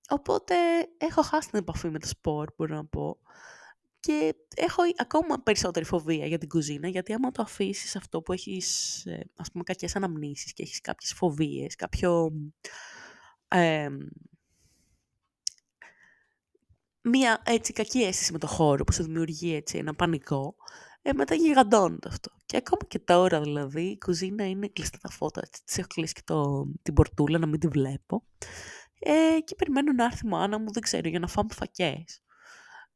οπότε 0.09 0.55
έχω 0.97 1.21
χάσει 1.21 1.49
την 1.49 1.59
επαφή 1.59 1.89
με 1.89 1.99
το 1.99 2.07
σπορ, 2.07 2.47
μπορώ 2.57 2.75
να 2.75 2.85
πω. 2.85 3.19
Και 3.99 4.35
έχω 4.55 4.81
ακόμα 4.97 5.41
περισσότερη 5.43 5.85
φοβία 5.85 6.25
για 6.25 6.37
την 6.37 6.49
κουζίνα, 6.49 6.87
γιατί 6.87 7.13
άμα 7.13 7.31
το 7.31 7.41
αφήσεις 7.41 7.95
αυτό 7.95 8.21
που 8.21 8.33
έχεις, 8.33 9.05
ε, 9.05 9.29
ας 9.35 9.51
πούμε, 9.51 9.63
κακές 9.63 9.95
αναμνήσεις 9.95 10.53
και 10.53 10.63
έχεις 10.63 10.81
κάποιες 10.81 11.13
φοβίες, 11.13 11.75
κάποιο... 11.75 12.31
Ε, 13.47 13.89
μία 17.01 17.41
έτσι 17.45 17.73
κακή 17.73 18.01
αίσθηση 18.03 18.31
με 18.31 18.37
το 18.37 18.47
χώρο 18.47 18.83
που 18.83 18.91
σου 18.91 19.03
δημιουργεί 19.03 19.55
έτσι 19.55 19.77
ένα 19.77 19.93
πανικό, 19.93 20.55
ε, 21.01 21.13
μετά 21.13 21.35
γιγαντώνεται 21.35 22.07
αυτό. 22.07 22.31
Και 22.45 22.57
ακόμα 22.57 22.81
και 22.87 22.99
τώρα 22.99 23.41
δηλαδή 23.41 23.81
η 23.81 23.97
κουζίνα 23.97 24.47
είναι 24.47 24.67
κλειστά 24.67 24.97
τα 25.01 25.09
φώτα, 25.09 25.41
έτσι 25.43 25.63
της 25.65 25.77
έχω 25.77 25.87
κλείσει 25.87 26.13
και 26.13 26.21
το, 26.25 26.67
την 26.81 26.93
πορτούλα 26.93 27.37
να 27.37 27.45
μην 27.45 27.59
τη 27.59 27.67
βλέπω. 27.67 28.23
Ε, 28.99 29.37
και 29.43 29.55
περιμένω 29.55 29.91
να 29.91 30.03
έρθει 30.03 30.25
η 30.25 30.29
μάνα 30.29 30.59
μου, 30.59 30.71
δεν 30.71 30.81
ξέρω, 30.81 31.07
για 31.07 31.19
να 31.19 31.27
φάμε 31.27 31.53
φακές. 31.53 32.21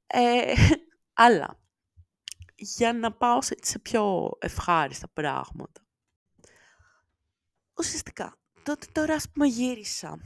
Ε, 0.07 0.53
αλλά, 1.13 1.59
για 2.55 2.93
να 2.93 3.11
πάω 3.13 3.41
σε, 3.41 3.55
σε 3.61 3.79
πιο 3.79 4.31
ευχάριστα 4.39 5.07
πράγματα. 5.13 5.85
Ουσιαστικά, 7.77 8.37
τότε 8.63 8.87
τώρα 8.91 9.13
ας 9.13 9.29
πούμε 9.31 9.47
γύρισα 9.47 10.19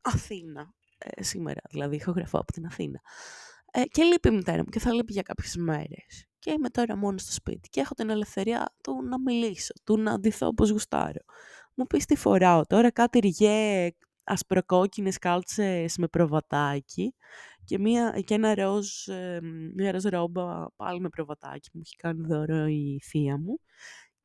Αθήνα, 0.00 0.74
ε, 0.98 1.22
σήμερα 1.22 1.60
δηλαδή, 1.70 1.96
ηχογραφώ 1.96 2.38
από 2.38 2.52
την 2.52 2.66
Αθήνα. 2.66 3.00
Ε, 3.70 3.84
και 3.84 4.02
λείπει 4.02 4.28
η 4.28 4.30
μητέρα 4.30 4.58
μου 4.58 4.68
και 4.70 4.78
θα 4.78 4.92
λείπει 4.92 5.12
για 5.12 5.22
κάποιες 5.22 5.56
μέρες. 5.56 6.26
Και 6.38 6.50
είμαι 6.50 6.68
τώρα 6.68 6.96
μόνος 6.96 7.22
στο 7.22 7.32
σπίτι 7.32 7.68
και 7.68 7.80
έχω 7.80 7.94
την 7.94 8.10
ελευθερία 8.10 8.74
του 8.82 9.02
να 9.02 9.20
μιλήσω, 9.20 9.72
του 9.84 9.98
να 9.98 10.12
αντιθώ 10.12 10.46
όπως 10.46 10.70
γουστάρω. 10.70 11.20
Μου 11.74 11.86
πεις 11.86 12.04
τι 12.04 12.16
φοράω 12.16 12.66
τώρα, 12.66 12.90
κάτι 12.90 13.18
ριγέ 13.18 13.90
ασπροκόκκινες 14.26 15.18
κάλτσες 15.18 15.96
με 15.96 16.08
προβατάκι 16.08 17.14
και, 17.64 17.78
μια, 17.78 18.20
και 18.24 18.34
ένα 18.34 18.54
ροζ, 18.54 19.08
ε, 19.08 19.40
μια 19.74 19.92
ροζ 19.92 20.04
ρόμπα 20.04 20.70
πάλι 20.76 21.00
με 21.00 21.08
προβατάκι 21.08 21.70
που 21.70 21.76
μου 21.76 21.82
έχει 21.84 21.96
κάνει 21.96 22.26
δώρο 22.26 22.66
η 22.66 23.00
θεία 23.04 23.38
μου 23.38 23.60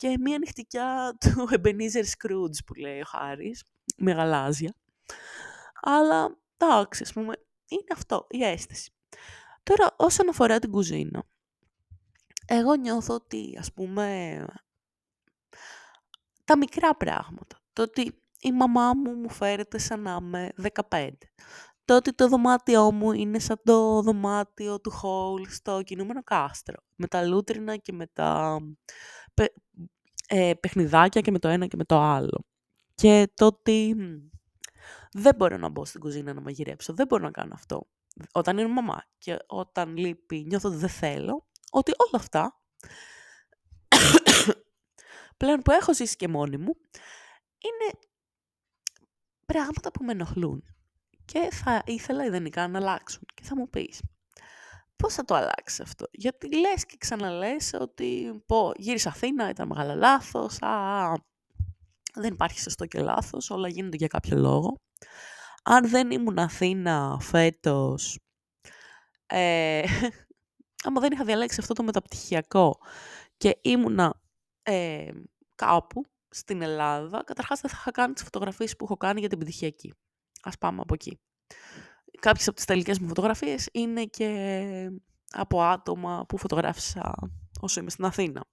και 0.02 0.18
μια 0.20 0.38
νυχτικιά 0.38 1.16
του 1.20 1.50
Ebenezer 1.52 2.04
Scrooge 2.04 2.64
που 2.66 2.74
λέει 2.74 3.00
ο 3.00 3.06
Χάρης, 3.06 3.64
με 3.98 4.12
γαλάζια. 4.12 4.76
Αλλά 5.82 6.38
εντάξει, 6.58 7.04
ας 7.04 7.14
πούμε, 7.14 7.34
είναι 7.68 7.88
αυτό, 7.92 8.28
η 8.30 8.44
αίσθηση. 8.44 8.92
Τώρα, 9.64 9.96
όσον 9.98 10.30
αφορά 10.30 10.60
την 10.60 10.72
κουζίνα, 10.72 11.24
εγώ 12.46 12.76
νιώθω 12.76 13.14
ότι, 13.14 13.56
ας 13.60 13.74
πούμε, 13.74 14.46
τα 16.46 16.58
μικρά 16.58 16.96
πράγματα. 16.96 17.62
Το 17.74 17.82
ότι 17.82 18.21
η 18.42 18.52
μαμά 18.52 18.94
μου 18.94 19.14
μου 19.14 19.30
φέρεται 19.30 19.78
σαν 19.78 20.02
να 20.02 20.18
είμαι 20.22 20.52
15. 20.90 21.10
Το 21.86 21.96
ότι 21.96 22.14
το 22.14 22.28
δωμάτιό 22.28 22.92
μου 22.92 23.12
είναι 23.12 23.40
σαν 23.40 23.62
το 23.64 24.02
δωμάτιο 24.02 24.80
του 24.80 24.92
Χόλ 24.92 25.48
στο 25.48 25.82
κινούμενο 25.82 26.24
κάστρο. 26.24 26.78
Με 26.96 27.08
τα 27.08 27.26
λούτρινα 27.26 27.78
και 27.78 27.94
με 27.94 28.08
τα 28.14 28.60
ε, 30.28 30.54
παιχνιδάκια 30.60 31.22
και 31.22 31.32
με 31.32 31.40
το 31.40 31.48
ένα 31.48 31.68
και 31.68 31.78
με 31.78 31.84
το 31.84 32.00
άλλο. 32.00 32.46
Και 32.96 33.32
το 33.34 33.46
ότι 33.46 33.96
δεν 35.12 35.36
μπορώ 35.36 35.58
να 35.58 35.70
μπω 35.70 35.86
στην 35.86 36.00
κουζίνα 36.00 36.34
να 36.34 36.42
μαγειρέψω. 36.42 36.94
Δεν 36.94 37.08
μπορώ 37.08 37.24
να 37.24 37.32
κάνω 37.32 37.54
αυτό. 37.54 37.88
Όταν 38.32 38.58
είναι 38.58 38.68
μαμά 38.68 39.04
και 39.18 39.38
όταν 39.48 39.98
λείπει 39.98 40.46
νιώθω 40.48 40.70
ότι 40.70 40.78
δεν 40.78 40.90
θέλω. 40.90 41.48
Ότι 41.72 41.92
όλα 41.98 42.24
αυτά 42.24 42.62
πλέον 45.38 45.62
που 45.62 45.72
έχω 45.72 45.94
ζήσει 45.94 46.16
και 46.16 46.28
μόνη 46.28 46.58
μου 46.58 46.76
είναι 47.58 48.00
πράγματα 49.52 49.92
που 49.92 50.04
με 50.04 50.12
ενοχλούν. 50.12 50.64
Και 51.26 51.50
θα 51.52 51.84
ήθελα 51.86 52.26
ιδανικά 52.26 52.68
να 52.68 52.80
αλλάξουν. 52.80 53.22
Και 53.34 53.44
θα 53.44 53.56
μου 53.56 53.70
πεις, 53.70 54.02
πώς 54.96 55.14
θα 55.14 55.24
το 55.24 55.36
αλλάξεις 55.36 55.80
αυτό; 55.80 56.06
Γιατί 56.12 56.56
λες 56.58 56.86
και 56.86 56.96
ξαναλες 56.98 57.74
ότι 57.74 58.42
πω, 58.46 58.72
γύρισα 58.76 59.10
Αθήνα, 59.10 59.50
ήταν 59.50 59.68
μεγάλο 59.68 59.96
λάθος, 59.96 60.62
α, 60.62 61.14
δεν 62.14 62.34
υπάρχει 62.34 62.60
σωστό 62.60 62.86
και 62.86 63.00
λάθος, 63.00 63.50
όλα 63.50 63.68
γίνονται 63.68 63.98
για 63.98 64.08
κάποιο 64.08 64.38
λόγο. 64.38 64.76
Αν 65.64 65.90
δεν 65.90 66.12
ήμουν 66.12 66.40
Αθήνα 66.40 67.18
φέτος, 67.22 68.20
ε, 69.26 69.84
άμα 70.86 71.02
δεν 71.02 71.12
είχα 71.12 71.24
διαλέξει 71.24 71.58
αυτό 71.60 71.74
το 71.74 71.84
μεταπτυχιακό 71.84 72.78
και 73.38 73.60
ήμουνα 73.62 74.22
ε, 74.64 75.12
κάπου 75.56 76.06
στην 76.32 76.62
Ελλάδα, 76.62 77.24
καταρχάς 77.24 77.62
δεν 77.62 77.72
θα 77.72 77.78
είχα 77.80 77.92
κάνει 77.92 78.14
τις 78.14 78.24
φωτογραφίες 78.24 78.76
που 78.76 78.86
έχω 78.86 78.98
κάνει 78.98 79.20
για 79.20 79.30
την 79.30 79.38
πτυχιακή. 79.38 79.94
Ας 80.42 80.58
πάμε 80.58 80.82
από 80.82 80.94
εκεί. 80.94 81.20
Κάποιες 82.20 82.48
από 82.48 82.56
τις 82.56 82.66
τελικές 82.66 83.00
μου 83.00 83.08
φωτογραφίες 83.08 83.70
είναι 83.72 84.06
και 84.06 84.92
από 85.32 85.62
άτομα 85.62 86.26
που 86.28 86.38
φωτογράφησα 86.38 87.14
όσο 87.60 87.80
είμαι 87.80 87.90
στην 87.90 88.06
Αθήνα. 88.06 88.46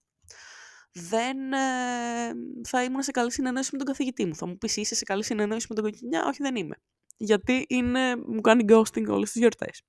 Δεν 0.92 1.52
ε, 1.52 2.32
θα 2.68 2.82
ήμουν 2.84 3.02
σε 3.02 3.10
καλή 3.10 3.32
συνεννόηση 3.32 3.68
με 3.72 3.78
τον 3.78 3.86
καθηγητή 3.86 4.26
μου. 4.26 4.34
Θα 4.34 4.46
μου 4.46 4.58
πεις 4.58 4.76
είσαι 4.76 4.94
σε 4.94 5.04
καλή 5.04 5.24
συνεννόηση 5.24 5.66
με 5.68 5.74
τον 5.74 5.84
κοκκινιά; 5.84 6.24
Όχι 6.26 6.42
δεν 6.42 6.56
είμαι. 6.56 6.76
Γιατί 7.16 7.64
είναι, 7.68 8.16
μου 8.16 8.40
κάνει 8.40 8.64
ghosting 8.68 9.06
όλες 9.08 9.30
τις 9.30 9.40
γιορτές. 9.40 9.82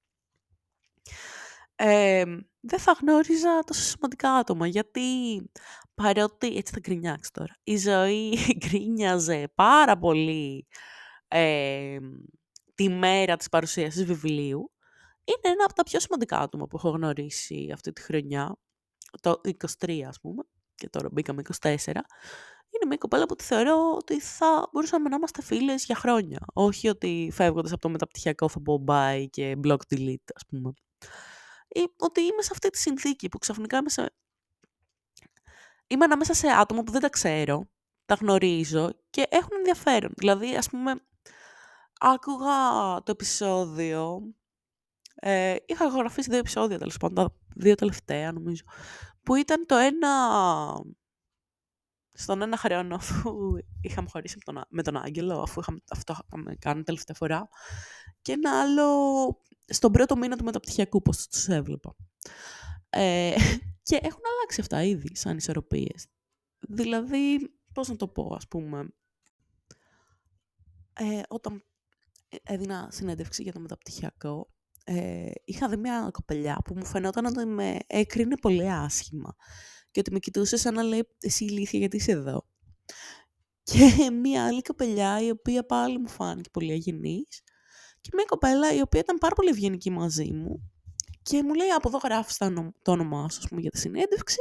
Ε, 1.81 2.23
δεν 2.59 2.79
θα 2.79 2.97
γνώριζα 3.01 3.59
τόσο 3.65 3.81
σημαντικά 3.81 4.33
άτομα, 4.33 4.67
γιατί 4.67 5.01
παρότι, 5.93 6.57
έτσι 6.57 6.73
θα 6.73 6.79
γκρινιάξει 6.79 7.31
τώρα, 7.33 7.55
η 7.63 7.77
ζωή 7.77 8.37
γκρίνιαζε 8.57 9.51
πάρα 9.55 9.97
πολύ 9.97 10.67
ε, 11.27 11.97
τη 12.75 12.89
μέρα 12.89 13.35
της 13.37 13.49
παρουσίασης 13.49 14.05
βιβλίου, 14.05 14.71
είναι 15.23 15.53
ένα 15.53 15.63
από 15.63 15.73
τα 15.73 15.83
πιο 15.83 15.99
σημαντικά 15.99 16.39
άτομα 16.39 16.67
που 16.67 16.77
έχω 16.77 16.89
γνωρίσει 16.89 17.69
αυτή 17.73 17.91
τη 17.91 18.01
χρονιά, 18.01 18.57
το 19.21 19.41
23 19.83 20.01
ας 20.07 20.19
πούμε, 20.19 20.43
και 20.75 20.89
τώρα 20.89 21.09
μπήκαμε 21.11 21.41
24, 21.61 21.67
είναι 22.71 22.85
μια 22.87 22.97
κοπέλα 22.97 23.25
που 23.25 23.35
τη 23.35 23.43
θεωρώ 23.43 23.93
ότι 23.95 24.19
θα 24.19 24.69
μπορούσαμε 24.71 25.09
να 25.09 25.15
είμαστε 25.15 25.41
φίλες 25.41 25.85
για 25.85 25.95
χρόνια. 25.95 26.39
Όχι 26.53 26.87
ότι 26.87 27.29
φεύγοντας 27.33 27.71
από 27.71 27.81
το 27.81 27.89
μεταπτυχιακό 27.89 28.49
θα 28.49 28.61
πω 28.61 28.83
bye 28.87 29.25
και 29.29 29.57
block 29.63 29.77
delete, 29.89 30.29
ας 30.35 30.45
πούμε. 30.47 30.73
Ή 31.69 31.93
ότι 31.97 32.21
είμαι 32.21 32.41
σε 32.41 32.49
αυτή 32.51 32.69
τη 32.69 32.77
συνθήκη 32.77 33.29
που 33.29 33.37
ξαφνικά 33.37 33.77
είμαι 33.77 33.89
σε 33.89 34.13
είμαι 35.87 36.05
ανάμεσα 36.05 36.33
σε 36.33 36.47
άτομα 36.47 36.83
που 36.83 36.91
δεν 36.91 37.01
τα 37.01 37.09
ξέρω, 37.09 37.69
τα 38.05 38.13
γνωρίζω 38.13 38.89
και 39.09 39.25
έχουν 39.29 39.57
ενδιαφέρον. 39.57 40.11
Δηλαδή, 40.15 40.55
ας 40.55 40.69
πούμε, 40.69 40.95
άκουγα 41.99 42.53
το 43.03 43.11
επεισόδιο, 43.11 44.21
ε, 45.15 45.55
είχα 45.65 45.87
γραφήσει 45.87 46.29
δύο 46.29 46.39
επεισόδια, 46.39 46.77
τέλος 46.77 46.97
πάντων, 46.97 47.15
τα 47.15 47.33
δύο 47.55 47.75
τελευταία 47.75 48.31
νομίζω, 48.31 48.63
που 49.23 49.35
ήταν 49.35 49.65
το 49.65 49.75
ένα 49.75 50.09
στον 52.13 52.41
ένα 52.41 52.57
χρόνο 52.57 52.95
αφού 52.95 53.31
είχαμε 53.81 54.07
χωρίσει 54.11 54.37
με 54.45 54.53
τον, 54.53 54.63
με 54.69 54.83
τον 54.83 54.97
Άγγελο, 54.97 55.41
αφού 55.41 55.59
είχαμε, 55.59 55.79
αυτό 55.89 56.15
είχαμε 56.25 56.55
κάνει 56.55 56.83
τελευταία 56.83 57.15
φορά, 57.15 57.49
και 58.21 58.31
ένα 58.31 58.61
άλλο 58.61 58.87
στον 59.65 59.91
πρώτο 59.91 60.15
μήνα 60.15 60.37
του 60.37 60.43
μεταπτυχιακού, 60.43 61.01
πώς 61.01 61.27
τους 61.27 61.47
έβλεπα. 61.47 61.95
Ε, 62.89 63.33
και 63.87 63.99
έχουν 64.01 64.21
αλλάξει 64.33 64.61
αυτά 64.61 64.83
ήδη 64.83 65.15
σαν 65.15 65.37
ισορροπίες. 65.37 66.07
Δηλαδή, 66.59 67.53
πώς 67.73 67.87
να 67.87 67.95
το 67.95 68.07
πω, 68.07 68.33
ας 68.35 68.47
πούμε, 68.47 68.89
ε, 70.93 71.21
όταν 71.29 71.63
έδινα 72.43 72.87
συνέντευξη 72.91 73.43
για 73.43 73.53
το 73.53 73.59
μεταπτυχιακό, 73.59 74.53
ε, 74.83 75.31
είχα 75.43 75.69
δει 75.69 75.77
μια 75.77 76.09
κοπελιά 76.13 76.61
που 76.65 76.73
μου 76.77 76.85
φαινόταν 76.85 77.25
ότι 77.25 77.45
με 77.45 77.77
έκρινε 77.87 78.35
πολύ 78.35 78.71
άσχημα 78.71 79.35
και 79.91 79.99
ότι 79.99 80.11
με 80.11 80.19
κοιτούσε 80.19 80.57
σαν 80.57 80.73
να 80.73 80.83
λέει 80.83 81.07
«Εσύ 81.19 81.45
ηλίθεια 81.45 81.79
γιατί 81.79 81.95
είσαι 81.95 82.11
εδώ». 82.11 82.47
Και 83.63 84.09
μια 84.21 84.45
άλλη 84.45 84.61
κοπελιά 84.61 85.21
η 85.21 85.29
οποία 85.29 85.65
πάλι 85.65 85.97
μου 85.97 86.09
φάνηκε 86.09 86.49
πολύ 86.49 86.71
αγενής 86.71 87.41
και 88.01 88.09
μια 88.13 88.25
κοπέλα 88.27 88.73
η 88.73 88.81
οποία 88.81 88.99
ήταν 88.99 89.17
πάρα 89.17 89.35
πολύ 89.35 89.49
ευγενική 89.49 89.89
μαζί 89.89 90.31
μου 90.33 90.71
και 91.23 91.43
μου 91.43 91.53
λέει 91.53 91.69
από 91.69 91.87
εδώ 91.87 91.97
γράφεις 91.97 92.37
το 92.81 92.91
όνομά 92.91 93.29
σου 93.29 93.47
πούμε, 93.47 93.61
για 93.61 93.71
τη 93.71 93.77
συνέντευξη 93.77 94.37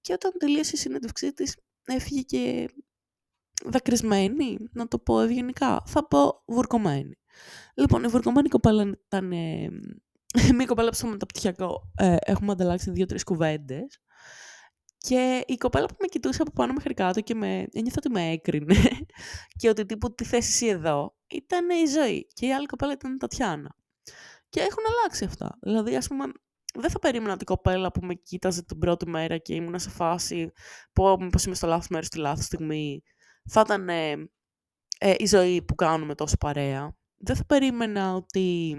και 0.00 0.12
όταν 0.12 0.32
τελείωσε 0.38 0.72
η 0.74 0.78
συνέντευξή 0.78 1.32
της 1.32 1.56
έφυγε 1.84 2.20
και 2.20 2.70
δακρυσμένη, 3.64 4.58
να 4.72 4.88
το 4.88 4.98
πω 4.98 5.20
ευγενικά. 5.20 5.82
Θα 5.86 6.06
πω 6.06 6.42
βουρκωμένη. 6.46 7.16
Λοιπόν, 7.74 8.04
η 8.04 8.06
βουρκωμένη 8.06 8.48
κοπέλα 8.48 8.98
ήταν 9.06 9.32
ε, 9.32 9.68
μια 10.56 10.66
κοπέλα 10.66 10.88
που 10.88 10.94
στο 10.94 11.06
μεταπτυχιακό 11.06 11.92
ε, 11.96 12.16
έχουμε 12.20 12.52
ανταλλάξει 12.52 12.90
δύο-τρεις 12.90 13.24
κουβέντες. 13.24 14.00
Και 15.06 15.44
η 15.46 15.56
κοπέλα 15.56 15.86
που 15.86 15.96
με 16.00 16.06
κοιτούσε 16.06 16.42
από 16.42 16.50
πάνω 16.50 16.72
μέχρι 16.72 16.94
κάτω 16.94 17.20
και 17.20 17.34
με 17.34 17.66
ένιωθε 17.72 17.96
ότι 17.96 18.10
με 18.10 18.30
έκρινε 18.30 18.76
και 19.58 19.68
ότι 19.68 19.86
τύπου 19.86 20.14
τι 20.14 20.24
θέση 20.24 20.48
εσύ 20.48 20.66
εδώ 20.66 21.14
ήταν 21.26 21.70
η 21.70 21.86
ζωή. 21.86 22.26
Και 22.32 22.46
η 22.46 22.54
άλλη 22.54 22.66
κοπέλα 22.66 22.92
ήταν 22.92 23.14
η 23.14 23.16
Τατιάνα. 23.16 23.76
Και 24.48 24.60
έχουν 24.60 24.84
αλλάξει 24.88 25.24
αυτά. 25.24 25.58
Δηλαδή, 25.60 25.96
ας 25.96 26.08
πούμε, 26.08 26.24
δεν 26.74 26.90
θα 26.90 26.98
περίμενα 26.98 27.36
την 27.36 27.46
κοπέλα 27.46 27.92
που 27.92 28.04
με 28.04 28.14
κοίταζε 28.14 28.64
την 28.64 28.78
πρώτη 28.78 29.08
μέρα 29.08 29.38
και 29.38 29.54
ήμουν 29.54 29.78
σε 29.78 29.90
φάση 29.90 30.52
πω 30.92 31.20
μήπως 31.20 31.44
είμαι 31.44 31.54
στο 31.54 31.66
λάθος 31.66 31.88
μέρος 31.88 32.06
στη 32.06 32.18
λάθος 32.18 32.44
στιγμή 32.44 33.02
θα 33.50 33.60
ήταν 33.60 33.88
ε, 33.88 35.14
η 35.16 35.26
ζωή 35.26 35.62
που 35.62 35.74
κάνουμε 35.74 36.14
τόσο 36.14 36.36
παρέα. 36.36 36.96
Δεν 37.16 37.36
θα 37.36 37.44
περίμενα 37.44 38.14
ότι 38.14 38.76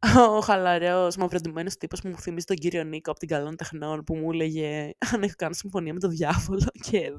ο 0.36 0.40
χαλαρός, 0.40 1.16
μαυροντημένος 1.16 1.76
τύπος 1.76 2.00
που 2.00 2.08
μου 2.08 2.18
θυμίζει 2.18 2.44
τον 2.44 2.56
κύριο 2.56 2.84
Νίκο 2.84 3.10
από 3.10 3.18
την 3.18 3.28
Καλών 3.28 3.56
Τεχνών 3.56 4.04
που 4.04 4.16
μου 4.16 4.30
έλεγε 4.32 4.92
αν 5.12 5.22
έχω 5.22 5.34
κάνει 5.36 5.54
συμφωνία 5.54 5.92
με 5.92 6.00
τον 6.00 6.10
διάβολο 6.10 6.66
και 6.90 7.12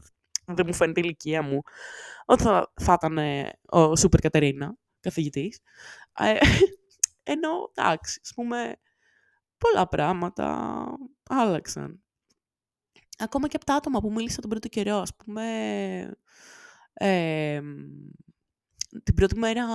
δεν 0.45 0.65
μου 0.67 0.73
φαίνεται 0.73 0.99
η 0.99 1.03
ηλικία 1.05 1.41
μου, 1.41 1.61
ότι 2.25 2.43
θα, 2.43 2.71
θα 2.82 2.97
ήταν 3.01 3.17
ο 3.65 3.95
Σούπερ 3.95 4.19
Κατερίνα, 4.19 4.75
καθηγητής. 4.99 5.59
Ε, 6.19 6.38
ενώ, 7.34 7.71
εντάξει, 7.73 8.19
ας 8.23 8.32
πούμε, 8.36 8.75
πολλά 9.57 9.88
πράγματα 9.88 10.84
άλλαξαν. 11.30 12.03
Ακόμα 13.17 13.47
και 13.47 13.55
από 13.55 13.65
τα 13.65 13.75
άτομα 13.75 13.99
που 13.99 14.11
μίλησα 14.11 14.41
τον 14.41 14.49
πρώτο 14.49 14.67
καιρό, 14.67 14.95
ας 14.95 15.15
πούμε, 15.15 15.43
ε, 16.93 17.61
την 19.03 19.15
πρώτη 19.15 19.38
μέρα 19.38 19.65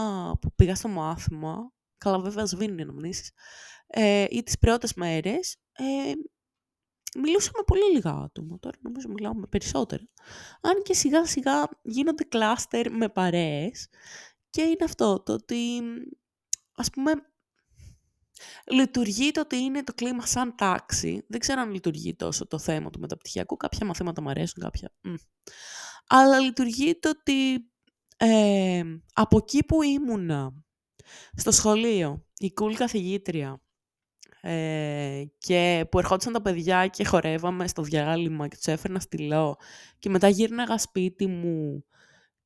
που 0.41 0.53
πήγα 0.55 0.75
στο 0.75 0.89
μάθημα, 0.89 1.73
καλά 2.05 2.19
βέβαια 2.19 2.47
σβήνουν 2.47 2.79
οι 2.79 2.83
αναμνήσεις, 2.83 3.31
ε, 3.87 4.27
ή 4.31 4.43
τις 4.43 4.59
πρώτες 4.59 4.95
μέρες, 4.95 5.57
ε, 5.73 6.13
μιλούσαμε 7.21 7.63
πολύ 7.67 7.93
λίγα 7.93 8.11
άτομα. 8.11 8.59
Τώρα 8.59 8.77
νομίζω 8.81 9.09
μιλάμε 9.09 9.47
περισσότερα. 9.47 10.03
Αν 10.61 10.83
και 10.83 10.95
σιγά 10.95 11.27
σιγά 11.27 11.69
γίνονται 11.83 12.25
κλάστερ 12.25 12.93
με 12.93 13.09
παρέες 13.09 13.89
και 14.51 14.63
είναι 14.63 14.85
αυτό 14.85 15.23
το 15.23 15.33
ότι 15.33 15.81
ας 16.75 16.91
πούμε 16.91 17.13
λειτουργεί 18.71 19.31
το 19.31 19.41
ότι 19.41 19.57
είναι 19.57 19.85
το 19.85 19.93
κλίμα 19.95 20.27
σαν 20.27 20.55
τάξη. 20.57 21.25
Δεν 21.29 21.41
ξέρω 21.41 21.61
αν 21.61 21.73
λειτουργεί 21.73 22.15
τόσο 22.15 22.47
το 22.47 22.59
θέμα 22.59 22.91
του 22.91 23.01
μεταπτυχιακού. 23.01 23.57
Κάποια 23.57 23.87
μαθήματα 23.87 24.23
μου 24.23 24.29
αρέσουν, 24.29 24.63
κάποια... 24.63 24.93
Αλλά 26.07 26.39
λειτουργεί 26.39 26.99
το 26.99 27.09
ότι 27.09 27.71
ε, 28.17 28.83
από 29.15 29.37
εκεί 29.37 29.65
που 29.65 29.83
ήμουνα, 29.83 30.64
στο 31.35 31.51
σχολείο, 31.51 32.27
η 32.39 32.53
cool 32.61 32.73
καθηγήτρια, 32.75 33.61
ε, 34.47 35.25
και 35.39 35.87
που 35.91 35.99
ερχόντουσαν 35.99 36.33
τα 36.33 36.43
παιδιά 36.43 36.87
και 36.87 37.05
χορεύαμε 37.05 37.69
στο 37.69 37.83
διάλειμμα 37.83 38.49
και 38.49 38.57
τους 38.57 38.67
έφερνα 38.67 39.01
στυλό 39.01 39.57
και 39.99 40.09
μετά 40.09 40.29
γύρναγα 40.29 40.79
σπίτι 40.79 41.27
μου 41.27 41.85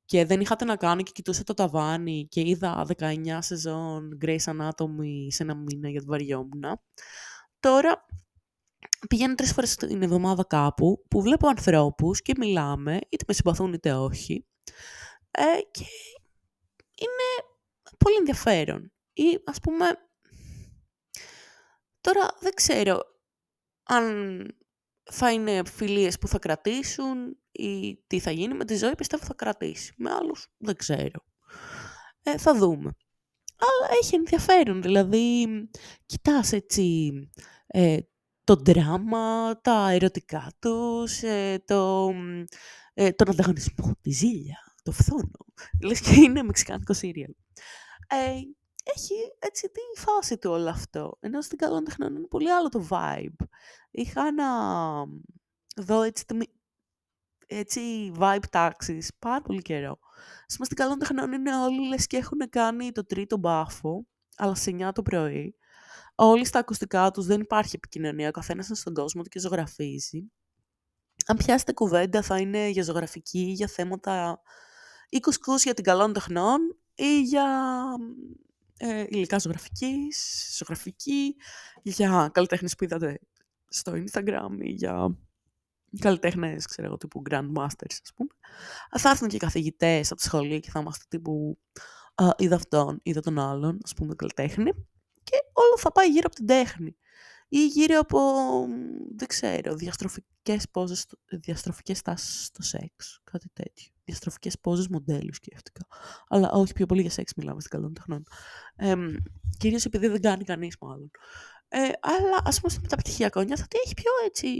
και 0.04 0.24
δεν 0.24 0.40
είχατε 0.40 0.64
να 0.64 0.76
κάνω 0.76 1.02
και 1.02 1.10
κοιτούσα 1.14 1.44
το 1.44 1.54
ταβάνι 1.54 2.26
και 2.30 2.40
είδα 2.40 2.86
19 2.98 3.38
σεζόν 3.38 4.18
Grey's 4.22 4.44
Anatomy 4.44 5.26
σε 5.28 5.42
ένα 5.42 5.54
μήνα 5.54 5.88
για 5.88 6.00
την 6.00 6.08
βαριόμουν. 6.08 6.64
Τώρα 7.60 8.06
πηγαίνω 9.08 9.34
τρεις 9.34 9.52
φορές 9.52 9.74
την 9.74 10.02
εβδομάδα 10.02 10.44
κάπου 10.44 11.04
που 11.08 11.22
βλέπω 11.22 11.48
ανθρώπους 11.48 12.22
και 12.22 12.32
μιλάμε, 12.38 12.98
είτε 13.08 13.24
με 13.26 13.34
συμπαθούν 13.34 13.72
είτε 13.72 13.92
όχι. 13.92 14.46
Ε, 15.30 15.60
και 15.70 15.84
είναι 16.94 17.48
πολύ 17.98 18.16
ενδιαφέρον. 18.16 18.92
Ή 19.12 19.42
ας 19.44 19.60
πούμε, 19.60 19.86
τώρα 22.00 22.28
δεν 22.40 22.54
ξέρω 22.54 23.02
αν 23.82 24.46
θα 25.10 25.32
είναι 25.32 25.62
φιλίες 25.64 26.18
που 26.18 26.28
θα 26.28 26.38
κρατήσουν 26.38 27.38
ή 27.52 27.96
τι 28.06 28.18
θα 28.18 28.30
γίνει 28.30 28.54
με 28.54 28.64
τη 28.64 28.76
ζωή, 28.76 28.94
πιστεύω 28.94 29.24
θα 29.24 29.34
κρατήσει. 29.34 29.94
Με 29.96 30.10
άλλους 30.10 30.48
δεν 30.56 30.76
ξέρω. 30.76 31.24
Ε, 32.22 32.38
θα 32.38 32.54
δούμε. 32.54 32.92
Αλλά 33.60 33.98
έχει 34.02 34.14
ενδιαφέρον, 34.14 34.82
δηλαδή 34.82 35.46
κοιτάς 36.06 36.52
έτσι 36.52 37.12
ε, 37.66 37.98
το 38.44 38.54
δράμα, 38.56 39.60
τα 39.60 39.90
ερωτικά 39.90 40.52
τους, 40.58 41.22
ε, 41.22 41.62
το, 41.66 42.10
ε, 42.94 43.10
τον 43.10 43.30
ανταγωνισμό, 43.30 43.92
τη 44.00 44.10
ζήλια, 44.10 44.58
το 44.82 44.92
φθόνο. 44.92 45.46
Λες 45.82 46.00
και 46.00 46.14
είναι 46.14 46.42
μεξικάνικο 46.42 46.92
σύριαλ. 46.92 47.32
Ε, 48.10 48.40
έχει 48.94 49.14
έτσι 49.38 49.70
τη 49.70 50.00
φάση 50.00 50.38
του 50.38 50.50
όλο 50.50 50.68
αυτό. 50.68 51.16
Ενώ 51.20 51.40
στην 51.40 51.58
καλών 51.58 51.84
τεχνών 51.84 52.16
είναι 52.16 52.26
πολύ 52.26 52.52
άλλο 52.52 52.68
το 52.68 52.86
vibe. 52.90 53.46
Είχα 53.90 54.32
να 54.32 54.46
δω 55.76 56.02
έτσι, 56.02 56.24
έτσι 57.46 58.12
vibe 58.18 58.44
τάξης 58.50 59.10
πάρα 59.18 59.42
πολύ 59.42 59.62
καιρό. 59.62 59.98
Στην 60.46 60.64
στην 60.64 60.76
καλών 60.76 60.98
τεχνών 60.98 61.32
είναι 61.32 61.56
όλοι 61.56 61.88
λες 61.88 62.06
και 62.06 62.16
έχουν 62.16 62.38
κάνει 62.50 62.92
το 62.92 63.06
τρίτο 63.06 63.36
μπάφο, 63.36 64.06
αλλά 64.36 64.54
σε 64.54 64.70
9 64.70 64.90
το 64.94 65.02
πρωί. 65.02 65.54
Όλοι 66.14 66.44
στα 66.44 66.58
ακουστικά 66.58 67.10
τους 67.10 67.26
δεν 67.26 67.40
υπάρχει 67.40 67.76
επικοινωνία, 67.76 68.28
ο 68.28 68.30
καθένας 68.30 68.66
είναι 68.66 68.76
στον 68.76 68.94
κόσμο 68.94 69.22
του 69.22 69.28
και 69.28 69.40
ζωγραφίζει. 69.40 70.30
Αν 71.26 71.36
πιάσετε 71.36 71.72
κουβέντα 71.72 72.22
θα 72.22 72.38
είναι 72.38 72.68
για 72.68 72.82
ζωγραφική, 72.82 73.52
για 73.56 73.66
θέματα 73.66 74.42
ή 75.08 75.20
κουσκούς 75.20 75.62
για 75.62 75.74
την 75.74 75.84
καλών 75.84 76.12
τεχνών 76.12 76.60
ή 76.98 77.22
για 77.22 77.46
ε, 78.76 79.04
υλικά 79.08 79.38
ζωγραφικής, 79.38 80.48
ζωγραφική, 80.58 81.36
για 81.82 82.30
καλλιτέχνες 82.32 82.74
που 82.74 82.84
είδατε 82.84 83.20
στο 83.68 83.92
Instagram 83.92 84.58
ή 84.58 84.70
για 84.70 85.18
καλλιτέχνες, 86.00 86.66
ξέρω 86.66 86.86
εγώ, 86.86 86.96
τύπου 86.96 87.22
Grandmasters, 87.30 87.98
ας 88.02 88.12
πούμε. 88.14 88.30
Θα 88.98 89.10
έρθουν 89.10 89.28
και 89.28 89.36
οι 89.36 89.38
καθηγητές 89.38 90.10
από 90.10 90.20
τη 90.20 90.26
σχολή 90.26 90.60
και 90.60 90.70
θα 90.70 90.80
είμαστε 90.80 91.04
τύπου 91.08 91.58
α, 92.14 92.28
είδα 92.36 92.56
αυτόν, 92.56 93.00
είδα 93.02 93.20
τον 93.20 93.38
άλλον, 93.38 93.78
ας 93.84 93.94
πούμε, 93.94 94.14
καλλιτέχνη. 94.14 94.72
Και 95.22 95.36
όλο 95.52 95.78
θα 95.78 95.92
πάει 95.92 96.10
γύρω 96.10 96.26
από 96.26 96.34
την 96.34 96.46
τέχνη. 96.46 96.96
Ή 97.48 97.66
γύρω 97.66 97.98
από, 97.98 98.20
δεν 99.16 99.28
ξέρω, 99.28 99.74
διαστροφικές 99.74 100.68
πόζες, 100.70 101.06
διαστροφικές 101.30 102.02
τάσεις 102.02 102.44
στο 102.44 102.62
σεξ, 102.62 103.20
κάτι 103.24 103.48
τέτοιο 103.52 103.92
διαστροφικές 104.08 104.58
πόζες 104.60 104.88
μοντέλους 104.88 105.36
σκέφτηκα. 105.36 105.86
Αλλά 106.28 106.50
όχι, 106.50 106.72
πιο 106.72 106.86
πολύ 106.86 107.00
για 107.00 107.10
σεξ 107.10 107.32
μιλάμε 107.36 107.60
στην 107.60 107.72
καλών 107.72 107.94
τεχνών. 107.94 108.22
Ε, 108.76 108.94
κυρίως 109.58 109.84
επειδή 109.84 110.08
δεν 110.08 110.20
κάνει 110.20 110.44
κανείς 110.44 110.76
μάλλον. 110.80 111.10
Ε, 111.68 111.78
αλλά 112.00 112.40
ας 112.44 112.56
πούμε 112.60 112.72
στο 112.72 112.80
μεταπτυχιακό 112.80 113.42
νιώθω 113.42 113.62
ότι 113.64 113.76
έχει 113.84 113.94
πιο 113.94 114.10
έτσι 114.26 114.58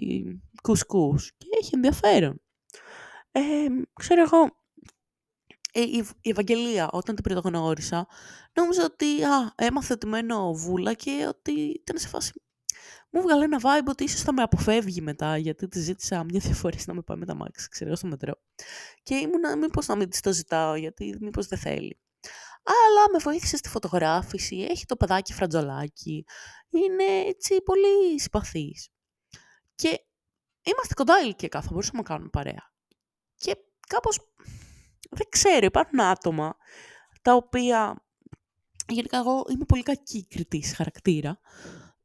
κουσκούς 0.63 1.33
και 1.37 1.47
έχει 1.61 1.71
ενδιαφέρον. 1.75 2.41
Ε, 3.33 3.41
ξέρω 3.93 4.23
εγώ, 4.23 4.59
η, 5.73 6.05
η 6.21 6.31
Ευαγγελία 6.31 6.89
όταν 6.93 7.15
την 7.15 7.25
πρωτογνώρισα 7.25 8.07
νόμιζα 8.53 8.85
ότι 8.85 9.23
α, 9.23 9.53
έμαθε 9.55 9.93
ότι 9.93 10.07
μένω 10.07 10.53
βούλα 10.55 10.95
και 10.95 11.27
ότι 11.29 11.53
ήταν 11.53 11.99
σε 11.99 12.09
φάση 12.09 12.33
μου 13.11 13.23
βγάλε 13.23 13.45
ένα 13.45 13.61
vibe 13.63 13.87
ότι 13.89 14.05
ίσως 14.05 14.21
θα 14.23 14.33
με 14.33 14.43
αποφεύγει 14.43 15.01
μετά, 15.01 15.37
γιατί 15.37 15.69
τη 15.69 15.81
ζήτησα 15.81 16.25
μια-δύο 16.25 16.55
φορές 16.55 16.87
να 16.87 16.95
με 16.95 17.03
πάει 17.03 17.17
με 17.17 17.27
τα 17.27 17.35
μάξι, 17.35 17.69
ξέρω, 17.69 17.95
στο 17.95 18.07
μετρό. 18.07 18.35
Και 19.03 19.15
ήμουνα 19.15 19.57
μήπως 19.57 19.87
να 19.87 19.97
μην 19.97 20.11
της 20.11 20.21
το 20.21 20.33
ζητάω, 20.33 20.75
γιατί 20.75 21.17
μήπως 21.21 21.47
δεν 21.47 21.59
θέλει. 21.59 22.01
Αλλά 22.63 23.11
με 23.13 23.19
βοήθησε 23.19 23.57
στη 23.57 23.69
φωτογράφηση, 23.69 24.67
έχει 24.71 24.87
το 24.87 24.97
παιδάκι 24.97 25.33
φρατζολάκι, 25.33 26.25
είναι 26.71 27.05
έτσι 27.27 27.63
πολύ 27.63 28.21
συμπαθής. 28.21 28.89
Και 29.75 30.01
είμαστε 30.63 30.95
κοντά 30.95 31.21
ηλικιακά, 31.21 31.61
θα 31.61 31.69
μπορούσαμε 31.71 31.99
να 31.99 32.05
κάνουμε 32.05 32.29
παρέα. 32.29 32.73
Και 33.37 33.57
κάπως, 33.89 34.19
δεν 35.11 35.27
ξέρω, 35.29 35.65
υπάρχουν 35.65 36.01
άτομα 36.01 36.57
τα 37.23 37.35
οποία, 37.35 38.05
γενικά 38.89 39.19
εγώ 39.19 39.45
είμαι 39.51 39.65
πολύ 39.65 39.83
κακή 39.83 40.27
κριτής 40.27 40.75
χαρακτήρα, 40.75 41.41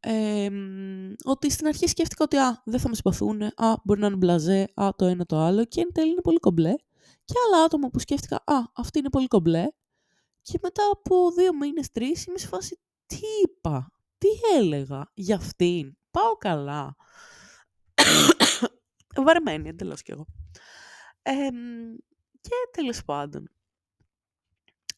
ε, 0.05 0.49
ότι 1.23 1.51
στην 1.51 1.67
αρχή 1.67 1.87
σκέφτηκα 1.87 2.23
ότι 2.23 2.37
α, 2.37 2.61
δεν 2.65 2.79
θα 2.79 2.89
με 2.89 2.95
συμπαθούν, 2.95 3.41
α, 3.41 3.73
μπορεί 3.83 3.99
να 3.99 4.07
είναι 4.07 4.15
μπλαζέ, 4.15 4.71
α, 4.73 4.89
το 4.95 5.05
ένα 5.05 5.25
το 5.25 5.37
άλλο 5.37 5.65
και 5.65 5.81
εν 5.81 5.91
τέλει 5.93 6.11
είναι 6.11 6.21
πολύ 6.21 6.39
κομπλέ. 6.39 6.73
Και 7.25 7.33
άλλα 7.45 7.63
άτομα 7.63 7.89
που 7.89 7.99
σκέφτηκα, 7.99 8.35
α, 8.35 8.55
αυτή 8.73 8.99
είναι 8.99 9.09
πολύ 9.09 9.27
κομπλέ. 9.27 9.67
Και 10.41 10.59
μετά 10.61 10.83
από 10.91 11.31
δύο 11.31 11.55
μήνες, 11.55 11.91
τρεις, 11.91 12.25
είμαι 12.25 12.37
σε 12.37 12.47
φάση, 12.47 12.79
τι 13.05 13.19
είπα, 13.43 13.91
τι 14.17 14.27
έλεγα 14.57 15.11
για 15.13 15.35
αυτήν, 15.35 15.97
πάω 16.11 16.37
καλά. 16.37 16.95
Βαρεμένη 19.25 19.69
εντελώς 19.69 20.01
κι 20.01 20.11
εγώ. 20.11 20.25
Ε, 21.21 21.49
και 22.41 22.51
τέλος 22.71 23.03
πάντων. 23.03 23.49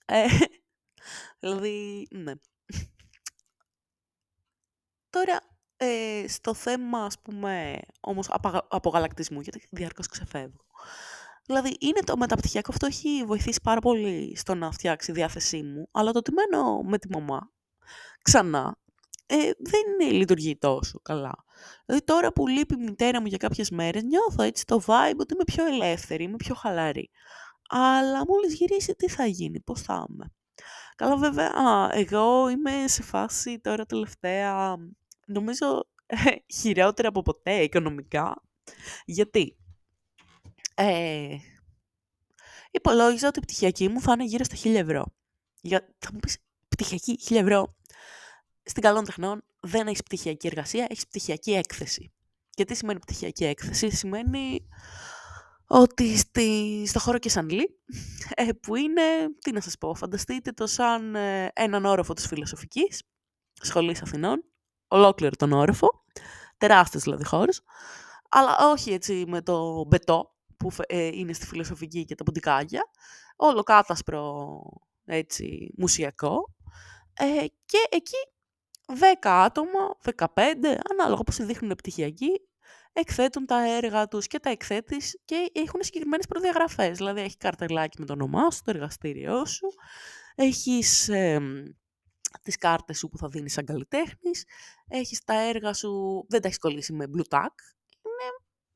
Ε, 0.05 0.25
δηλαδή, 1.39 2.07
ναι. 2.11 2.33
Τώρα, 5.15 5.41
ε, 5.77 6.27
στο 6.27 6.53
θέμα, 6.53 7.03
ας 7.03 7.19
πούμε, 7.21 7.79
όμως 7.99 8.29
απογαλακτισμού, 8.67 9.41
γιατί 9.41 9.67
διαρκώς 9.71 10.07
ξεφεύγω. 10.07 10.65
Δηλαδή, 11.45 11.75
είναι 11.79 11.99
το 11.99 12.17
μεταπτυχιακό 12.17 12.69
αυτό 12.71 12.85
έχει 12.85 13.23
βοηθήσει 13.25 13.59
πάρα 13.63 13.79
πολύ 13.79 14.35
στο 14.37 14.55
να 14.55 14.71
φτιάξει 14.71 15.11
η 15.11 15.13
διάθεσή 15.13 15.63
μου, 15.63 15.87
αλλά 15.91 16.11
το 16.11 16.17
ότι 16.17 16.31
μένω 16.31 16.81
με 16.81 16.97
τη 16.97 17.09
μαμά 17.09 17.51
ξανά 18.21 18.77
ε, 19.25 19.35
δεν 19.59 20.11
λειτουργεί 20.11 20.57
τόσο 20.57 20.99
καλά. 21.01 21.45
Δηλαδή, 21.85 22.05
τώρα 22.05 22.33
που 22.33 22.47
λείπει 22.47 22.73
η 22.73 22.83
μητέρα 22.83 23.21
μου 23.21 23.27
για 23.27 23.37
κάποιες 23.37 23.69
μέρες, 23.69 24.03
νιώθω 24.03 24.43
έτσι 24.43 24.65
το 24.65 24.81
vibe 24.85 25.17
ότι 25.17 25.33
είμαι 25.33 25.43
πιο 25.45 25.65
ελεύθερη, 25.65 26.23
είμαι 26.23 26.35
πιο 26.35 26.55
χαλαρή. 26.55 27.09
Αλλά 27.69 28.25
μόλις 28.27 28.53
γυρίσει, 28.53 28.95
τι 28.95 29.09
θα 29.09 29.25
γίνει, 29.25 29.61
πώς 29.61 29.81
θα 29.81 30.05
είμαι. 30.09 30.33
Καλά 30.95 31.17
βέβαια, 31.17 31.89
εγώ 31.91 32.49
είμαι 32.49 32.87
σε 32.87 33.03
φάση 33.03 33.59
τώρα 33.59 33.85
τελευταία 33.85 34.77
νομίζω 35.25 35.87
χειρότερα 36.59 37.07
από 37.07 37.21
ποτέ 37.21 37.61
οικονομικά. 37.61 38.41
Γιατί 39.05 39.57
ε, 40.75 41.35
υπολόγιζα 42.71 43.27
ότι 43.27 43.39
η 43.39 43.41
πτυχιακή 43.41 43.89
μου 43.89 44.01
θα 44.01 44.11
είναι 44.11 44.23
γύρω 44.23 44.43
στα 44.43 44.55
1000 44.63 44.73
ευρώ. 44.75 45.05
Για, 45.61 45.95
θα 45.97 46.09
μου 46.13 46.19
πεις, 46.19 46.37
πτυχιακή 46.67 47.19
1000 47.29 47.35
ευρώ. 47.35 47.75
Στην 48.63 48.81
καλών 48.81 49.05
τεχνών 49.05 49.43
δεν 49.59 49.87
έχεις 49.87 50.03
πτυχιακή 50.03 50.47
εργασία, 50.47 50.87
έχεις 50.89 51.07
πτυχιακή 51.07 51.53
έκθεση. 51.53 52.11
Και 52.49 52.65
τι 52.65 52.75
σημαίνει 52.75 52.99
πτυχιακή 52.99 53.45
έκθεση, 53.45 53.89
σημαίνει 53.89 54.67
ότι 55.67 56.17
στη, 56.17 56.83
στο 56.87 56.99
χώρο 56.99 57.17
και 57.17 57.29
σαν 57.29 57.49
ε, 58.35 58.51
που 58.61 58.75
είναι, 58.75 59.01
τι 59.39 59.51
να 59.51 59.61
σας 59.61 59.77
πω, 59.77 59.95
φανταστείτε 59.95 60.51
το 60.51 60.67
σαν 60.67 61.15
ε, 61.15 61.51
έναν 61.53 61.85
όροφο 61.85 62.13
της 62.13 62.27
φιλοσοφικής, 62.27 63.03
σχολής 63.61 64.01
Αθηνών, 64.01 64.43
ολόκληρο 64.87 65.35
τον 65.35 65.51
όροφο, 65.51 66.03
τεράστιος 66.57 67.03
δηλαδή 67.03 67.25
χώρος, 67.25 67.61
αλλά 68.29 68.57
όχι 68.71 68.91
έτσι 68.93 69.23
με 69.27 69.41
το 69.41 69.85
μπετό 69.87 70.35
που 70.57 70.71
ε, 70.87 71.07
είναι 71.07 71.33
στη 71.33 71.45
φιλοσοφική 71.45 72.05
και 72.05 72.15
τα 72.15 72.23
ποντικάγια, 72.23 72.83
όλο 73.35 73.63
κάτασπρο 73.63 74.61
έτσι 75.05 75.73
μουσιακό, 75.77 76.55
ε, 77.13 77.45
και 77.65 77.77
εκεί 77.89 78.17
10 78.85 78.93
άτομα, 79.21 79.97
15, 80.17 80.27
ανάλογα 80.91 81.23
πώς 81.23 81.45
δείχνουν 81.45 81.75
πτυχιακοί, 81.75 82.41
εκθέτουν 82.93 83.45
τα 83.45 83.75
έργα 83.75 84.07
τους 84.07 84.27
και 84.27 84.39
τα 84.39 84.49
εκθέτεις 84.49 85.21
και 85.25 85.51
έχουν 85.51 85.83
συγκεκριμένες 85.83 86.27
προδιαγραφές. 86.27 86.97
Δηλαδή 86.97 87.21
έχεις 87.21 87.37
καρτελάκι 87.37 87.99
με 87.99 88.05
το 88.05 88.13
όνομά 88.13 88.51
σου, 88.51 88.61
το 88.63 88.71
εργαστήριό 88.71 89.45
σου, 89.45 89.67
έχεις 90.35 91.09
ε, 91.09 91.39
τις 92.41 92.57
κάρτες 92.57 92.97
σου 92.97 93.09
που 93.09 93.17
θα 93.17 93.27
δίνεις 93.27 93.53
σαν 93.53 93.65
καλλιτέχνης, 93.65 94.43
έχεις 94.87 95.23
τα 95.23 95.33
έργα 95.33 95.73
σου, 95.73 96.25
δεν 96.29 96.41
τα 96.41 96.47
έχεις 96.47 96.59
κολλήσει 96.59 96.93
με 96.93 97.05
blue 97.15 97.27
tack, 97.29 97.55
είναι 98.01 98.29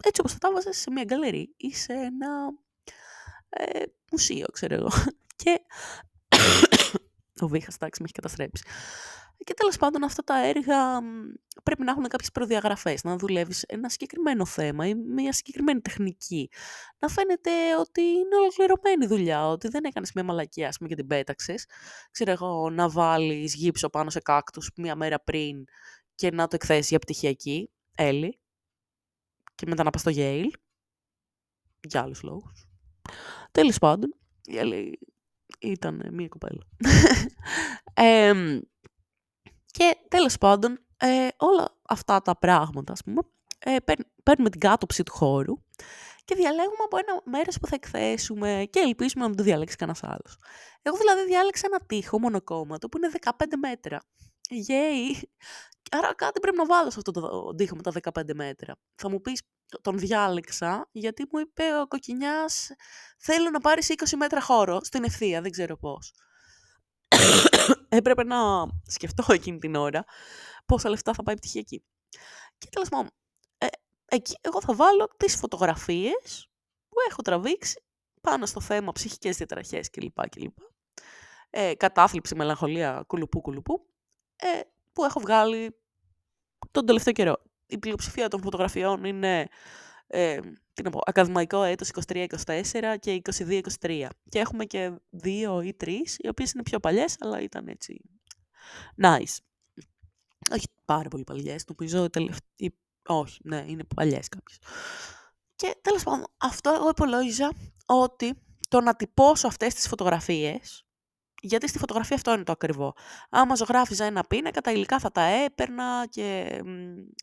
έτσι 0.04 0.20
όπως 0.20 0.34
θα 0.34 0.38
τα 0.38 0.52
βάζεις 0.52 0.78
σε 0.78 0.92
μια 0.92 1.04
γκαλερί 1.04 1.54
ή 1.58 1.74
σε 1.74 1.94
ένα 1.94 2.54
ε, 3.50 3.84
μουσείο, 4.12 4.46
ξέρω 4.52 4.76
εγώ. 4.76 4.90
Και 5.44 5.62
ο 7.44 7.48
Βίχας, 7.48 7.76
εντάξει, 7.76 8.02
με 8.02 8.06
έχει 8.06 8.14
καταστρέψει. 8.14 8.64
Και 9.44 9.54
τέλος 9.54 9.78
πάντων 9.78 10.04
αυτά 10.04 10.24
τα 10.24 10.46
έργα 10.46 11.00
πρέπει 11.64 11.84
να 11.84 11.92
έχουν 11.92 12.08
κάποιες 12.08 12.32
προδιαγραφές, 12.32 13.04
να 13.04 13.18
δουλεύεις 13.18 13.64
ένα 13.64 13.90
συγκεκριμένο 13.90 14.46
θέμα 14.46 14.88
ή 14.88 14.96
μια 14.96 15.34
συγκεκριμένη 15.34 15.82
τεχνική. 15.82 16.50
Να 17.00 17.08
φαίνεται 17.08 17.52
ότι 17.80 18.02
είναι 18.02 18.36
ολοκληρωμένη 18.40 19.06
δουλειά, 19.06 19.48
ότι 19.48 19.68
δεν 19.68 19.84
έκανες 19.84 20.12
μια 20.14 20.24
μαλακία 20.24 20.68
ας 20.68 20.78
πούμε, 20.78 20.90
και 20.90 20.96
την 20.96 21.08
πέταξες. 21.08 21.66
Ξέρω 22.12 22.32
εγώ, 22.32 22.70
να 22.70 22.90
βάλεις 22.90 23.56
γύψο 23.56 23.90
πάνω 23.90 24.10
σε 24.10 24.20
κάκτους 24.20 24.72
μια 24.76 24.96
μέρα 24.96 25.20
πριν 25.20 25.64
και 26.16 26.32
να 26.32 26.48
το 26.48 26.56
εκθέσεις 26.56 26.90
για 26.90 27.00
πτυχιακή, 27.00 27.70
Έλλη, 27.96 28.40
και 29.56 29.66
μετά 29.68 29.84
να 29.84 29.90
πας 29.90 30.02
στο 30.02 30.12
Yale, 30.16 30.50
για 31.82 32.02
άλλους 32.02 32.22
λόγους. 32.22 32.68
Τέλος 33.52 33.78
πάντων, 33.78 34.16
η 34.44 34.58
Έλλη 34.58 35.00
ήταν 35.60 36.10
μια 36.12 36.28
κοπέλα. 36.28 36.64
Και 39.80 39.98
τέλος 40.08 40.38
πάντων, 40.38 40.80
ε, 40.98 41.28
όλα 41.38 41.78
αυτά 41.90 42.22
τα 42.22 42.38
πράγματα, 42.38 42.92
ας 42.92 43.04
πούμε, 43.04 43.22
ε, 43.60 43.76
παίρνουμε 44.24 44.50
την 44.50 44.60
κάτωψη 44.60 45.04
του 45.04 45.12
χώρου 45.12 45.54
και 46.26 46.36
διαλέγουμε 46.36 46.84
από 46.86 46.98
ένα 46.98 47.22
μέρος 47.26 47.58
που 47.60 47.68
θα 47.68 47.76
εκθέσουμε 47.76 48.68
και 48.70 48.80
ελπίζουμε 48.80 49.22
να 49.22 49.28
μην 49.28 49.38
το 49.38 49.44
διαλέξει 49.44 49.76
κανένας 49.76 50.04
άλλος. 50.04 50.38
Εγώ 50.82 50.98
δηλαδή 50.98 51.26
διάλεξα 51.26 51.66
ένα 51.66 51.80
τείχο 51.86 52.20
μονοκόμματο 52.20 52.90
που 52.90 52.98
είναι 52.98 53.10
15 53.22 53.32
μέτρα. 53.60 54.00
Yay! 54.68 55.22
Άρα 55.92 56.16
κάτι 56.16 56.40
πρέπει 56.40 56.58
να 56.58 56.66
βάλω 56.66 56.92
σε 56.92 56.98
αυτό 56.98 57.12
το 57.12 57.54
τείχο 57.56 57.76
με 57.76 57.82
τα 57.82 57.92
15 58.22 58.34
μέτρα. 58.34 58.76
Θα 58.96 59.10
μου 59.10 59.22
πεις, 59.22 59.42
τον 59.82 59.98
διάλεξα 59.98 60.88
γιατί 60.92 61.28
μου 61.32 61.40
είπε 61.40 61.64
ο 61.82 61.88
κοκκινιάς 61.88 62.72
θέλω 63.18 63.50
να 63.50 63.60
πάρεις 63.60 63.94
20 64.10 64.18
μέτρα 64.18 64.42
χώρο 64.42 64.80
στην 64.84 65.04
ευθεία, 65.04 65.42
δεν 65.42 65.52
ξέρω 65.52 65.78
πώς 65.78 66.14
έπρεπε 67.90 68.24
να 68.24 68.68
σκεφτώ 68.88 69.24
εκείνη 69.34 69.58
την 69.58 69.76
ώρα 69.76 70.06
πόσα 70.66 70.90
λεφτά 70.90 71.14
θα 71.14 71.24
πάει 71.24 71.36
η 71.54 71.60
εκεί. 71.60 71.84
Και 72.58 72.68
τέλος 72.72 72.90
πάντων, 72.90 73.10
ε, 73.58 73.68
εκεί 74.06 74.38
εγώ 74.42 74.62
θα 74.62 74.76
βάλω 74.76 75.08
τις 75.18 75.36
φωτογραφίες 75.36 76.50
που 76.90 76.96
έχω 77.10 77.22
τραβήξει 77.22 77.84
πάνω 78.22 78.46
στο 78.46 78.60
θέμα 78.60 78.92
ψυχικές 78.92 79.38
διαταραχές 79.38 79.90
κλπ. 79.90 80.30
κλπ. 80.30 80.58
Ε, 81.50 81.74
κατάθλιψη, 81.76 82.36
μελαγχολία, 82.36 83.04
κουλουπού, 83.08 83.42
κουλουπού, 83.42 83.86
ε, 84.36 84.62
που 84.94 85.04
έχω 85.04 85.20
βγάλει 85.20 85.76
τον 86.72 86.86
τελευταίο 86.86 87.14
καιρό. 87.14 87.38
Η 87.66 87.78
πλειοψηφία 87.78 88.28
των 88.28 88.42
φωτογραφιών 88.42 89.04
είναι 89.04 89.48
ε, 90.12 90.40
τι 90.74 90.84
να 90.84 90.90
πω, 90.90 91.00
ακαδημαϊκό 91.06 91.64
έτος 91.64 91.92
23-24 92.08 92.28
και 93.00 93.22
22-23. 93.80 94.08
Και 94.30 94.40
έχουμε 94.40 94.66
και 94.66 94.92
δύο 95.10 95.62
ή 95.62 95.74
τρεις, 95.74 96.16
οι 96.18 96.28
οποίες 96.28 96.52
είναι 96.52 96.64
πιο 96.64 96.80
παλιές, 96.80 97.16
αλλά 97.20 97.42
ήταν 97.42 97.68
έτσι 97.68 98.02
nice. 99.04 99.38
Όχι 100.52 100.66
πάρα 100.86 101.10
πολύ 101.10 101.24
παλιές, 101.24 101.66
νομίζω 101.68 102.10
τελευταί... 102.10 102.78
Όχι, 103.08 103.40
ναι, 103.44 103.64
είναι 103.68 103.84
παλιές 103.96 104.28
κάποιες. 104.28 104.60
Και 105.56 105.76
τέλος 105.82 106.04
πάντων, 106.04 106.26
αυτό 106.38 106.74
εγώ 106.74 106.90
υπολόγιζα 106.90 107.52
ότι 107.86 108.34
το 108.70 108.82
να 108.82 108.96
τυπώσω 108.96 109.48
αυτές 109.48 109.74
τις 109.74 109.88
φωτογραφίες 109.88 110.84
γιατί 111.42 111.68
στη 111.68 111.78
φωτογραφία 111.78 112.16
αυτό 112.16 112.34
είναι 112.34 112.44
το 112.44 112.52
ακριβό. 112.52 112.94
Άμα 113.30 113.56
ζωγράφιζα 113.56 114.06
ένα 114.06 114.24
πίνακα, 114.24 114.62
τα 114.62 114.72
υλικά 114.72 115.00
θα 115.00 115.12
τα 115.12 115.22
έπαιρνα 115.22 116.08
και 116.10 116.60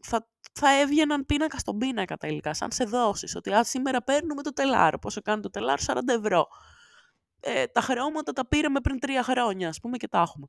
θα, 0.03 0.29
θα 0.59 0.81
έβγαιναν 0.81 1.27
πίνακα 1.27 1.59
στον 1.59 1.79
πίνακα 1.79 2.17
τα 2.17 2.27
υλικά. 2.27 2.55
Σαν 2.55 2.73
σε 2.73 2.85
δόσεις, 2.85 3.37
ότι 3.37 3.53
α, 3.53 3.65
σήμερα 3.65 4.03
παίρνουμε 4.03 4.43
το 4.43 4.53
τελάρο. 4.53 4.99
Πόσο 4.99 5.23
κάνει 5.23 5.43
το 5.43 5.51
τελάρο, 5.51 5.83
40 5.87 5.99
ευρώ. 6.07 6.47
Ε, 7.41 7.67
τα 7.67 7.81
χρώματα 7.81 8.33
τα 8.33 8.47
πήραμε 8.47 8.81
πριν 8.81 8.99
τρία 8.99 9.23
χρόνια, 9.23 9.69
ας 9.69 9.81
πούμε, 9.81 9.97
και 9.97 10.09
τα 10.09 10.21
έχουμε. 10.21 10.47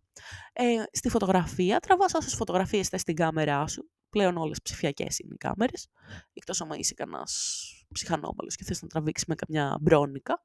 Ε, 0.53 0.83
στη 0.91 1.09
φωτογραφία, 1.09 1.79
τραβάς 1.79 2.13
όσες 2.13 2.33
φωτογραφίες 2.35 2.87
θες 2.87 3.01
στην 3.01 3.15
κάμερά 3.15 3.67
σου. 3.67 3.89
Πλέον 4.09 4.37
όλες 4.37 4.61
ψηφιακές 4.61 5.19
είναι 5.19 5.33
οι 5.33 5.37
κάμερες. 5.37 5.87
Εκτός 6.33 6.61
άμα 6.61 6.75
είσαι 6.77 6.93
κανένας 6.93 7.61
ψυχανόμαλος 7.93 8.55
και 8.55 8.63
θες 8.63 8.81
να 8.81 8.87
τραβήξεις 8.87 9.27
με 9.27 9.35
καμιά 9.35 9.77
μπρόνικα 9.81 10.43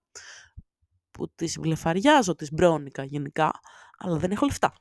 που 1.11 1.33
τις 1.35 1.59
βλεφαριάζω 1.61 2.35
τις 2.35 2.53
μπρόνικα 2.53 3.05
γενικά, 3.05 3.51
αλλά 3.99 4.17
δεν 4.17 4.31
έχω 4.31 4.47
λεφτά. 4.47 4.73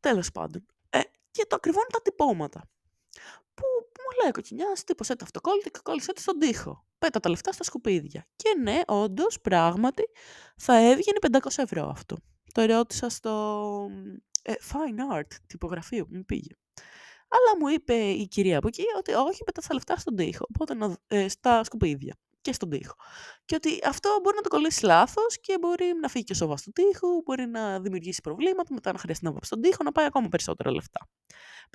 Τέλος 0.00 0.30
πάντων. 0.30 0.66
Ε, 0.90 1.00
και 1.30 1.46
το 1.48 1.56
ακριβό 1.56 1.78
είναι 1.78 1.90
τα 1.92 2.02
τυπώματα. 2.02 2.68
Που 4.12 4.18
μου 4.18 4.22
λέει 4.22 4.30
ο 4.30 4.32
κοκκινιάς, 4.32 4.84
τύπωσε 4.84 5.16
το 5.16 5.24
αυτοκόλλητη 5.24 5.70
και 5.70 5.80
κόλλησε 5.82 6.12
το 6.12 6.20
στον 6.20 6.38
τοίχο. 6.38 6.86
Πέτα 6.98 7.20
τα 7.20 7.28
λεφτά 7.30 7.52
στα 7.52 7.64
σκουπίδια. 7.64 8.26
Και 8.36 8.48
ναι, 8.62 8.80
όντως, 8.86 9.40
πράγματι, 9.40 10.02
θα 10.56 10.74
έβγαινε 10.76 11.18
500 11.20 11.48
ευρώ 11.56 11.88
αυτό. 11.88 12.16
Το 12.52 12.60
ερώτησα 12.60 13.08
στο 13.08 13.88
ε, 14.42 14.52
Fine 14.52 15.16
Art 15.16 15.36
τυπογραφείο 15.46 16.06
που 16.06 16.14
μου 16.16 16.24
πήγε. 16.24 16.54
Αλλά 17.28 17.58
μου 17.60 17.68
είπε 17.68 17.94
η 17.94 18.26
κυρία 18.28 18.58
από 18.58 18.66
εκεί 18.66 18.84
ότι 18.98 19.12
όχι, 19.12 19.44
πέτα 19.44 19.60
τα 19.68 19.74
λεφτά 19.74 19.96
στον 19.96 20.16
τοίχο, 20.16 20.46
οπότε 20.48 20.74
να, 20.74 20.96
ε, 21.06 21.28
στα 21.28 21.64
σκουπίδια 21.64 22.16
και 22.42 22.52
στον 22.52 22.70
τοίχο. 22.70 22.94
Και 23.44 23.54
ότι 23.54 23.78
αυτό 23.84 24.18
μπορεί 24.22 24.36
να 24.36 24.42
το 24.42 24.48
κολλήσει 24.48 24.84
λάθος 24.84 25.40
και 25.40 25.58
μπορεί 25.60 25.92
να 26.00 26.08
φύγει 26.08 26.24
και 26.24 26.32
ο 26.32 26.36
σοβάς 26.36 26.62
του 26.62 26.72
τοίχου, 26.72 27.22
μπορεί 27.24 27.46
να 27.46 27.80
δημιουργήσει 27.80 28.20
προβλήματα, 28.20 28.74
μετά 28.74 28.92
να 28.92 28.98
χρειαστεί 28.98 29.24
να 29.24 29.32
βάψει 29.32 29.50
τον 29.50 29.60
τοίχο, 29.60 29.82
να 29.82 29.92
πάει 29.92 30.06
ακόμα 30.06 30.28
περισσότερα 30.28 30.70
λεφτά. 30.70 31.08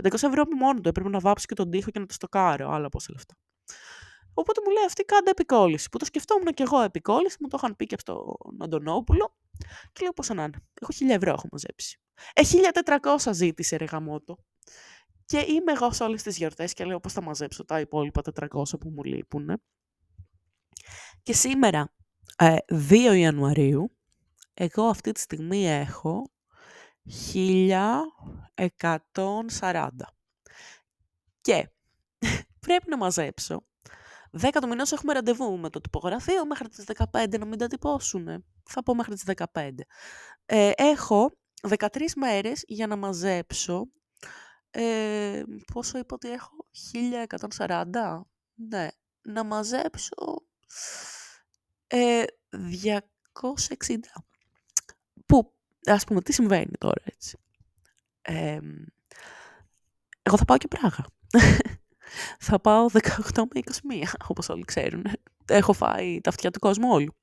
500 0.03 0.13
ευρώ 0.13 0.43
μόνο 0.59 0.79
του, 0.79 0.89
έπρεπε 0.89 1.09
να 1.09 1.19
βάψει 1.19 1.45
και 1.45 1.55
τον 1.55 1.69
τοίχο 1.69 1.91
και 1.91 1.99
να 1.99 2.05
το 2.05 2.13
στοκάρω, 2.13 2.69
άλλα 2.71 2.89
πόσα 2.89 3.11
λεφτά. 3.11 3.35
Οπότε 4.33 4.61
μου 4.65 4.71
λέει 4.71 4.85
αυτή 4.85 5.03
κάντε 5.03 5.29
επικόλυση. 5.29 5.89
Που 5.89 5.97
το 5.97 6.05
σκεφτόμουν 6.05 6.53
και 6.53 6.63
εγώ 6.63 6.81
επικόλυση, 6.81 7.37
μου 7.39 7.47
το 7.47 7.57
είχαν 7.59 7.75
πει 7.75 7.85
και 7.85 7.95
στον 7.99 8.17
Αντωνόπουλο. 8.59 9.35
Και 9.93 10.01
λέω 10.01 10.13
πόσα 10.13 10.33
να 10.33 10.43
είναι. 10.43 10.57
Εγώ 10.81 11.11
1000 11.11 11.15
ευρώ 11.15 11.31
έχω 11.31 11.47
μαζέψει. 11.51 11.99
Ε, 12.33 12.41
1400 13.23 13.33
ζήτησε 13.33 13.75
ρε 13.75 13.85
γαμότο. 13.85 14.37
Και 15.25 15.45
είμαι 15.47 15.71
εγώ 15.71 15.91
σε 15.91 16.03
όλες 16.03 16.23
τις 16.23 16.37
γιορτές 16.37 16.73
και 16.73 16.85
λέω 16.85 16.99
πώς 16.99 17.13
θα 17.13 17.21
μαζέψω 17.21 17.65
τα 17.65 17.79
υπόλοιπα 17.79 18.21
400 18.21 18.47
που 18.79 18.89
μου 18.89 19.03
λείπουν. 19.03 19.61
Και 21.27 21.33
σήμερα, 21.33 21.93
2 22.37 22.57
ε, 22.89 23.17
Ιανουαρίου, 23.17 23.97
εγώ 24.53 24.83
αυτή 24.83 25.11
τη 25.11 25.19
στιγμή 25.19 25.67
έχω 25.67 26.31
1140. 27.33 29.89
Και 31.41 31.69
πρέπει 32.65 32.89
να 32.89 32.97
μαζέψω. 32.97 33.65
10 34.41 34.49
του 34.61 34.67
μηνός 34.67 34.91
έχουμε 34.91 35.13
ραντεβού 35.13 35.57
με 35.57 35.69
το 35.69 35.81
τυπογραφείο 35.81 36.45
μέχρι 36.45 36.67
τις 36.67 36.85
15 37.11 37.39
να 37.39 37.45
μην 37.45 37.57
τα 37.57 37.67
τυπώσουν. 37.67 38.45
Θα 38.63 38.83
πω 38.83 38.95
μέχρι 38.95 39.13
τις 39.13 39.23
15. 39.53 39.69
Ε, 40.45 40.71
έχω 40.75 41.31
13 41.69 41.87
μέρες 42.15 42.63
για 42.67 42.87
να 42.87 42.95
μαζέψω. 42.95 43.87
Ε, 44.69 45.43
πόσο 45.73 45.97
είπα 45.97 46.15
ότι 46.15 46.31
έχω; 46.31 46.55
1140. 47.57 47.83
Ναι. 48.53 48.87
Να 49.21 49.43
μαζέψω 49.43 50.45
ε, 51.87 52.23
260. 52.49 53.97
Που, 55.25 55.53
ας 55.85 56.03
πούμε, 56.03 56.21
τι 56.21 56.33
συμβαίνει 56.33 56.77
τώρα, 56.77 57.01
έτσι. 57.03 57.37
Ε, 58.21 58.59
εγώ 60.21 60.37
θα 60.37 60.45
πάω 60.45 60.57
και 60.57 60.67
Πράγα. 60.67 61.05
θα 62.47 62.59
πάω 62.59 62.85
18 62.93 62.99
με 63.35 63.61
21, 64.01 64.03
όπως 64.27 64.49
όλοι 64.49 64.63
ξέρουν. 64.63 65.05
έχω 65.45 65.73
φάει 65.73 66.21
τα 66.21 66.29
αυτιά 66.29 66.51
του 66.51 66.59
κόσμου 66.59 66.89
όλου. 66.89 67.15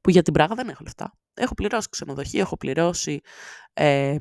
Που 0.00 0.10
για 0.10 0.22
την 0.22 0.32
Πράγα 0.32 0.54
δεν 0.54 0.68
έχω 0.68 0.82
λεφτά. 0.82 1.14
Έχω 1.34 1.54
πληρώσει 1.54 1.88
ξενοδοχείο, 1.88 2.40
έχω 2.40 2.56
πληρώσει 2.56 3.20
ε, 3.72 4.16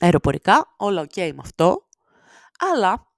αεροπορικά, 0.00 0.74
όλα 0.76 1.00
οκ 1.00 1.16
με 1.16 1.36
αυτό. 1.38 1.88
Αλλά 2.72 3.11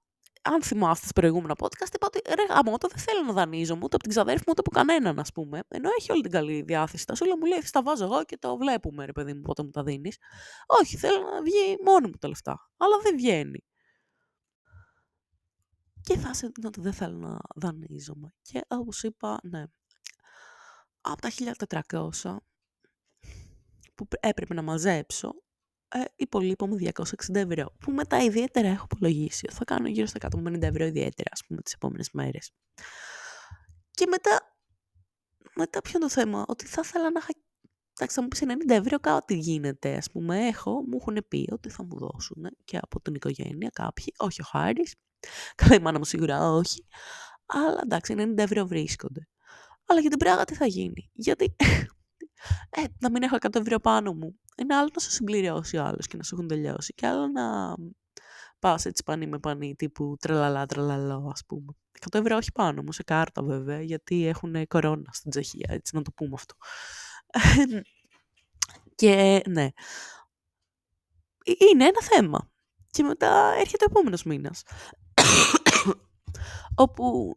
αν 0.53 0.63
θυμάστε 0.63 1.05
στο 1.05 1.13
προηγούμενο 1.19 1.53
podcast, 1.57 1.93
είπα 1.93 2.07
ότι 2.07 2.21
ρε 2.35 2.45
γαμώτο 2.53 2.87
δεν 2.87 2.97
θέλω 2.97 3.21
να 3.25 3.33
δανείζομαι 3.33 3.83
ούτε 3.83 3.95
από 3.95 4.03
την 4.03 4.11
ξαδέρφη 4.11 4.43
μου 4.47 4.51
ούτε 4.51 4.61
από 4.65 4.71
κανέναν, 4.71 5.19
ας 5.19 5.31
πούμε. 5.31 5.59
Ενώ 5.67 5.89
έχει 5.99 6.11
όλη 6.11 6.21
την 6.21 6.31
καλή 6.31 6.61
διάθεση. 6.61 7.05
Τασούλα 7.05 7.37
μου 7.37 7.45
λέει, 7.45 7.59
τα 7.71 7.83
βάζω 7.83 8.03
εγώ 8.03 8.23
και 8.23 8.37
το 8.37 8.57
βλέπουμε, 8.57 9.05
ρε 9.05 9.11
παιδί 9.11 9.33
μου, 9.33 9.41
πότε 9.41 9.63
μου 9.63 9.69
τα 9.69 9.83
δίνεις. 9.83 10.17
Όχι, 10.65 10.97
θέλω 10.97 11.19
να 11.21 11.41
βγει 11.41 11.77
μόνη 11.85 12.07
μου 12.07 12.17
τα 12.19 12.27
λεφτά. 12.27 12.69
Αλλά 12.77 12.97
δεν 13.03 13.15
βγαίνει. 13.15 13.63
Και 16.01 16.17
θα 16.17 16.33
σε 16.33 16.51
ότι 16.65 16.81
δεν 16.81 16.93
θέλω 16.93 17.17
να 17.17 17.37
δανείζομαι. 17.55 18.33
Και 18.41 18.61
όπως 18.67 19.03
είπα, 19.03 19.39
ναι. 19.43 19.63
Από 21.01 21.21
τα 21.21 21.29
1400 21.89 22.35
που 23.95 24.07
έπρεπε 24.19 24.53
να 24.53 24.61
μαζέψω, 24.61 25.33
ε, 25.95 26.03
υπολείπω 26.15 26.67
μου 26.67 26.77
260 26.79 27.35
ευρώ. 27.35 27.75
Που 27.79 27.91
μετά 27.91 28.17
ιδιαίτερα 28.23 28.67
έχω 28.67 28.87
υπολογίσει. 28.91 29.47
Θα 29.51 29.63
κάνω 29.63 29.87
γύρω 29.87 30.05
στα 30.05 30.29
150 30.37 30.61
ευρώ 30.61 30.85
ιδιαίτερα, 30.85 31.29
ας 31.31 31.41
πούμε, 31.47 31.61
τις 31.61 31.73
επόμενες 31.73 32.09
μέρες. 32.11 32.51
Και 33.91 34.05
μετά, 34.09 34.57
μετά 35.55 35.81
ποιο 35.81 35.91
είναι 35.95 36.07
το 36.07 36.13
θέμα, 36.13 36.45
ότι 36.47 36.65
θα 36.65 36.81
ήθελα 36.83 37.11
να 37.11 37.19
είχα 37.19 37.33
Εντάξει, 37.97 38.15
θα 38.15 38.21
μου 38.21 38.27
πεις 38.27 38.41
90 38.41 38.75
ευρώ 38.75 38.99
κάτι 38.99 39.37
γίνεται, 39.37 39.95
ας 39.95 40.11
πούμε, 40.11 40.47
έχω, 40.47 40.71
μου 40.71 40.97
έχουν 40.99 41.25
πει 41.27 41.47
ότι 41.51 41.69
θα 41.69 41.83
μου 41.83 41.97
δώσουν 41.97 42.47
και 42.63 42.77
από 42.81 43.01
την 43.01 43.15
οικογένεια 43.15 43.69
κάποιοι, 43.73 44.13
όχι 44.17 44.41
ο 44.41 44.43
Χάρης, 44.43 44.95
καλά 45.55 45.75
η 45.75 45.79
μάνα 45.79 45.97
μου 45.97 46.05
σίγουρα 46.05 46.51
όχι, 46.51 46.85
αλλά 47.45 47.79
εντάξει, 47.83 48.15
90 48.17 48.37
ευρώ 48.37 48.65
βρίσκονται. 48.65 49.27
Αλλά 49.85 49.99
για 49.99 50.09
την 50.09 50.19
πράγμα 50.19 50.43
τι 50.43 50.55
θα 50.55 50.65
γίνει, 50.65 51.09
γιατί 51.13 51.55
ε, 52.69 52.83
να 52.99 53.09
μην 53.11 53.23
έχω 53.23 53.35
100 53.39 53.55
ευρώ 53.55 53.79
πάνω 53.79 54.13
μου. 54.13 54.39
Είναι 54.57 54.75
άλλο 54.75 54.89
να 54.93 55.01
σου 55.01 55.11
συμπληρώσει 55.11 55.77
ο 55.77 55.83
άλλος 55.83 56.07
και 56.07 56.17
να 56.17 56.23
σου 56.23 56.35
έχουν 56.35 56.47
τελειώσει. 56.47 56.93
Και 56.93 57.07
άλλο 57.07 57.27
να 57.27 57.75
πας 58.59 58.85
έτσι 58.85 59.03
πανί 59.03 59.27
με 59.27 59.39
πανί, 59.39 59.75
τύπου 59.75 60.15
τρελαλά, 60.19 60.65
τρελαλό, 60.65 61.29
ας 61.33 61.45
πούμε. 61.45 61.73
100 62.11 62.19
ευρώ 62.19 62.35
όχι 62.35 62.51
πάνω 62.51 62.81
μου, 62.81 62.91
σε 62.91 63.03
κάρτα 63.03 63.43
βέβαια, 63.43 63.81
γιατί 63.81 64.27
έχουν 64.27 64.67
κορώνα 64.67 65.09
στην 65.11 65.31
Τσεχία, 65.31 65.67
έτσι 65.69 65.95
να 65.95 66.01
το 66.01 66.11
πούμε 66.11 66.31
αυτό. 66.33 66.55
και 68.95 69.41
ναι. 69.47 69.69
Ε, 71.45 71.51
είναι 71.71 71.83
ένα 71.83 72.01
θέμα. 72.01 72.49
Και 72.91 73.03
μετά 73.03 73.53
έρχεται 73.59 73.83
ο 73.83 73.87
επόμενος 73.89 74.23
μήνας. 74.23 74.63
όπου, 76.83 77.33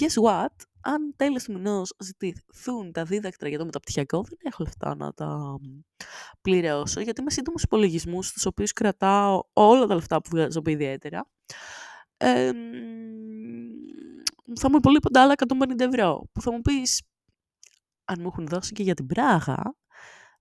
guess 0.00 0.22
what, 0.24 0.54
αν 0.84 1.14
τέλος 1.16 1.44
του 1.44 1.52
μηνός 1.52 1.94
ζητηθούν 1.98 2.92
τα 2.92 3.04
δίδακτρα 3.04 3.48
για 3.48 3.58
το 3.58 3.64
μεταπτυχιακό, 3.64 4.22
δεν 4.22 4.38
έχω 4.42 4.62
λεφτά 4.62 4.94
να 4.94 5.12
τα 5.12 5.58
πληρώσω, 6.40 7.00
γιατί 7.00 7.20
είμαι 7.20 7.30
σύντομου 7.30 7.56
υπολογισμούς, 7.62 8.26
στους 8.28 8.46
οποίους 8.46 8.72
κρατάω 8.72 9.42
όλα 9.52 9.86
τα 9.86 9.94
λεφτά 9.94 10.20
που 10.20 10.28
βγάζω 10.32 10.62
ιδιαίτερα. 10.66 11.28
Ε, 12.16 12.50
θα 14.60 14.70
μου 14.70 14.76
υπολείπονται 14.76 15.18
άλλα 15.18 15.34
150 15.36 15.80
ευρώ. 15.80 16.28
Που 16.32 16.40
θα 16.40 16.52
μου 16.52 16.60
πεις, 16.60 17.02
αν 18.04 18.16
μου 18.20 18.26
έχουν 18.26 18.46
δώσει 18.46 18.72
και 18.72 18.82
για 18.82 18.94
την 18.94 19.06
πράγα, 19.06 19.76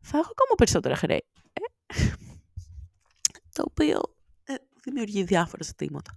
θα 0.02 0.18
έχω 0.18 0.32
ακόμα 0.32 0.56
περισσότερα 0.58 0.96
χρέη. 0.96 1.26
Ε, 1.54 1.62
το 3.56 3.64
οποίο 3.70 4.02
δημιουργεί 4.84 5.24
διάφορα 5.24 5.64
ζητήματα. 5.64 6.14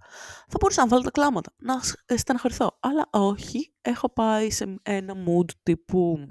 Θα 0.47 0.57
μπορούσα 0.59 0.81
να 0.81 0.87
βάλω 0.87 1.03
τα 1.03 1.11
κλάματα, 1.11 1.53
να 1.57 1.73
στεναχωρηθώ. 2.17 2.77
Αλλά 2.79 3.07
όχι, 3.11 3.73
έχω 3.81 4.09
πάει 4.09 4.51
σε 4.51 4.79
ένα 4.83 5.13
mood 5.27 5.51
τύπου 5.63 6.27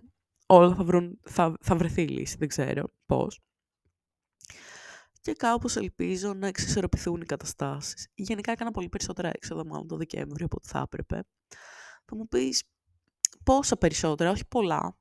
όλα 0.47 0.75
θα, 0.75 0.85
βρουν, 0.85 1.21
θα, 1.25 1.57
θα 1.61 1.77
βρεθεί 1.77 2.09
λύση, 2.09 2.37
δεν 2.39 2.49
ξέρω 2.49 2.93
πώς. 3.07 3.41
Και 5.21 5.33
κάπως 5.33 5.77
ελπίζω 5.77 6.35
να 6.35 6.47
εξισορροπηθούν 6.47 7.21
οι 7.21 7.27
καταστάσεις. 7.27 8.09
Γενικά 8.15 8.53
έκανα 8.53 8.71
πολύ 8.71 8.89
περισσότερα 8.89 9.31
έξοδα 9.35 9.67
μάλλον 9.67 9.89
το 9.89 9.97
Δεκέμβριο 9.97 10.47
από 10.47 10.57
ό,τι 10.59 10.69
θα 10.69 10.79
έπρεπε. 10.79 11.23
Θα 12.05 12.17
μου 12.17 12.29
πεις 12.29 12.65
πόσα 13.45 13.77
περισσότερα, 13.77 14.31
όχι 14.31 14.47
πολλά, 14.47 14.99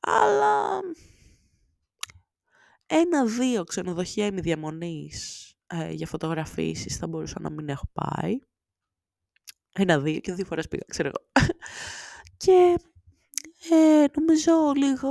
αλλά 0.00 0.80
ένα-δύο 2.86 3.64
ξενοδοχεία 3.64 4.26
ημιδιαμονής 4.26 5.55
ε, 5.66 5.90
για 5.90 6.06
φωτογραφίσεις 6.06 6.96
θα 6.96 7.06
μπορούσα 7.06 7.40
να 7.40 7.50
μην 7.50 7.68
έχω 7.68 7.88
πάει. 7.92 8.38
Ένα-δύο 9.72 10.20
και 10.20 10.32
δύο 10.32 10.44
φορές 10.44 10.68
πήγα, 10.68 10.84
ξέρω 10.88 11.08
εγώ. 11.08 11.46
και 12.44 12.76
ε, 13.70 14.04
νομίζω 14.20 14.72
λίγο 14.76 15.10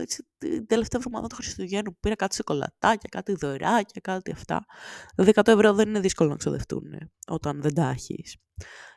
έτσι, 0.00 0.26
την 0.38 0.66
τελευταία 0.66 1.00
εβδομάδα 1.04 1.26
του 1.26 1.34
Χριστουγέννου 1.34 1.92
που 1.92 1.98
πήρα 2.00 2.14
κάτι 2.14 2.34
σοκολατάκια, 2.34 3.08
κάτι 3.10 3.34
δωράκια, 3.34 4.00
κάτι 4.02 4.30
αυτά. 4.30 4.64
Δηλαδή 5.14 5.32
100 5.34 5.48
ευρώ 5.48 5.72
δεν 5.72 5.88
είναι 5.88 6.00
δύσκολο 6.00 6.30
να 6.30 6.36
ξοδευτούν 6.36 6.92
ε, 6.92 7.10
όταν 7.28 7.62
δεν 7.62 7.74
τα 7.74 7.88
έχεις. 7.88 8.36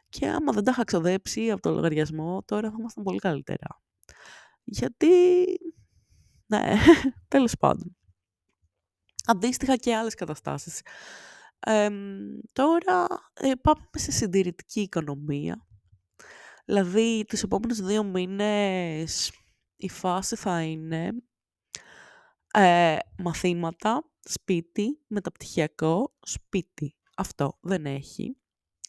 Και 0.10 0.28
άμα 0.28 0.52
δεν 0.52 0.64
τα 0.64 0.72
είχα 0.72 0.84
ξοδέψει 0.84 1.52
από 1.52 1.62
το 1.62 1.72
λογαριασμό, 1.72 2.43
τώρα 2.45 2.70
θα 2.70 2.76
ήμασταν 2.80 3.04
πολύ 3.04 3.20
καλύτερα. 3.20 3.82
Γιατί, 4.64 5.08
ναι, 6.45 6.76
τέλος 7.28 7.56
πάντων 7.60 7.95
αντίστοιχα 9.26 9.76
και 9.76 9.95
άλλες 9.95 10.15
καταστάσεις. 10.15 10.82
τώρα 12.53 13.07
ε, 13.34 13.51
πάμε 13.61 13.86
σε 13.95 14.11
συντηρητική 14.11 14.82
οικονομία. 14.82 15.65
Δηλαδή, 16.65 17.26
τους 17.28 17.43
επόμενους 17.43 17.82
δύο 17.82 18.03
μήνες 18.03 19.32
η 19.76 19.89
φάση 19.89 20.36
θα 20.36 20.61
είναι 20.61 21.11
ε, 22.53 22.97
μαθήματα, 23.17 24.03
σπίτι, 24.24 24.99
μεταπτυχιακό, 25.07 26.17
σπίτι. 26.22 26.95
Αυτό 27.15 27.57
δεν 27.61 27.86
έχει. 27.86 28.38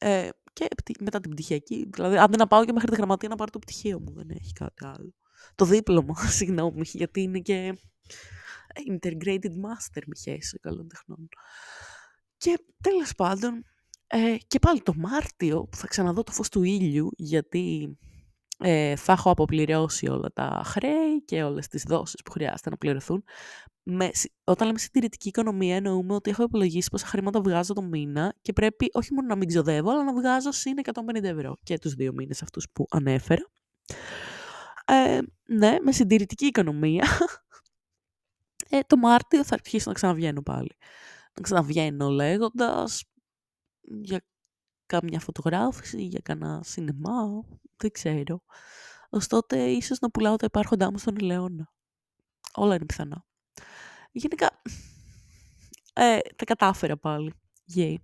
Ε, 0.00 0.28
και 0.52 0.66
μετά 1.00 1.20
την 1.20 1.30
πτυχιακή, 1.30 1.88
δηλαδή 1.92 2.16
αν 2.16 2.26
δεν 2.28 2.38
να 2.38 2.46
πάω 2.46 2.64
και 2.64 2.72
μέχρι 2.72 2.90
τη 2.90 2.96
γραμματεία 2.96 3.28
να 3.28 3.36
πάρω 3.36 3.50
το 3.50 3.58
πτυχίο 3.58 4.00
μου, 4.00 4.12
δεν 4.12 4.30
έχει 4.30 4.52
κάτι 4.52 4.84
άλλο. 4.84 5.14
Το 5.54 5.64
δίπλωμα, 5.64 6.14
συγγνώμη, 6.38 6.82
γιατί 6.84 7.20
είναι 7.20 7.38
και 7.38 7.78
Integrated 8.90 9.52
Master 9.64 10.02
Μιχαίσιο 10.06 10.58
καλών 10.62 10.88
τεχνών. 10.88 11.28
Και 12.36 12.58
τέλος 12.82 13.14
πάντων, 13.14 13.64
ε, 14.06 14.36
και 14.46 14.58
πάλι 14.58 14.82
το 14.82 14.94
Μάρτιο 14.96 15.64
που 15.64 15.76
θα 15.76 15.86
ξαναδώ 15.86 16.22
το 16.22 16.32
φως 16.32 16.48
του 16.48 16.62
ήλιου, 16.62 17.10
γιατί 17.16 17.98
ε, 18.58 18.96
θα 18.96 19.12
έχω 19.12 19.30
αποπληρώσει 19.30 20.08
όλα 20.08 20.30
τα 20.32 20.62
χρέη 20.64 21.24
και 21.24 21.42
όλες 21.42 21.68
τις 21.68 21.82
δόσεις 21.86 22.22
που 22.24 22.30
χρειάζεται 22.30 22.70
να 22.70 22.76
πληρωθούν. 22.76 23.24
Με, 23.82 24.10
όταν 24.44 24.66
λέμε 24.66 24.78
συντηρητική 24.78 25.28
οικονομία 25.28 25.76
εννοούμε 25.76 26.14
ότι 26.14 26.30
έχω 26.30 26.42
υπολογίσει 26.42 26.88
πόσα 26.90 27.06
χρήματα 27.06 27.40
βγάζω 27.40 27.72
το 27.72 27.82
μήνα 27.82 28.34
και 28.42 28.52
πρέπει 28.52 28.88
όχι 28.92 29.14
μόνο 29.14 29.26
να 29.26 29.36
μην 29.36 29.48
ξοδεύω, 29.48 29.90
αλλά 29.90 30.04
να 30.04 30.14
βγάζω 30.14 30.50
συν 30.50 30.74
150 30.84 31.22
ευρώ 31.22 31.56
και 31.62 31.78
τους 31.78 31.94
δύο 31.94 32.12
μήνες 32.12 32.42
αυτούς 32.42 32.66
που 32.72 32.86
ανέφερα. 32.90 33.50
Ε, 34.86 35.18
ναι, 35.46 35.76
με 35.82 35.92
συντηρητική 35.92 36.46
οικονομία 36.46 37.04
ε, 38.74 38.80
το 38.86 38.96
Μάρτιο 38.96 39.44
θα 39.44 39.54
αρχίσω 39.54 39.88
να 39.88 39.94
ξαναβγαίνω 39.94 40.42
πάλι. 40.42 40.76
Να 41.34 41.42
ξαναβγαίνω 41.42 42.08
λέγοντας 42.08 43.04
για 43.80 44.24
κάμια 44.86 45.20
φωτογράφηση, 45.20 46.02
για 46.02 46.20
κανένα 46.22 46.62
σινεμά, 46.62 47.44
δεν 47.76 47.90
ξέρω. 47.90 48.42
Ωστότε, 49.10 49.70
ίσως 49.70 49.98
να 49.98 50.10
πουλάω 50.10 50.36
τα 50.36 50.46
υπάρχοντά 50.46 50.90
μου 50.90 50.98
στον 50.98 51.16
Ελαιώνα. 51.20 51.72
Όλα 52.54 52.74
είναι 52.74 52.86
πιθανά. 52.86 53.24
Γενικά, 54.12 54.62
ε, 55.92 56.18
τα 56.36 56.44
κατάφερα 56.44 56.96
πάλι. 56.96 57.34
Yeah. 57.74 57.94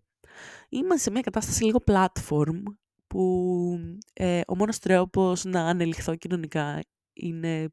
Είμαστε 0.68 1.02
σε 1.02 1.10
μια 1.10 1.20
κατάσταση 1.20 1.64
λίγο 1.64 1.82
platform, 1.86 2.62
που 3.06 3.78
ε, 4.12 4.40
ο 4.46 4.56
μόνος 4.56 4.78
τρόπος 4.78 5.44
να 5.44 5.60
ανελιχθώ 5.60 6.16
κοινωνικά 6.16 6.80
είναι 7.12 7.68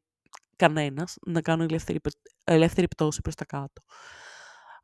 κανένας 0.56 1.16
να 1.26 1.40
κάνω 1.40 1.62
ελεύθερη, 1.62 1.98
ελεύθερη 2.44 2.88
πτώση 2.88 3.20
προς 3.20 3.34
τα 3.34 3.44
κάτω. 3.44 3.82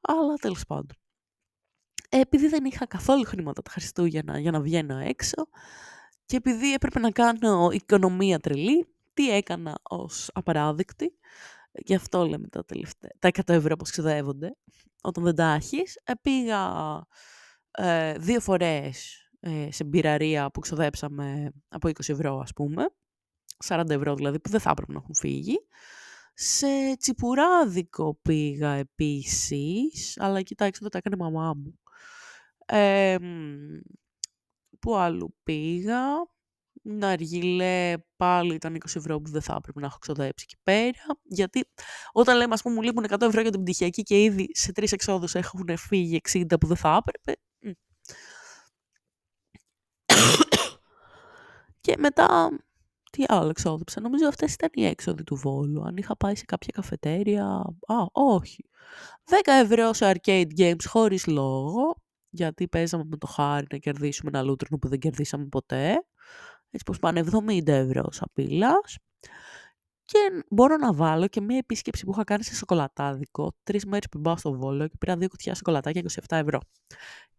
Αλλά 0.01 0.35
τέλος 0.35 0.65
πάντων. 0.67 0.97
Επειδή 2.09 2.49
δεν 2.49 2.65
είχα 2.65 2.87
καθόλου 2.87 3.25
χρήματα 3.25 3.63
τα 3.63 3.71
Χριστούγεννα 3.71 4.39
για 4.39 4.51
να 4.51 4.61
βγαίνω 4.61 4.99
έξω 4.99 5.49
και 6.27 6.37
επειδή 6.37 6.73
έπρεπε 6.73 6.99
να 6.99 7.11
κάνω 7.11 7.71
οικονομία 7.73 8.39
τρελή, 8.39 8.87
τι 9.15 9.31
έκανα 9.31 9.79
ως 9.83 10.31
απαράδεκτη, 10.35 11.19
γι' 11.73 11.95
αυτό 11.95 12.27
λέμε 12.27 12.49
τα, 12.49 12.65
τελευταία, 12.65 13.11
τα 13.19 13.29
100 13.29 13.41
ευρώ 13.47 13.77
που 13.77 13.85
ξεδεύονται, 13.85 14.57
όταν 15.03 15.25
δεν 15.25 15.35
τα 15.35 15.53
έχεις, 15.53 16.01
ε, 16.05 16.13
πήγα 16.23 16.61
ε, 17.71 18.19
δύο 18.19 18.41
φορές 18.41 19.29
ε, 19.41 19.69
σε 19.71 19.85
μπειραρία 19.85 20.51
που 20.51 20.61
ξοδέψαμε 20.61 21.53
από 21.69 21.89
20 21.89 22.09
ευρώ 22.09 22.39
ας 22.39 22.53
πούμε 22.53 22.87
40 23.69 23.91
ευρώ 23.91 24.15
δηλαδή, 24.15 24.41
που 24.41 24.51
δεν 24.51 24.61
θα 24.61 24.71
έπρεπε 24.71 24.93
να 24.93 24.99
έχουν 24.99 25.15
φύγει. 25.15 25.59
Σε 26.35 26.97
τσιπουράδικο 26.99 28.19
πήγα 28.23 28.73
επίσης, 28.73 30.21
αλλά 30.21 30.43
κοιτάξτε, 30.43 30.79
δεν 30.81 30.91
τα 30.91 30.99
έκανε 30.99 31.17
η 31.19 31.33
μαμά 31.33 31.55
μου. 31.55 31.79
Ε, 32.67 33.17
πού 34.79 34.97
αλλού 34.97 35.35
πήγα. 35.43 36.01
Ναργιλέ 36.85 37.95
πάλι 38.17 38.55
ήταν 38.55 38.75
20 38.75 38.97
ευρώ 38.97 39.21
που 39.21 39.31
δεν 39.31 39.43
θα 39.43 39.55
έπρεπε 39.59 39.81
να 39.81 39.87
έχω 39.87 39.99
ξοδέψει 39.99 40.47
εκεί 40.49 40.61
πέρα. 40.63 41.21
Γιατί 41.23 41.65
όταν 42.13 42.37
λέμε, 42.37 42.55
ας 42.55 42.63
πούμε, 42.63 42.75
μου 42.75 42.83
λείπουν 42.83 43.05
100 43.09 43.21
ευρώ 43.21 43.41
για 43.41 43.51
την 43.51 43.63
πτυχιακή 43.63 44.03
και 44.03 44.23
ήδη 44.23 44.49
σε 44.53 44.73
τρεις 44.73 44.93
εξόδους 44.93 45.35
έχουν 45.35 45.77
φύγει 45.77 46.21
60 46.29 46.45
που 46.61 46.67
δεν 46.67 46.77
θα 46.77 47.01
έπρεπε. 47.01 47.41
και 51.81 51.95
μετά, 51.99 52.51
τι 53.13 53.25
άλλο 53.29 53.49
εξόδεψα. 53.49 54.01
Νομίζω 54.01 54.27
αυτές 54.29 54.53
ήταν 54.53 54.71
οι 54.73 54.85
έξοδοι 54.85 55.25
του 55.25 55.37
Βόλου. 55.37 55.83
Αν 55.83 55.97
είχα 55.97 56.17
πάει 56.17 56.37
σε 56.37 56.45
κάποια 56.45 56.73
καφετέρια. 56.75 57.45
Α, 57.87 58.07
όχι. 58.13 58.65
10 59.25 59.35
ευρώ 59.45 59.93
σε 59.93 60.13
arcade 60.15 60.59
games 60.59 60.85
χωρίς 60.89 61.27
λόγο. 61.27 61.97
Γιατί 62.31 62.69
παίζαμε 62.69 63.05
με 63.07 63.17
το 63.17 63.27
χάρη 63.27 63.67
να 63.71 63.79
κερδίσουμε 63.79 64.31
ένα 64.35 64.43
λούτρινο 64.43 64.79
που 64.79 64.89
δεν 64.89 64.99
κερδίσαμε 64.99 65.47
ποτέ 65.47 66.05
έτσι 66.73 66.85
πως 66.85 66.99
πάνε 66.99 67.21
70 67.21 67.67
ευρώ 67.67 68.13
σαν 68.13 68.29
πύλας. 68.33 68.99
Και 70.05 70.19
μπορώ 70.51 70.77
να 70.77 70.95
βάλω 70.95 71.29
και 71.29 71.41
μία 71.41 71.59
επίσκεψη 71.59 72.05
που 72.05 72.11
είχα 72.13 72.25
κάνει 72.25 72.45
σε 72.45 72.55
σοκολατάδικο, 72.55 73.53
τρεις 73.63 73.85
μέρες 73.85 74.09
που 74.11 74.21
πάω 74.21 74.37
στο 74.37 74.53
Βόλο 74.53 74.89
και 74.89 74.97
πήρα 74.99 75.17
δύο 75.17 75.29
κουτιά 75.29 75.55
σοκολατάκια 75.55 76.03
27 76.29 76.37
ευρώ. 76.37 76.59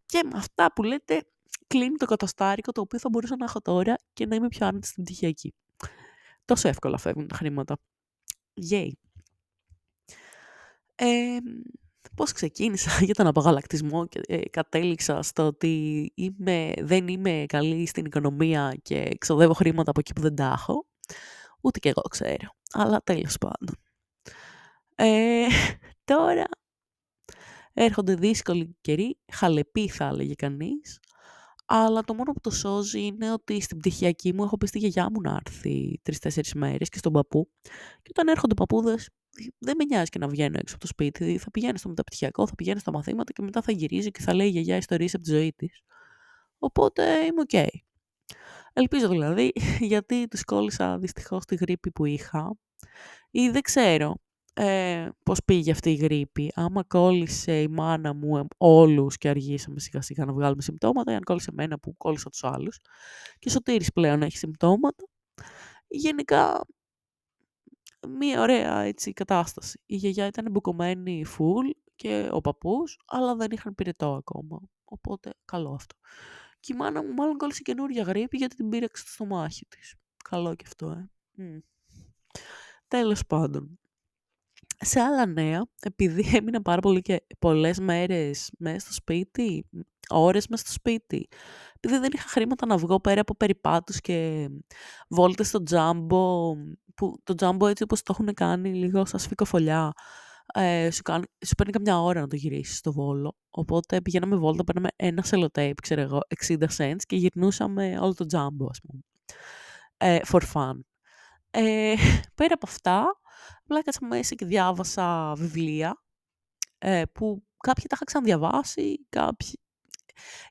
Και 0.06 0.22
με 0.24 0.38
αυτά 0.38 0.74
που 0.74 0.84
λέτε, 0.84 1.24
κλείνει 1.68 1.96
το 1.98 2.06
κατοστάρικο 2.06 2.72
το 2.72 2.82
οποίο 2.82 3.00
θα 3.00 3.10
μπορούσα 3.10 3.36
να 3.36 3.46
έχω 3.46 3.62
τώρα 3.62 3.96
και 4.14 4.26
να 4.26 4.36
είμαι 4.36 4.48
πιο 4.48 4.68
άνετη 4.68 4.88
στην 4.88 5.04
πτυχιακή. 5.04 5.54
Τόσο 6.46 6.68
εύκολα 6.68 6.98
φεύγουν 6.98 7.28
τα 7.28 7.36
χρήματα. 7.36 7.78
Yay. 8.72 8.90
Ε, 10.96 11.38
πώς 12.16 12.32
ξεκίνησα 12.32 12.90
για 13.06 13.14
τον 13.14 13.28
απαγαλακτισμό 13.28 14.08
και 14.08 14.22
ε, 14.28 14.50
κατέληξα 14.50 15.22
στο 15.22 15.46
ότι 15.46 16.12
είμαι, 16.16 16.74
δεν 16.78 17.08
είμαι 17.08 17.46
καλή 17.48 17.86
στην 17.86 18.06
οικονομία 18.06 18.78
και 18.82 19.10
ξοδεύω 19.18 19.54
χρήματα 19.54 19.90
από 19.90 20.00
εκεί 20.00 20.14
που 20.14 20.22
δεν 20.22 20.36
τα 20.36 20.52
έχω. 20.58 20.88
Ούτε 21.62 21.80
και 21.80 21.90
εγώ 21.90 22.02
ξέρω. 22.02 22.56
Αλλά 22.72 23.02
τέλος 23.04 23.38
πάντων. 23.38 23.76
Ε, 24.96 25.48
τώρα 26.04 26.46
έρχονται 27.74 28.16
δύσκολοι 28.16 28.78
καιροί, 28.82 29.18
χαλεποί 29.32 29.90
θα 29.90 30.06
έλεγε 30.06 30.34
κανείς, 30.34 31.00
αλλά 31.66 32.02
το 32.02 32.14
μόνο 32.14 32.32
που 32.32 32.40
το 32.40 32.50
σώζει 32.50 33.06
είναι 33.06 33.32
ότι 33.32 33.62
στην 33.62 33.78
πτυχιακή 33.78 34.34
μου 34.34 34.44
έχω 34.44 34.58
πει 34.58 34.68
στη 34.68 34.80
γιαγιά 34.80 35.10
μου 35.14 35.22
να 35.22 35.40
έρθει 35.46 36.00
τρει-τέσσερι 36.02 36.50
μέρες 36.56 36.90
και 36.90 36.98
στον 36.98 37.14
παππού. 37.14 37.50
Και 38.02 38.10
όταν 38.10 38.28
έρχονται 38.28 38.54
παππούδες, 38.54 39.10
δεν 39.58 39.76
με 39.78 39.84
νοιάζει 39.84 40.10
και 40.10 40.20
να 40.20 40.28
βγαίνω 40.28 40.58
έξω 40.60 40.76
από 40.76 40.84
το 40.84 40.88
σπίτι. 40.88 41.38
Θα 41.38 41.52
πηγαίνει 41.52 41.78
στο 41.78 41.90
μεταπτυχιακό, 41.90 42.48
θα 42.48 42.56
πηγαίνει 42.56 42.80
στα 42.80 42.92
μαθήματα 42.92 43.34
και 43.34 43.42
μετά 43.42 43.62
θα 43.62 43.72
γυρίζει 43.72 44.12
και 44.12 44.22
θα 44.22 44.34
λέει 44.34 44.48
η 44.48 44.50
γιαγιά 44.50 44.78
ιστορίες 44.78 45.14
από 45.14 45.24
τη 45.24 45.30
ζωή 45.30 45.54
της. 45.54 45.82
Οπότε 46.58 47.04
είμαι 47.26 47.42
ok. 47.42 47.50
Okay. 47.52 47.68
Ελπίζω 48.74 49.08
δηλαδή, 49.08 49.52
γιατί 49.92 50.28
τη 50.28 50.44
κόλλησα 50.44 50.98
δυστυχώς 50.98 51.46
τη 51.46 51.56
γρίπη 51.56 51.92
που 51.92 52.06
είχα. 52.06 52.56
Ή 53.32 53.50
δεν 53.50 53.62
ξέρω 53.62 54.16
ε, 54.54 55.10
πώς 55.24 55.44
πήγε 55.46 55.72
αυτή 55.72 55.92
η 55.92 55.96
γρήπη; 55.96 56.52
Άμα 56.56 56.84
κόλλησε 56.84 57.62
η 57.62 57.68
μάνα 57.68 58.14
μου 58.14 58.48
όλους 58.58 59.18
και 59.18 59.30
αργήσαμε 59.30 59.80
σιγά 59.80 60.02
σιγά 60.02 60.26
να 60.26 60.34
βγάλουμε 60.34 60.62
συμπτώματα, 60.62 61.12
ή 61.12 61.16
αν 61.16 61.24
κόλλησε 61.24 61.50
εμένα 61.52 61.80
που 61.80 61.98
κόλλησα 61.98 62.30
τους 62.30 62.44
άλλους. 62.44 62.80
Και 63.40 63.48
ο 63.48 63.52
Σωτήρης 63.52 63.92
πλέον 63.94 64.22
έχει 64.22 64.38
συμπτώματα. 64.38 65.04
Γενικά 65.88 66.66
μία 68.08 68.42
ωραία 68.42 68.80
έτσι, 68.80 69.14
κατάσταση. 69.14 69.80
Η 69.86 69.96
γιαγιά 69.96 70.26
ήταν 70.26 70.52
μπουκωμένη 70.52 71.26
full 71.38 71.72
και 71.96 72.30
ο 72.32 72.42
παππούς, 72.42 73.00
αλλά 73.06 73.36
δεν 73.36 73.52
είχαν 73.52 73.76
πυρετό 73.76 74.14
ακόμα. 74.14 74.60
Οπότε 74.84 75.34
καλό 75.46 75.74
αυτό. 75.74 75.96
Και 76.60 76.74
η 76.74 76.76
μάνα 76.76 77.04
μου 77.04 77.14
μάλλον 77.14 77.38
κόλλησε 77.38 77.62
καινούργια 77.62 78.04
γρήπη 78.04 78.38
γιατί 78.38 78.56
την 78.56 78.70
πήραξε 78.70 79.04
στο 79.04 79.12
στομάχι 79.12 79.66
της. 79.66 79.96
Καλό 80.30 80.56
και 80.56 80.64
αυτό, 80.68 80.90
ε. 80.90 81.10
Mm. 81.38 81.62
Τέλος 82.88 83.26
πάντων. 83.26 83.80
Σε 84.86 85.00
άλλα 85.00 85.26
νέα, 85.26 85.66
επειδή 85.82 86.24
έμεινα 86.38 86.62
πάρα 86.62 86.82
πολύ 86.82 87.02
και 87.02 87.26
πολλές 87.40 87.80
μέρες 87.80 88.52
μέσα 88.58 88.80
στο 88.80 88.94
σπίτι, 88.94 89.70
ώρες 90.10 90.48
μέσα 90.48 90.64
στο 90.64 90.74
σπίτι, 90.74 91.28
επειδή 91.76 91.98
δεν 91.98 92.10
είχα 92.14 92.28
χρήματα 92.28 92.66
να 92.66 92.78
βγω 92.78 93.00
πέρα 93.00 93.22
από 93.22 93.36
περιπάτους 93.36 94.02
και 94.02 94.50
βόλτες 95.10 95.48
στο 95.48 95.64
τζάμπο, 95.64 96.54
που 96.96 97.18
το 97.24 97.36
τζάμπο 97.36 97.68
έτσι 97.68 97.84
όπως 97.84 98.02
το 98.02 98.16
έχουν 98.20 98.34
κάνει 98.34 98.74
λίγο 98.74 99.06
σαν 99.06 99.20
σφικοφολιά, 99.20 99.94
ε, 100.54 100.92
σου, 100.92 101.02
κάνει, 101.02 101.24
σου 101.46 101.56
παίρνει 101.56 101.72
καμιά 101.72 102.02
ώρα 102.02 102.22
να 102.22 102.28
το 102.28 102.36
γυρίσεις 102.36 102.78
στο 102.78 102.94
Βόλο. 102.94 103.36
Οπότε 103.50 104.02
πηγαίναμε 104.02 104.36
βόλτα, 104.36 104.64
παίρναμε 104.64 104.90
ένα 104.96 105.24
σελοτέιπ, 105.24 105.82
ξέρω 105.82 106.02
εγώ, 106.02 106.20
60 106.48 106.68
cents 106.78 107.02
και 107.06 107.16
γυρνούσαμε 107.16 107.98
όλο 108.00 108.14
το 108.14 108.26
τζάμπο, 108.26 108.68
ας 108.70 108.80
πούμε. 108.82 109.02
Ε, 109.98 110.20
for 110.32 110.42
fun. 110.54 110.80
Ε, 111.52 111.94
πέρα 112.36 112.54
από 112.54 112.66
αυτά, 112.68 113.06
απλά 113.64 113.80
έκατσα 113.80 114.06
μέσα 114.06 114.36
και 114.36 114.46
διάβασα 114.46 115.34
βιβλία 115.36 116.04
ε, 116.78 117.04
που 117.12 117.44
κάποια 117.58 117.88
τα 117.88 117.96
είχα 117.96 118.06
ξαναδιαβάσει, 118.06 119.06
κάποιοι... 119.10 119.60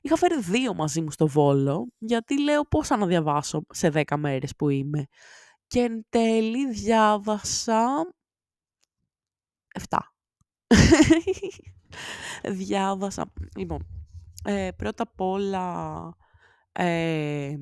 Είχα 0.01 0.15
φέρει 0.15 0.41
δύο 0.41 0.73
μαζί 0.73 1.01
μου 1.01 1.11
στο 1.11 1.27
Βόλο, 1.27 1.87
γιατί 1.97 2.41
λέω 2.41 2.63
πόσα 2.63 2.97
να 2.97 3.05
διαβάσω 3.05 3.65
σε 3.69 3.89
δέκα 3.89 4.17
μέρες 4.17 4.55
που 4.55 4.69
είμαι. 4.69 5.07
Και 5.67 5.79
εν 5.79 6.05
τέλει 6.09 6.71
διάβασα... 6.71 8.13
Εφτά. 9.73 10.15
διάβασα... 12.63 13.33
Λοιπόν, 13.57 13.87
ε, 14.43 14.69
πρώτα 14.75 15.03
απ' 15.03 15.21
όλα... 15.21 16.17
Ε, 16.71 17.55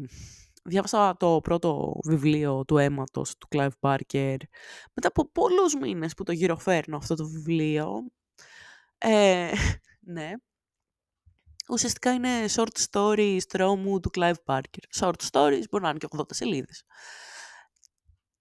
διάβασα 0.63 1.15
το 1.17 1.39
πρώτο 1.43 1.99
βιβλίο 2.03 2.65
του 2.65 2.77
αίματος 2.77 3.37
του 3.37 3.47
Clive 3.51 3.69
Barker 3.79 4.37
μετά 4.93 5.07
από 5.07 5.31
πολλούς 5.31 5.75
μήνες 5.75 6.13
που 6.13 6.23
το 6.23 6.31
γυροφέρνω 6.31 6.97
αυτό 6.97 7.15
το 7.15 7.27
βιβλίο. 7.27 8.11
Ε, 8.97 9.51
ναι. 10.13 10.31
Ουσιαστικά 11.69 12.13
είναι 12.13 12.45
short 12.55 12.85
stories 12.91 13.41
τρόμου 13.47 13.99
του 13.99 14.09
Clive 14.13 14.33
Barker. 14.45 14.99
Short 14.99 15.21
stories 15.31 15.63
μπορεί 15.69 15.83
να 15.83 15.89
είναι 15.89 15.97
και 15.97 16.07
80 16.17 16.21
σελίδες. 16.29 16.83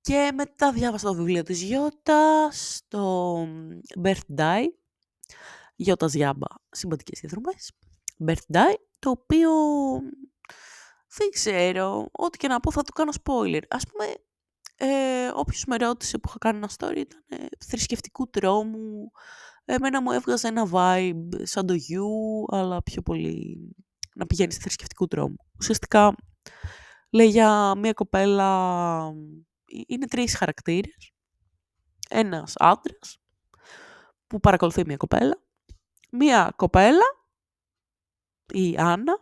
Και 0.01 0.31
μετά 0.35 0.73
διάβασα 0.73 1.07
το 1.07 1.15
βιβλίο 1.15 1.43
της 1.43 1.63
Γιώτας, 1.63 2.83
το 2.89 3.35
Birthday, 4.05 4.65
Γιώτας 5.77 6.15
Γιάμπα, 6.15 6.47
συμπατικές 6.71 7.21
διαδρομές. 7.21 7.73
Birthday, 8.27 8.75
το 8.99 9.11
οποίο 9.11 9.51
δεν 11.17 11.31
ξέρω, 11.31 12.09
ό,τι 12.13 12.39
και 12.39 12.49
να 12.49 12.61
πω 12.61 12.73
θα 12.73 12.83
του 12.83 12.93
κάνω 12.93 13.13
spoiler. 13.23 13.63
Ας 13.69 13.85
πούμε, 13.87 14.15
ε, 14.77 15.29
όποιος 15.35 15.65
με 15.65 15.77
ρώτησε 15.77 16.19
που 16.19 16.29
είχα 16.29 16.39
κάνει 16.39 16.57
ένα 16.57 16.71
story 16.79 16.97
ήταν 16.97 17.25
ε, 17.29 17.47
θρησκευτικού 17.67 18.31
τρόμου. 18.31 19.11
Εμένα 19.65 20.03
μου 20.03 20.11
έβγαζε 20.11 20.49
ένα 20.49 20.69
vibe 20.73 21.29
σαν 21.43 21.67
το 21.67 21.75
You, 21.75 22.57
αλλά 22.57 22.83
πιο 22.83 23.03
πολύ 23.03 23.59
να 24.15 24.27
πηγαίνεις 24.27 24.55
σε 24.55 24.61
θρησκευτικού 24.61 25.07
τρόμου. 25.07 25.37
Ουσιαστικά 25.59 26.15
λέει 27.11 27.29
για 27.29 27.75
μια 27.75 27.93
κοπέλα, 27.93 28.99
ε, 29.65 29.81
είναι 29.87 30.07
τρεις 30.07 30.37
χαρακτήρες. 30.37 31.13
Ένας 32.09 32.55
άντρας 32.57 33.19
που 34.27 34.41
παρακολουθεί 34.41 34.85
μια 34.87 34.97
κοπέλα. 34.97 35.43
Μια 36.11 36.53
κοπέλα, 36.57 37.05
η 38.53 38.77
Άννα, 38.79 39.19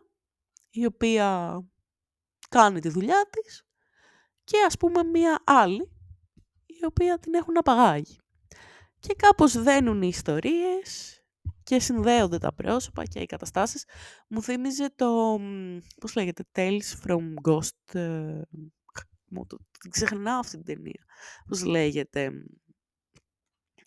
η 0.71 0.87
οποία 0.87 1.59
κάνει 2.49 2.81
τη 2.81 2.89
δουλειά 2.89 3.29
της 3.31 3.63
και 4.45 4.57
ας 4.67 4.77
πούμε 4.77 5.03
μία 5.03 5.43
άλλη 5.45 5.91
η 6.67 6.85
οποία 6.87 7.19
την 7.19 7.35
έχουν 7.35 7.59
απαγάγει. 7.59 8.17
Και 8.99 9.15
κάπως 9.15 9.63
δένουν 9.63 10.03
οι 10.03 10.09
ιστορίες 10.09 11.23
και 11.63 11.81
συνδέονται 11.81 12.39
τα 12.39 12.55
πρόσωπα 12.55 13.05
και 13.05 13.21
οι 13.21 13.27
καταστάσεις. 13.27 13.85
Μου 14.29 14.43
θύμιζε 14.43 14.93
το, 14.97 15.39
πώς 16.01 16.15
λέγεται, 16.15 16.45
Tales 16.55 17.07
from 17.07 17.35
Ghost... 17.49 17.95
Ε, 17.95 18.41
την 19.81 19.91
ξεχνάω 19.91 20.39
αυτή 20.39 20.57
την 20.57 20.75
ταινία. 20.75 21.05
Πώς 21.49 21.65
λέγεται. 21.65 22.31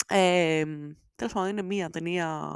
Ε, 0.07 0.63
τέλος 1.15 1.33
πάντων 1.33 1.49
είναι 1.49 1.61
μία 1.61 1.89
ταινία 1.89 2.55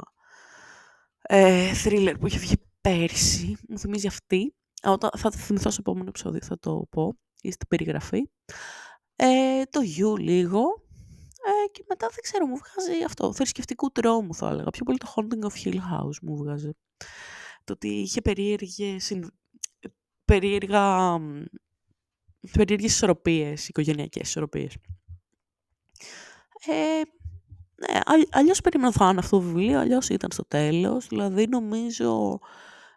ε, 1.22 1.72
thriller 1.84 2.14
που 2.20 2.26
είχε 2.26 2.38
βγει 2.38 2.54
πέρσι. 2.80 3.56
Μου 3.68 3.78
θυμίζει 3.78 4.06
αυτή. 4.06 4.54
Όταν, 4.86 5.10
θα 5.16 5.30
το 5.30 5.36
θυμηθώ 5.36 5.70
στο 5.70 5.80
επόμενο 5.80 6.08
επεισόδιο, 6.08 6.40
θα 6.42 6.58
το 6.58 6.86
πω, 6.90 7.18
ή 7.40 7.50
στην 7.50 7.68
περιγραφή. 7.68 8.30
Ε, 9.16 9.62
το 9.70 9.80
You 9.98 10.18
λίγο. 10.18 10.60
Ε, 11.46 11.68
και 11.72 11.84
μετά 11.88 12.08
δεν 12.08 12.18
ξέρω, 12.22 12.46
μου 12.46 12.56
βγάζει 12.56 13.04
αυτό, 13.04 13.32
θρησκευτικού 13.32 13.90
τρόμου 13.90 14.34
θα 14.34 14.48
έλεγα. 14.48 14.70
Πιο 14.70 14.84
πολύ 14.84 14.98
το 14.98 15.14
Haunting 15.16 15.46
of 15.46 15.64
Hill 15.64 15.74
House 15.74 16.18
μου 16.22 16.36
βγάζει. 16.36 16.70
Το 17.64 17.72
ότι 17.72 17.88
είχε 17.88 18.20
περίεργες, 18.20 19.12
περίεργα, 20.24 21.16
περίεργες 22.52 22.92
ισορροπίες, 22.92 23.68
οικογενειακές 23.68 24.28
ισορροπίες. 24.28 24.76
Ε, 26.66 27.00
ναι, 27.92 28.00
αλλιώς 28.30 28.60
περίμενα 28.60 28.92
θα 28.92 29.08
είναι 29.08 29.18
αυτό 29.18 29.38
το 29.38 29.42
βιβλίο, 29.42 29.78
αλλιώς 29.78 30.08
ήταν 30.08 30.30
στο 30.32 30.44
τέλος. 30.44 31.06
Δηλαδή 31.06 31.46
νομίζω 31.46 32.38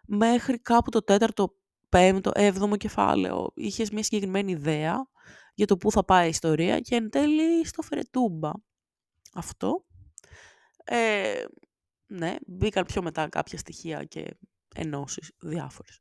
μέχρι 0.06 0.58
κάπου 0.58 0.90
το 0.90 1.02
τέταρτο 1.02 1.59
πέμπτο, 1.90 2.30
έβδομο 2.34 2.76
κεφάλαιο 2.76 3.50
είχες 3.54 3.90
μια 3.90 4.02
συγκεκριμένη 4.02 4.52
ιδέα 4.52 5.08
για 5.54 5.66
το 5.66 5.76
πού 5.76 5.90
θα 5.90 6.04
πάει 6.04 6.26
η 6.26 6.28
ιστορία 6.28 6.80
και 6.80 6.94
εν 6.94 7.10
τέλει 7.10 7.66
στο 7.66 7.82
φερετούμπα. 7.82 8.50
Αυτό. 9.34 9.84
Ε, 10.84 11.44
ναι, 12.06 12.36
μπήκαν 12.46 12.84
πιο 12.84 13.02
μετά 13.02 13.28
κάποια 13.28 13.58
στοιχεία 13.58 14.04
και 14.04 14.36
ενώσεις 14.74 15.32
διάφορες. 15.38 16.00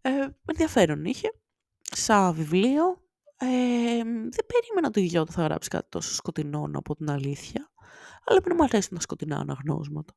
Ε, 0.00 0.26
ενδιαφέρον 0.46 1.04
είχε. 1.04 1.32
Σαν 1.80 2.34
βιβλίο, 2.34 2.84
ε, 3.36 3.46
δεν 4.04 4.46
περίμενα 4.46 4.90
το 4.92 5.00
Γιώτα 5.00 5.32
θα 5.32 5.42
γράψει 5.42 5.68
κάτι 5.68 5.88
τόσο 5.88 6.14
σκοτεινό 6.14 6.70
από 6.72 6.96
την 6.96 7.10
αλήθεια, 7.10 7.72
αλλά 8.24 8.40
πρέπει 8.40 8.56
να 8.56 8.62
μου 8.62 8.68
αρέσουν 8.72 8.94
τα 8.94 9.00
σκοτεινά 9.00 9.36
αναγνώσματα. 9.36 10.14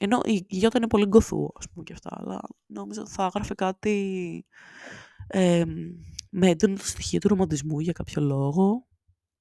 Ενώ 0.00 0.20
η 0.24 0.44
Γιώτα 0.48 0.78
είναι 0.78 0.86
πολύ 0.86 1.06
γκοθού, 1.06 1.48
ας 1.54 1.68
πούμε 1.70 1.84
και 1.84 1.92
αυτά, 1.92 2.10
αλλά 2.12 2.40
νόμιζα 2.66 3.00
ότι 3.00 3.10
θα 3.10 3.24
έγραφε 3.24 3.54
κάτι 3.54 4.46
ε, 5.26 5.64
με 6.30 6.48
έντονο 6.48 6.76
το 6.76 6.86
στοιχείο 6.86 7.18
του 7.18 7.28
ρομαντισμού 7.28 7.80
για 7.80 7.92
κάποιο 7.92 8.22
λόγο, 8.22 8.86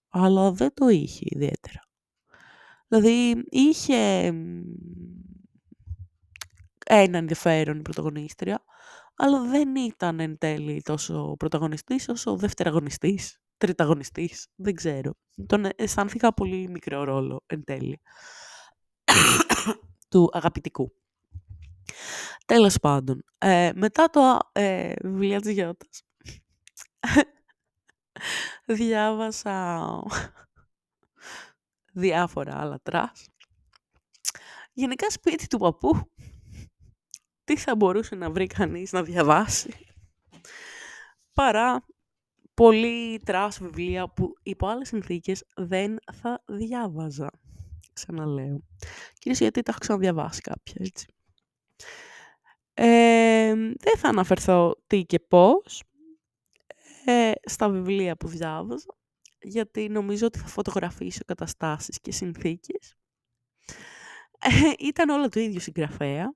αλλά 0.10 0.52
δεν 0.52 0.74
το 0.74 0.88
είχε 0.88 1.24
ιδιαίτερα. 1.24 1.80
Δηλαδή, 2.88 3.43
είχε 3.49 4.26
ένα 6.84 7.18
ενδιαφέρον 7.18 7.80
η 7.80 7.82
πρωταγωνίστρια, 7.82 8.64
αλλά 9.16 9.41
δεν 9.41 9.76
ήταν 9.76 10.20
εν 10.20 10.38
τέλει 10.38 10.82
τόσο 10.82 11.36
πρωταγωνιστής 11.39 12.10
όσο 12.10 12.36
δευτεραγωνιστής, 12.36 13.39
τριταγωνιστής, 13.58 14.47
δεν 14.56 14.76
ξέρω. 14.76 15.14
Τον 15.45 15.66
αισθάνθηκα 15.76 16.34
πολύ 16.34 16.70
μικρό 16.70 17.04
ρόλο 17.04 17.43
εν 17.45 17.64
τέλει 17.64 18.02
του 20.12 20.30
αγαπητικού. 20.34 20.93
Τέλος 22.45 22.80
πάντων, 22.80 23.24
ε, 23.38 23.72
μετά 23.76 24.09
το 24.09 24.39
ε, 24.51 24.93
βιβλία 25.03 25.39
της 25.39 25.51
Γιώτας, 25.51 26.03
διάβασα 28.66 29.99
διάφορα 31.93 32.59
άλλα 32.59 32.80
trash. 32.84 33.30
Γενικά 34.74 35.09
σπίτι 35.09 35.47
του 35.47 35.57
παππού, 35.57 36.12
τι 37.43 37.57
θα 37.57 37.76
μπορούσε 37.76 38.16
να 38.16 38.30
βρει 38.30 38.47
κανείς 38.47 38.91
να 38.91 39.03
διαβάσει, 39.03 39.74
παρά 41.34 41.86
πολύ 42.53 43.20
trash 43.20 43.59
βιβλία 43.59 44.07
που 44.07 44.34
υπό 44.43 44.68
άλλες 44.68 44.88
συνθήκες 44.88 45.45
δεν 45.55 45.97
θα 46.14 46.43
διάβαζα. 46.45 47.30
Ξαναλέω. 47.94 48.62
Κυρίως 49.14 49.39
γιατί 49.39 49.62
τα 49.62 49.72
έχω 49.72 49.80
ξαναδιαβάσει 49.80 50.42
κάποια, 50.42 50.76
έτσι. 50.78 51.06
Ε, 52.74 53.54
δεν 53.56 53.98
θα 53.98 54.10
αναφερθώ 54.10 54.76
τι 54.88 55.06
και 55.06 55.20
πώς 55.20 55.84
ε, 57.06 57.32
στα 57.44 57.70
βιβλία 57.70 58.16
που 58.16 58.28
διάβαζα, 58.28 58.96
γιατί 59.42 59.89
νομίζω 59.89 60.26
ότι 60.26 60.39
θα 60.39 60.48
φωτογραφίσω 60.48 61.24
καταστάσεις 61.26 62.00
και 62.02 62.12
συνθήκες. 62.12 62.96
Ε, 64.39 64.72
ήταν 64.80 65.10
όλα 65.10 65.28
το 65.28 65.39
ίδιο 65.39 65.60
συγγραφέα. 65.60 66.34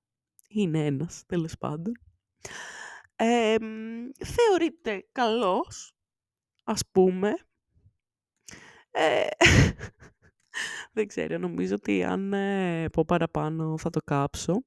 Είναι 0.47 0.85
ένας, 0.85 1.23
τέλος 1.25 1.57
πάντων. 1.57 1.93
Ε, 3.15 3.55
θεωρείται 4.25 5.07
καλός, 5.11 5.93
ας 6.63 6.81
πούμε. 6.91 7.33
Ε, 8.91 9.27
δεν 10.93 11.07
ξέρω, 11.07 11.37
νομίζω 11.37 11.75
ότι 11.75 12.03
αν 12.03 12.33
ε, 12.33 12.89
πω 12.89 13.05
παραπάνω 13.05 13.77
θα 13.77 13.89
το 13.89 13.99
κάψω. 14.05 14.63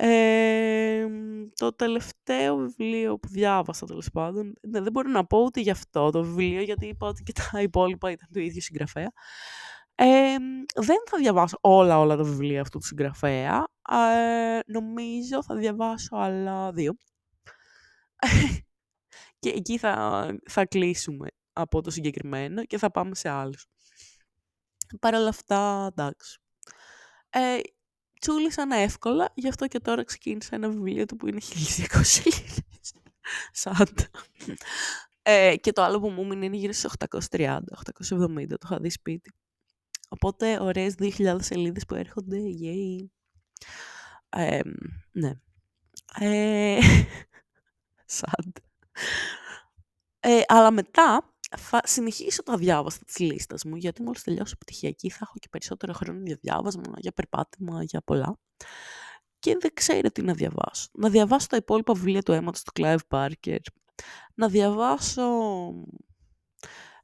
Ε, 0.00 1.06
το 1.54 1.74
τελευταίο 1.74 2.56
βιβλίο 2.56 3.18
που 3.18 3.28
διάβασα, 3.28 3.86
τέλος 3.86 4.10
πάντων, 4.12 4.54
δεν, 4.62 4.82
δεν 4.82 4.92
μπορώ 4.92 5.10
να 5.10 5.26
πω 5.26 5.38
ούτε 5.38 5.60
γι' 5.60 5.70
αυτό 5.70 6.10
το 6.10 6.22
βιβλίο, 6.22 6.62
γιατί 6.62 6.86
είπα 6.86 7.06
ότι 7.06 7.22
και 7.22 7.32
τα 7.32 7.60
υπόλοιπα 7.68 8.10
ήταν 8.10 8.28
του 8.32 8.40
ίδιου 8.40 8.62
συγγραφέα. 8.62 9.12
Ε, 9.94 10.36
δεν 10.74 10.96
θα 11.10 11.18
διαβάσω 11.18 11.58
όλα 11.60 11.98
όλα 11.98 12.16
τα 12.16 12.22
βιβλία 12.22 12.60
αυτού 12.60 12.78
του 12.78 12.86
συγγραφέα. 12.86 13.64
Ε, 13.90 14.58
νομίζω 14.66 15.42
θα 15.42 15.54
διαβάσω 15.54 16.16
άλλα 16.16 16.72
δύο. 16.72 16.96
και 19.38 19.48
εκεί 19.48 19.78
θα, 19.78 20.26
θα 20.48 20.66
κλείσουμε 20.66 21.26
από 21.52 21.82
το 21.82 21.90
συγκεκριμένο 21.90 22.64
και 22.64 22.78
θα 22.78 22.90
πάμε 22.90 23.14
σε 23.14 23.28
άλλους. 23.28 23.66
Παρ' 25.00 25.14
όλα 25.14 25.28
αυτά, 25.28 25.88
εντάξει. 25.90 26.38
Ε, 27.30 27.58
τσούλησαν 28.20 28.70
εύκολα, 28.70 29.32
γι' 29.34 29.48
αυτό 29.48 29.66
και 29.66 29.80
τώρα 29.80 30.04
ξεκίνησα 30.04 30.54
ένα 30.54 30.68
βιβλίο 30.68 31.06
του 31.06 31.16
που 31.16 31.26
είναι 31.28 31.40
1200 31.40 32.00
σελίδες. 32.02 32.62
Σάντα. 33.52 34.10
Ε, 35.22 35.56
και 35.56 35.72
το 35.72 35.82
άλλο 35.82 36.00
που 36.00 36.10
μου 36.10 36.32
είναι 36.32 36.56
γύρω 36.56 36.72
στις 36.72 36.90
830, 37.30 37.58
870, 37.58 38.46
το 38.48 38.56
είχα 38.64 38.78
δει 38.78 38.90
σπίτι. 38.90 39.32
Οπότε, 40.08 40.60
ωραίες 40.60 40.94
2.000 40.98 41.36
σελίδες 41.40 41.84
που 41.84 41.94
έρχονται, 41.94 42.38
yay. 42.62 43.06
Ε, 44.28 44.60
ναι. 45.12 45.32
Ε, 46.18 46.78
Σάντα. 48.06 48.60
Ε, 50.20 50.40
αλλά 50.46 50.70
μετά 50.70 51.34
θα 51.56 51.80
συνεχίσω 51.84 52.42
τα 52.42 52.56
διάβαστα 52.56 53.04
της 53.04 53.18
λίστας 53.18 53.64
μου, 53.64 53.76
γιατί 53.76 54.02
μόλις 54.02 54.22
τελειώσω 54.22 54.56
πτυχιακή 54.56 55.10
θα 55.10 55.18
έχω 55.22 55.34
και 55.38 55.48
περισσότερο 55.50 55.92
χρόνο 55.92 56.20
για 56.24 56.38
διάβασμα, 56.40 56.92
για 56.96 57.12
περπάτημα, 57.12 57.82
για 57.82 58.00
πολλά. 58.02 58.38
Και 59.38 59.56
δεν 59.60 59.70
ξέρω 59.74 60.10
τι 60.10 60.22
να 60.22 60.32
διαβάσω. 60.32 60.88
Να 60.92 61.08
διαβάσω 61.10 61.46
τα 61.46 61.56
υπόλοιπα 61.56 61.94
βιβλία 61.94 62.22
του 62.22 62.32
αίματος 62.32 62.62
του 62.62 62.72
Clive 62.74 62.98
Parker. 63.08 63.58
Να 64.34 64.48
διαβάσω 64.48 65.22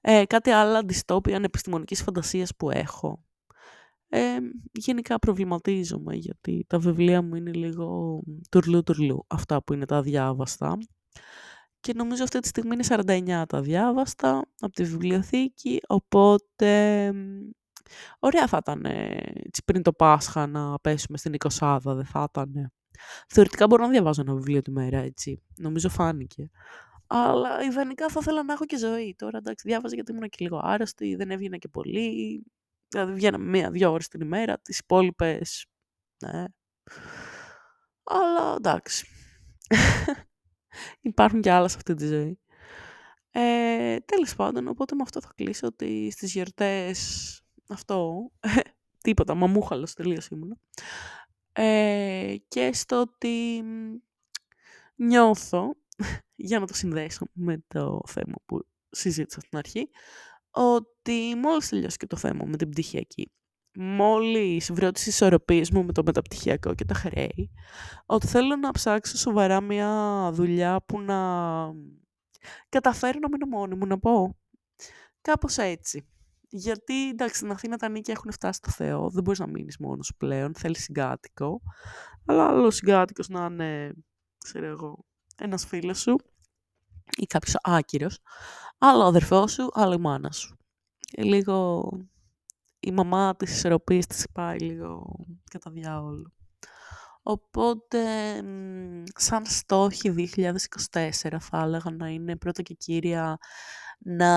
ε, 0.00 0.24
κάτι 0.26 0.50
άλλο 0.50 0.76
αντιστόπια 0.76 1.40
επιστημονικής 1.42 2.02
φαντασίας 2.02 2.56
που 2.56 2.70
έχω. 2.70 3.24
Ε, 4.08 4.36
γενικά 4.72 5.18
προβληματίζομαι 5.18 6.14
γιατί 6.14 6.64
τα 6.68 6.78
βιβλία 6.78 7.22
μου 7.22 7.34
είναι 7.34 7.52
λίγο 7.52 8.20
τουρλού-τουρλού, 8.50 9.24
αυτά 9.28 9.62
που 9.62 9.72
είναι 9.72 9.86
τα 9.86 10.02
διάβαστα 10.02 10.78
και 11.84 11.92
νομίζω 11.94 12.22
αυτή 12.22 12.38
τη 12.38 12.48
στιγμή 12.48 12.74
είναι 12.74 12.84
49 12.88 13.44
τα 13.48 13.60
διάβαστα 13.60 14.42
από 14.60 14.72
τη 14.72 14.84
βιβλιοθήκη, 14.84 15.80
οπότε 15.86 17.12
ωραία 18.18 18.46
θα 18.46 18.56
ήταν 18.56 18.84
έτσι, 18.84 19.62
πριν 19.64 19.82
το 19.82 19.92
Πάσχα 19.92 20.46
να 20.46 20.78
πέσουμε 20.78 21.18
στην 21.18 21.34
20 21.58 21.78
δεν 21.82 22.04
θα 22.04 22.26
ήταν. 22.28 22.72
Θεωρητικά 23.28 23.66
μπορώ 23.66 23.84
να 23.84 23.90
διαβάζω 23.90 24.20
ένα 24.20 24.34
βιβλίο 24.34 24.62
τη 24.62 24.70
μέρα, 24.70 24.98
έτσι. 24.98 25.42
Νομίζω 25.56 25.88
φάνηκε. 25.88 26.50
Αλλά 27.06 27.62
ιδανικά 27.62 28.08
θα 28.08 28.18
ήθελα 28.22 28.42
να 28.42 28.52
έχω 28.52 28.64
και 28.64 28.76
ζωή. 28.76 29.14
Τώρα 29.18 29.38
εντάξει, 29.38 29.68
διάβαζα 29.68 29.94
γιατί 29.94 30.12
ήμουν 30.12 30.28
και 30.28 30.36
λίγο 30.38 30.60
άρρωστη, 30.62 31.14
δεν 31.14 31.30
έβγαινα 31.30 31.56
και 31.56 31.68
πολύ. 31.68 32.42
Δηλαδή 32.88 33.12
βγαίνα 33.12 33.38
μία-δύο 33.38 33.92
ώρες 33.92 34.08
την 34.08 34.20
ημέρα, 34.20 34.58
τις 34.58 34.78
υπόλοιπες. 34.78 35.66
Ναι. 36.24 36.44
Αλλά 38.04 38.54
εντάξει. 38.56 39.06
Υπάρχουν 41.00 41.40
και 41.40 41.50
άλλα 41.50 41.68
σε 41.68 41.76
αυτή 41.76 41.94
τη 41.94 42.06
ζωή. 42.06 42.38
Ε, 43.30 43.98
τέλος 43.98 44.34
πάντων, 44.36 44.68
οπότε 44.68 44.94
με 44.94 45.02
αυτό 45.02 45.20
θα 45.20 45.32
κλείσω 45.34 45.66
ότι 45.66 46.10
στις 46.10 46.32
γιορτές 46.32 47.40
αυτό, 47.68 48.30
τίποτα, 49.04 49.34
μαμούχαλος 49.34 49.94
τελείως 49.94 50.28
ήμουνα. 50.28 50.56
Ε, 51.52 52.34
και 52.48 52.72
στο 52.72 53.00
ότι 53.00 53.62
νιώθω, 54.94 55.76
για 56.48 56.58
να 56.58 56.66
το 56.66 56.74
συνδέσω 56.74 57.26
με 57.32 57.64
το 57.68 58.00
θέμα 58.06 58.34
που 58.46 58.66
συζήτησα 58.90 59.40
στην 59.40 59.58
αρχή, 59.58 59.88
ότι 60.50 61.34
μόλις 61.36 61.68
τελειώσει 61.68 61.96
και 61.96 62.06
το 62.06 62.16
θέμα 62.16 62.44
με 62.44 62.56
την 62.56 62.68
πτυχιακή 62.68 63.30
μόλις 63.74 64.72
βρω 64.72 64.90
τις 64.90 65.06
ισορροπίες 65.06 65.70
μου 65.70 65.84
με 65.84 65.92
το 65.92 66.02
μεταπτυχιακό 66.04 66.74
και 66.74 66.84
τα 66.84 66.94
χρέη, 66.94 67.50
ότι 68.06 68.26
θέλω 68.26 68.56
να 68.56 68.70
ψάξω 68.70 69.16
σοβαρά 69.16 69.60
μια 69.60 70.30
δουλειά 70.32 70.82
που 70.86 71.00
να 71.00 71.18
καταφέρω 72.68 73.18
να 73.18 73.28
μείνω 73.28 73.46
μόνη 73.46 73.74
μου, 73.74 73.86
να 73.86 73.98
πω. 73.98 74.36
Κάπως 75.20 75.58
έτσι. 75.58 76.08
Γιατί, 76.48 77.08
εντάξει, 77.08 77.36
στην 77.36 77.50
Αθήνα 77.50 77.76
τα 77.76 77.88
νίκια 77.88 78.14
έχουν 78.16 78.32
φτάσει 78.32 78.58
στο 78.62 78.70
Θεό, 78.70 79.10
δεν 79.10 79.22
μπορείς 79.22 79.38
να 79.38 79.46
μείνεις 79.46 79.78
μόνος 79.78 80.12
πλέον, 80.16 80.54
θέλεις 80.54 80.82
συγκάτοικο. 80.82 81.60
Αλλά 82.26 82.48
άλλο 82.48 82.70
συγκάτοικος 82.70 83.28
να 83.28 83.44
είναι, 83.44 83.92
ξέρω 84.38 84.66
εγώ, 84.66 85.04
ένας 85.36 85.66
φίλος 85.66 86.00
σου 86.00 86.16
ή 87.16 87.26
κάποιος 87.26 87.56
άκυρος, 87.62 88.18
άλλο 88.78 89.02
αδερφός 89.02 89.52
σου, 89.52 89.68
άλλο 89.72 89.92
η 89.92 89.98
μάνα 89.98 90.32
σου. 90.32 90.56
Και 90.98 91.22
λίγο 91.22 91.88
η 92.86 92.92
μαμά 92.92 93.36
της 93.36 93.56
ισορροπίας 93.56 94.06
της 94.06 94.26
πάει 94.32 94.58
λίγο 94.58 95.24
κατά 95.50 95.70
διάολο. 95.70 96.32
Οπότε, 97.22 98.00
σαν 99.14 99.46
στόχοι 99.46 100.10
2024 100.10 101.36
θα 101.40 101.62
έλεγα 101.62 101.90
να 101.90 102.08
είναι 102.08 102.36
πρώτα 102.36 102.62
και 102.62 102.74
κύρια 102.74 103.38
να 103.98 104.30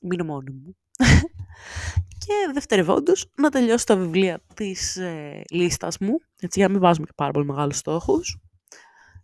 μείνω 0.00 0.24
μόνη 0.24 0.50
μου. 0.50 0.76
και 2.24 2.50
δευτερευόντως 2.52 3.30
να 3.36 3.50
τελειώσω 3.50 3.84
τα 3.84 3.96
βιβλία 3.96 4.42
της 4.54 4.96
ε, 4.96 5.42
λίστας 5.50 5.98
μου, 5.98 6.18
έτσι 6.40 6.58
για 6.58 6.66
να 6.66 6.72
μην 6.72 6.82
βάζουμε 6.82 7.06
και 7.06 7.12
πάρα 7.16 7.30
πολύ 7.30 7.46
μεγάλους 7.46 7.76
στόχους. 7.76 8.38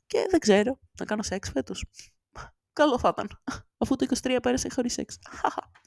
και 0.07 0.27
δεν 0.31 0.41
ξέρω, 0.41 0.79
να 0.99 1.05
κάνω 1.05 1.23
σεξ 1.23 1.51
φέτος. 1.51 1.85
Καλό 2.73 2.99
θα 2.99 3.09
ήταν, 3.13 3.29
αφού 3.79 3.97
το 3.97 4.07
23 4.23 4.39
πέρασε 4.43 4.69
χωρίς 4.75 4.93
σεξ. 4.93 5.19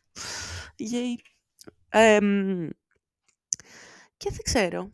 Yay. 0.92 1.39
Και 4.18 4.30
δεν 4.30 4.44
ξέρω. 4.44 4.92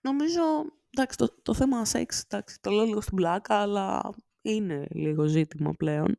Νομίζω, 0.00 0.42
εντάξει, 0.90 1.16
το, 1.16 1.42
το 1.42 1.54
θέμα 1.54 1.84
σεξ, 1.84 2.22
εντάξει, 2.22 2.60
το 2.60 2.70
λέω 2.70 2.84
λίγο 2.84 3.00
στην 3.00 3.16
πλάκα, 3.16 3.54
αλλά 3.54 4.14
είναι 4.42 4.86
λίγο 4.90 5.24
ζήτημα 5.24 5.72
πλέον. 5.72 6.18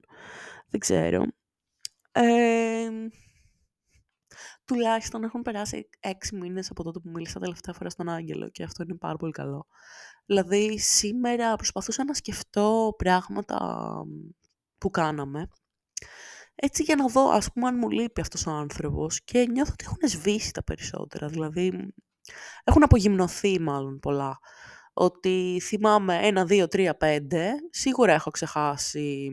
Δεν 0.70 0.80
ξέρω. 0.80 1.26
Ε, 2.12 2.90
τουλάχιστον 4.66 5.24
έχουν 5.24 5.42
περάσει 5.42 5.90
έξι 6.00 6.36
μήνες 6.36 6.70
από 6.70 6.84
τότε 6.84 7.00
που 7.00 7.10
μίλησα 7.10 7.40
τελευταία 7.40 7.74
φορά 7.74 7.90
στον 7.90 8.10
Άγγελο 8.10 8.50
και 8.50 8.64
αυτό 8.64 8.84
είναι 8.84 8.96
πάρα 8.96 9.16
πολύ 9.16 9.32
καλό. 9.32 9.68
Δηλαδή 10.26 10.80
σήμερα 10.80 11.56
προσπαθούσα 11.56 12.04
να 12.04 12.14
σκεφτώ 12.14 12.94
πράγματα 12.98 13.90
που 14.78 14.90
κάναμε 14.90 15.48
έτσι 16.60 16.84
για 16.84 16.96
να 16.96 17.08
δω 17.08 17.30
ας 17.30 17.52
πούμε 17.52 17.68
αν 17.68 17.78
μου 17.78 17.90
λείπει 17.90 18.22
αυτός 18.22 18.46
ο 18.46 18.52
άνθρωπος 18.52 19.24
και 19.24 19.46
νιώθω 19.52 19.72
ότι 19.72 19.86
έχουν 19.88 20.10
σβήσει 20.10 20.52
τα 20.52 20.64
περισσότερα. 20.64 21.28
Δηλαδή 21.28 21.94
έχουν 22.64 22.84
απογυμνωθεί 22.84 23.60
μάλλον 23.60 24.00
πολλά. 24.00 24.40
Ότι 24.94 25.60
θυμάμαι 25.62 26.20
1, 26.24 26.46
2, 26.48 26.66
3, 26.72 26.90
5, 27.00 27.20
σίγουρα 27.70 28.14
έχω 28.14 28.30
ξεχάσει 28.32 29.32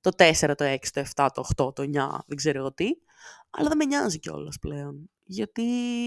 το 0.00 0.10
4, 0.16 0.32
το 0.56 0.64
6, 0.64 0.76
το 0.92 1.04
7, 1.14 1.28
το 1.34 1.68
8, 1.68 1.74
το 1.74 1.82
9, 1.82 1.86
δεν 2.26 2.36
ξέρω 2.36 2.58
εγώ 2.58 2.72
τι, 2.72 2.88
αλλά 3.50 3.68
δεν 3.68 3.76
με 3.76 3.84
νοιάζει 3.84 4.18
κιόλας 4.18 4.58
πλέον. 4.60 5.10
Γιατί 5.22 5.62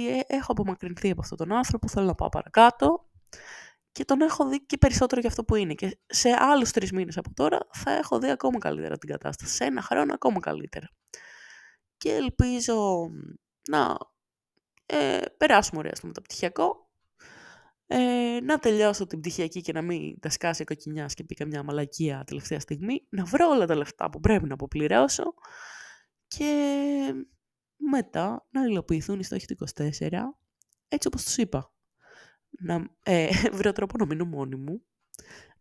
ε, 0.09 0.19
έχω 0.27 0.51
απομακρυνθεί 0.51 1.11
από 1.11 1.21
αυτόν 1.21 1.37
τον 1.37 1.51
άνθρωπο, 1.51 1.87
θέλω 1.87 2.05
να 2.05 2.15
πάω 2.15 2.29
παρακάτω 2.29 3.05
και 3.97 4.05
τον 4.05 4.21
έχω 4.21 4.47
δει 4.47 4.65
και 4.65 4.77
περισσότερο 4.77 5.21
για 5.21 5.29
αυτό 5.29 5.43
που 5.43 5.55
είναι. 5.55 5.73
Και 5.73 5.97
σε 6.05 6.29
άλλους 6.29 6.71
τρεις 6.71 6.91
μήνες 6.91 7.17
από 7.17 7.33
τώρα 7.33 7.67
θα 7.71 7.91
έχω 7.91 8.19
δει 8.19 8.29
ακόμα 8.29 8.57
καλύτερα 8.57 8.97
την 8.97 9.09
κατάσταση. 9.09 9.53
Σε 9.53 9.63
ένα 9.63 9.81
χρόνο 9.81 10.13
ακόμα 10.13 10.39
καλύτερα. 10.39 10.89
Και 11.97 12.11
ελπίζω 12.11 13.09
να 13.69 13.97
ε, 14.85 15.21
περάσουμε 15.37 15.79
ωραία 15.79 15.95
στο 15.95 16.07
μεταπτυχιακό, 16.07 16.89
ε, 17.87 18.39
να 18.43 18.59
τελειώσω 18.59 19.07
την 19.07 19.19
πτυχιακή 19.19 19.61
και 19.61 19.71
να 19.71 19.81
μην 19.81 20.19
τα 20.19 20.29
σκάσει 20.29 20.63
κοκκινιάς 20.63 21.13
και 21.13 21.23
πει 21.23 21.45
μια 21.45 21.63
μαλακία 21.63 22.23
τελευταία 22.25 22.59
στιγμή, 22.59 23.07
να 23.09 23.23
βρω 23.23 23.49
όλα 23.49 23.65
τα 23.65 23.75
λεφτά 23.75 24.09
που 24.09 24.19
πρέπει 24.19 24.47
να 24.47 24.53
αποπληρώσω 24.53 25.33
και 26.27 27.25
μετά 27.77 28.47
να 28.49 28.61
υλοποιηθούν 28.63 29.19
οι 29.19 29.23
στόχοι 29.23 29.45
του 29.45 29.67
24, 29.75 30.09
έτσι 30.87 31.07
όπως 31.07 31.23
τους 31.23 31.37
είπα. 31.37 31.71
Να 32.49 32.87
ε, 33.03 33.29
βρω 33.57 33.71
τρόπο 33.71 33.97
να 33.97 34.05
μείνω 34.05 34.25
μόνη 34.25 34.55
μου, 34.55 34.81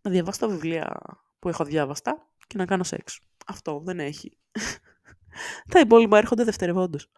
να 0.02 0.10
διαβάσω 0.10 0.38
τα 0.40 0.48
βιβλία 0.48 1.00
που 1.38 1.48
έχω 1.48 1.64
διάβαστα 1.64 2.30
και 2.46 2.58
να 2.58 2.64
κάνω 2.64 2.84
σεξ. 2.84 3.20
Αυτό 3.46 3.80
δεν 3.84 4.00
έχει. 4.00 4.38
τα 5.72 5.80
υπόλοιπα 5.80 6.18
έρχονται 6.18 6.44
δευτερευόντως. 6.44 7.10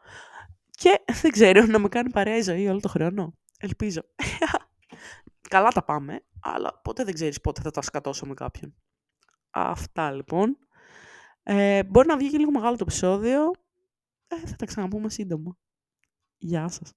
Και 0.70 1.04
δεν 1.20 1.30
ξέρω 1.30 1.66
να 1.66 1.78
με 1.78 1.88
κάνει 1.88 2.10
παρέα 2.10 2.36
η 2.36 2.42
ζωή 2.42 2.68
όλο 2.68 2.80
το 2.80 2.88
χρόνο. 2.88 3.34
Ελπίζω. 3.58 4.02
Καλά 5.50 5.68
τα 5.68 5.84
πάμε, 5.84 6.24
αλλά 6.40 6.80
ποτέ 6.84 7.04
δεν 7.04 7.14
ξέρεις 7.14 7.40
πότε 7.40 7.60
θα 7.60 7.70
τα 7.70 7.82
σκατώσω 7.82 8.26
με 8.26 8.34
κάποιον. 8.34 8.74
Αυτά 9.50 10.12
λοιπόν. 10.12 10.58
Ε, 11.42 11.84
μπορεί 11.84 12.06
να 12.06 12.16
βγει 12.16 12.30
και 12.30 12.38
λίγο 12.38 12.50
μεγάλο 12.50 12.76
το 12.76 12.84
επεισόδιο. 12.88 13.50
Ε, 14.26 14.46
θα 14.46 14.56
τα 14.56 14.66
ξαναπούμε 14.66 15.10
σύντομα. 15.10 15.56
Γεια 16.36 16.68
σας. 16.68 16.92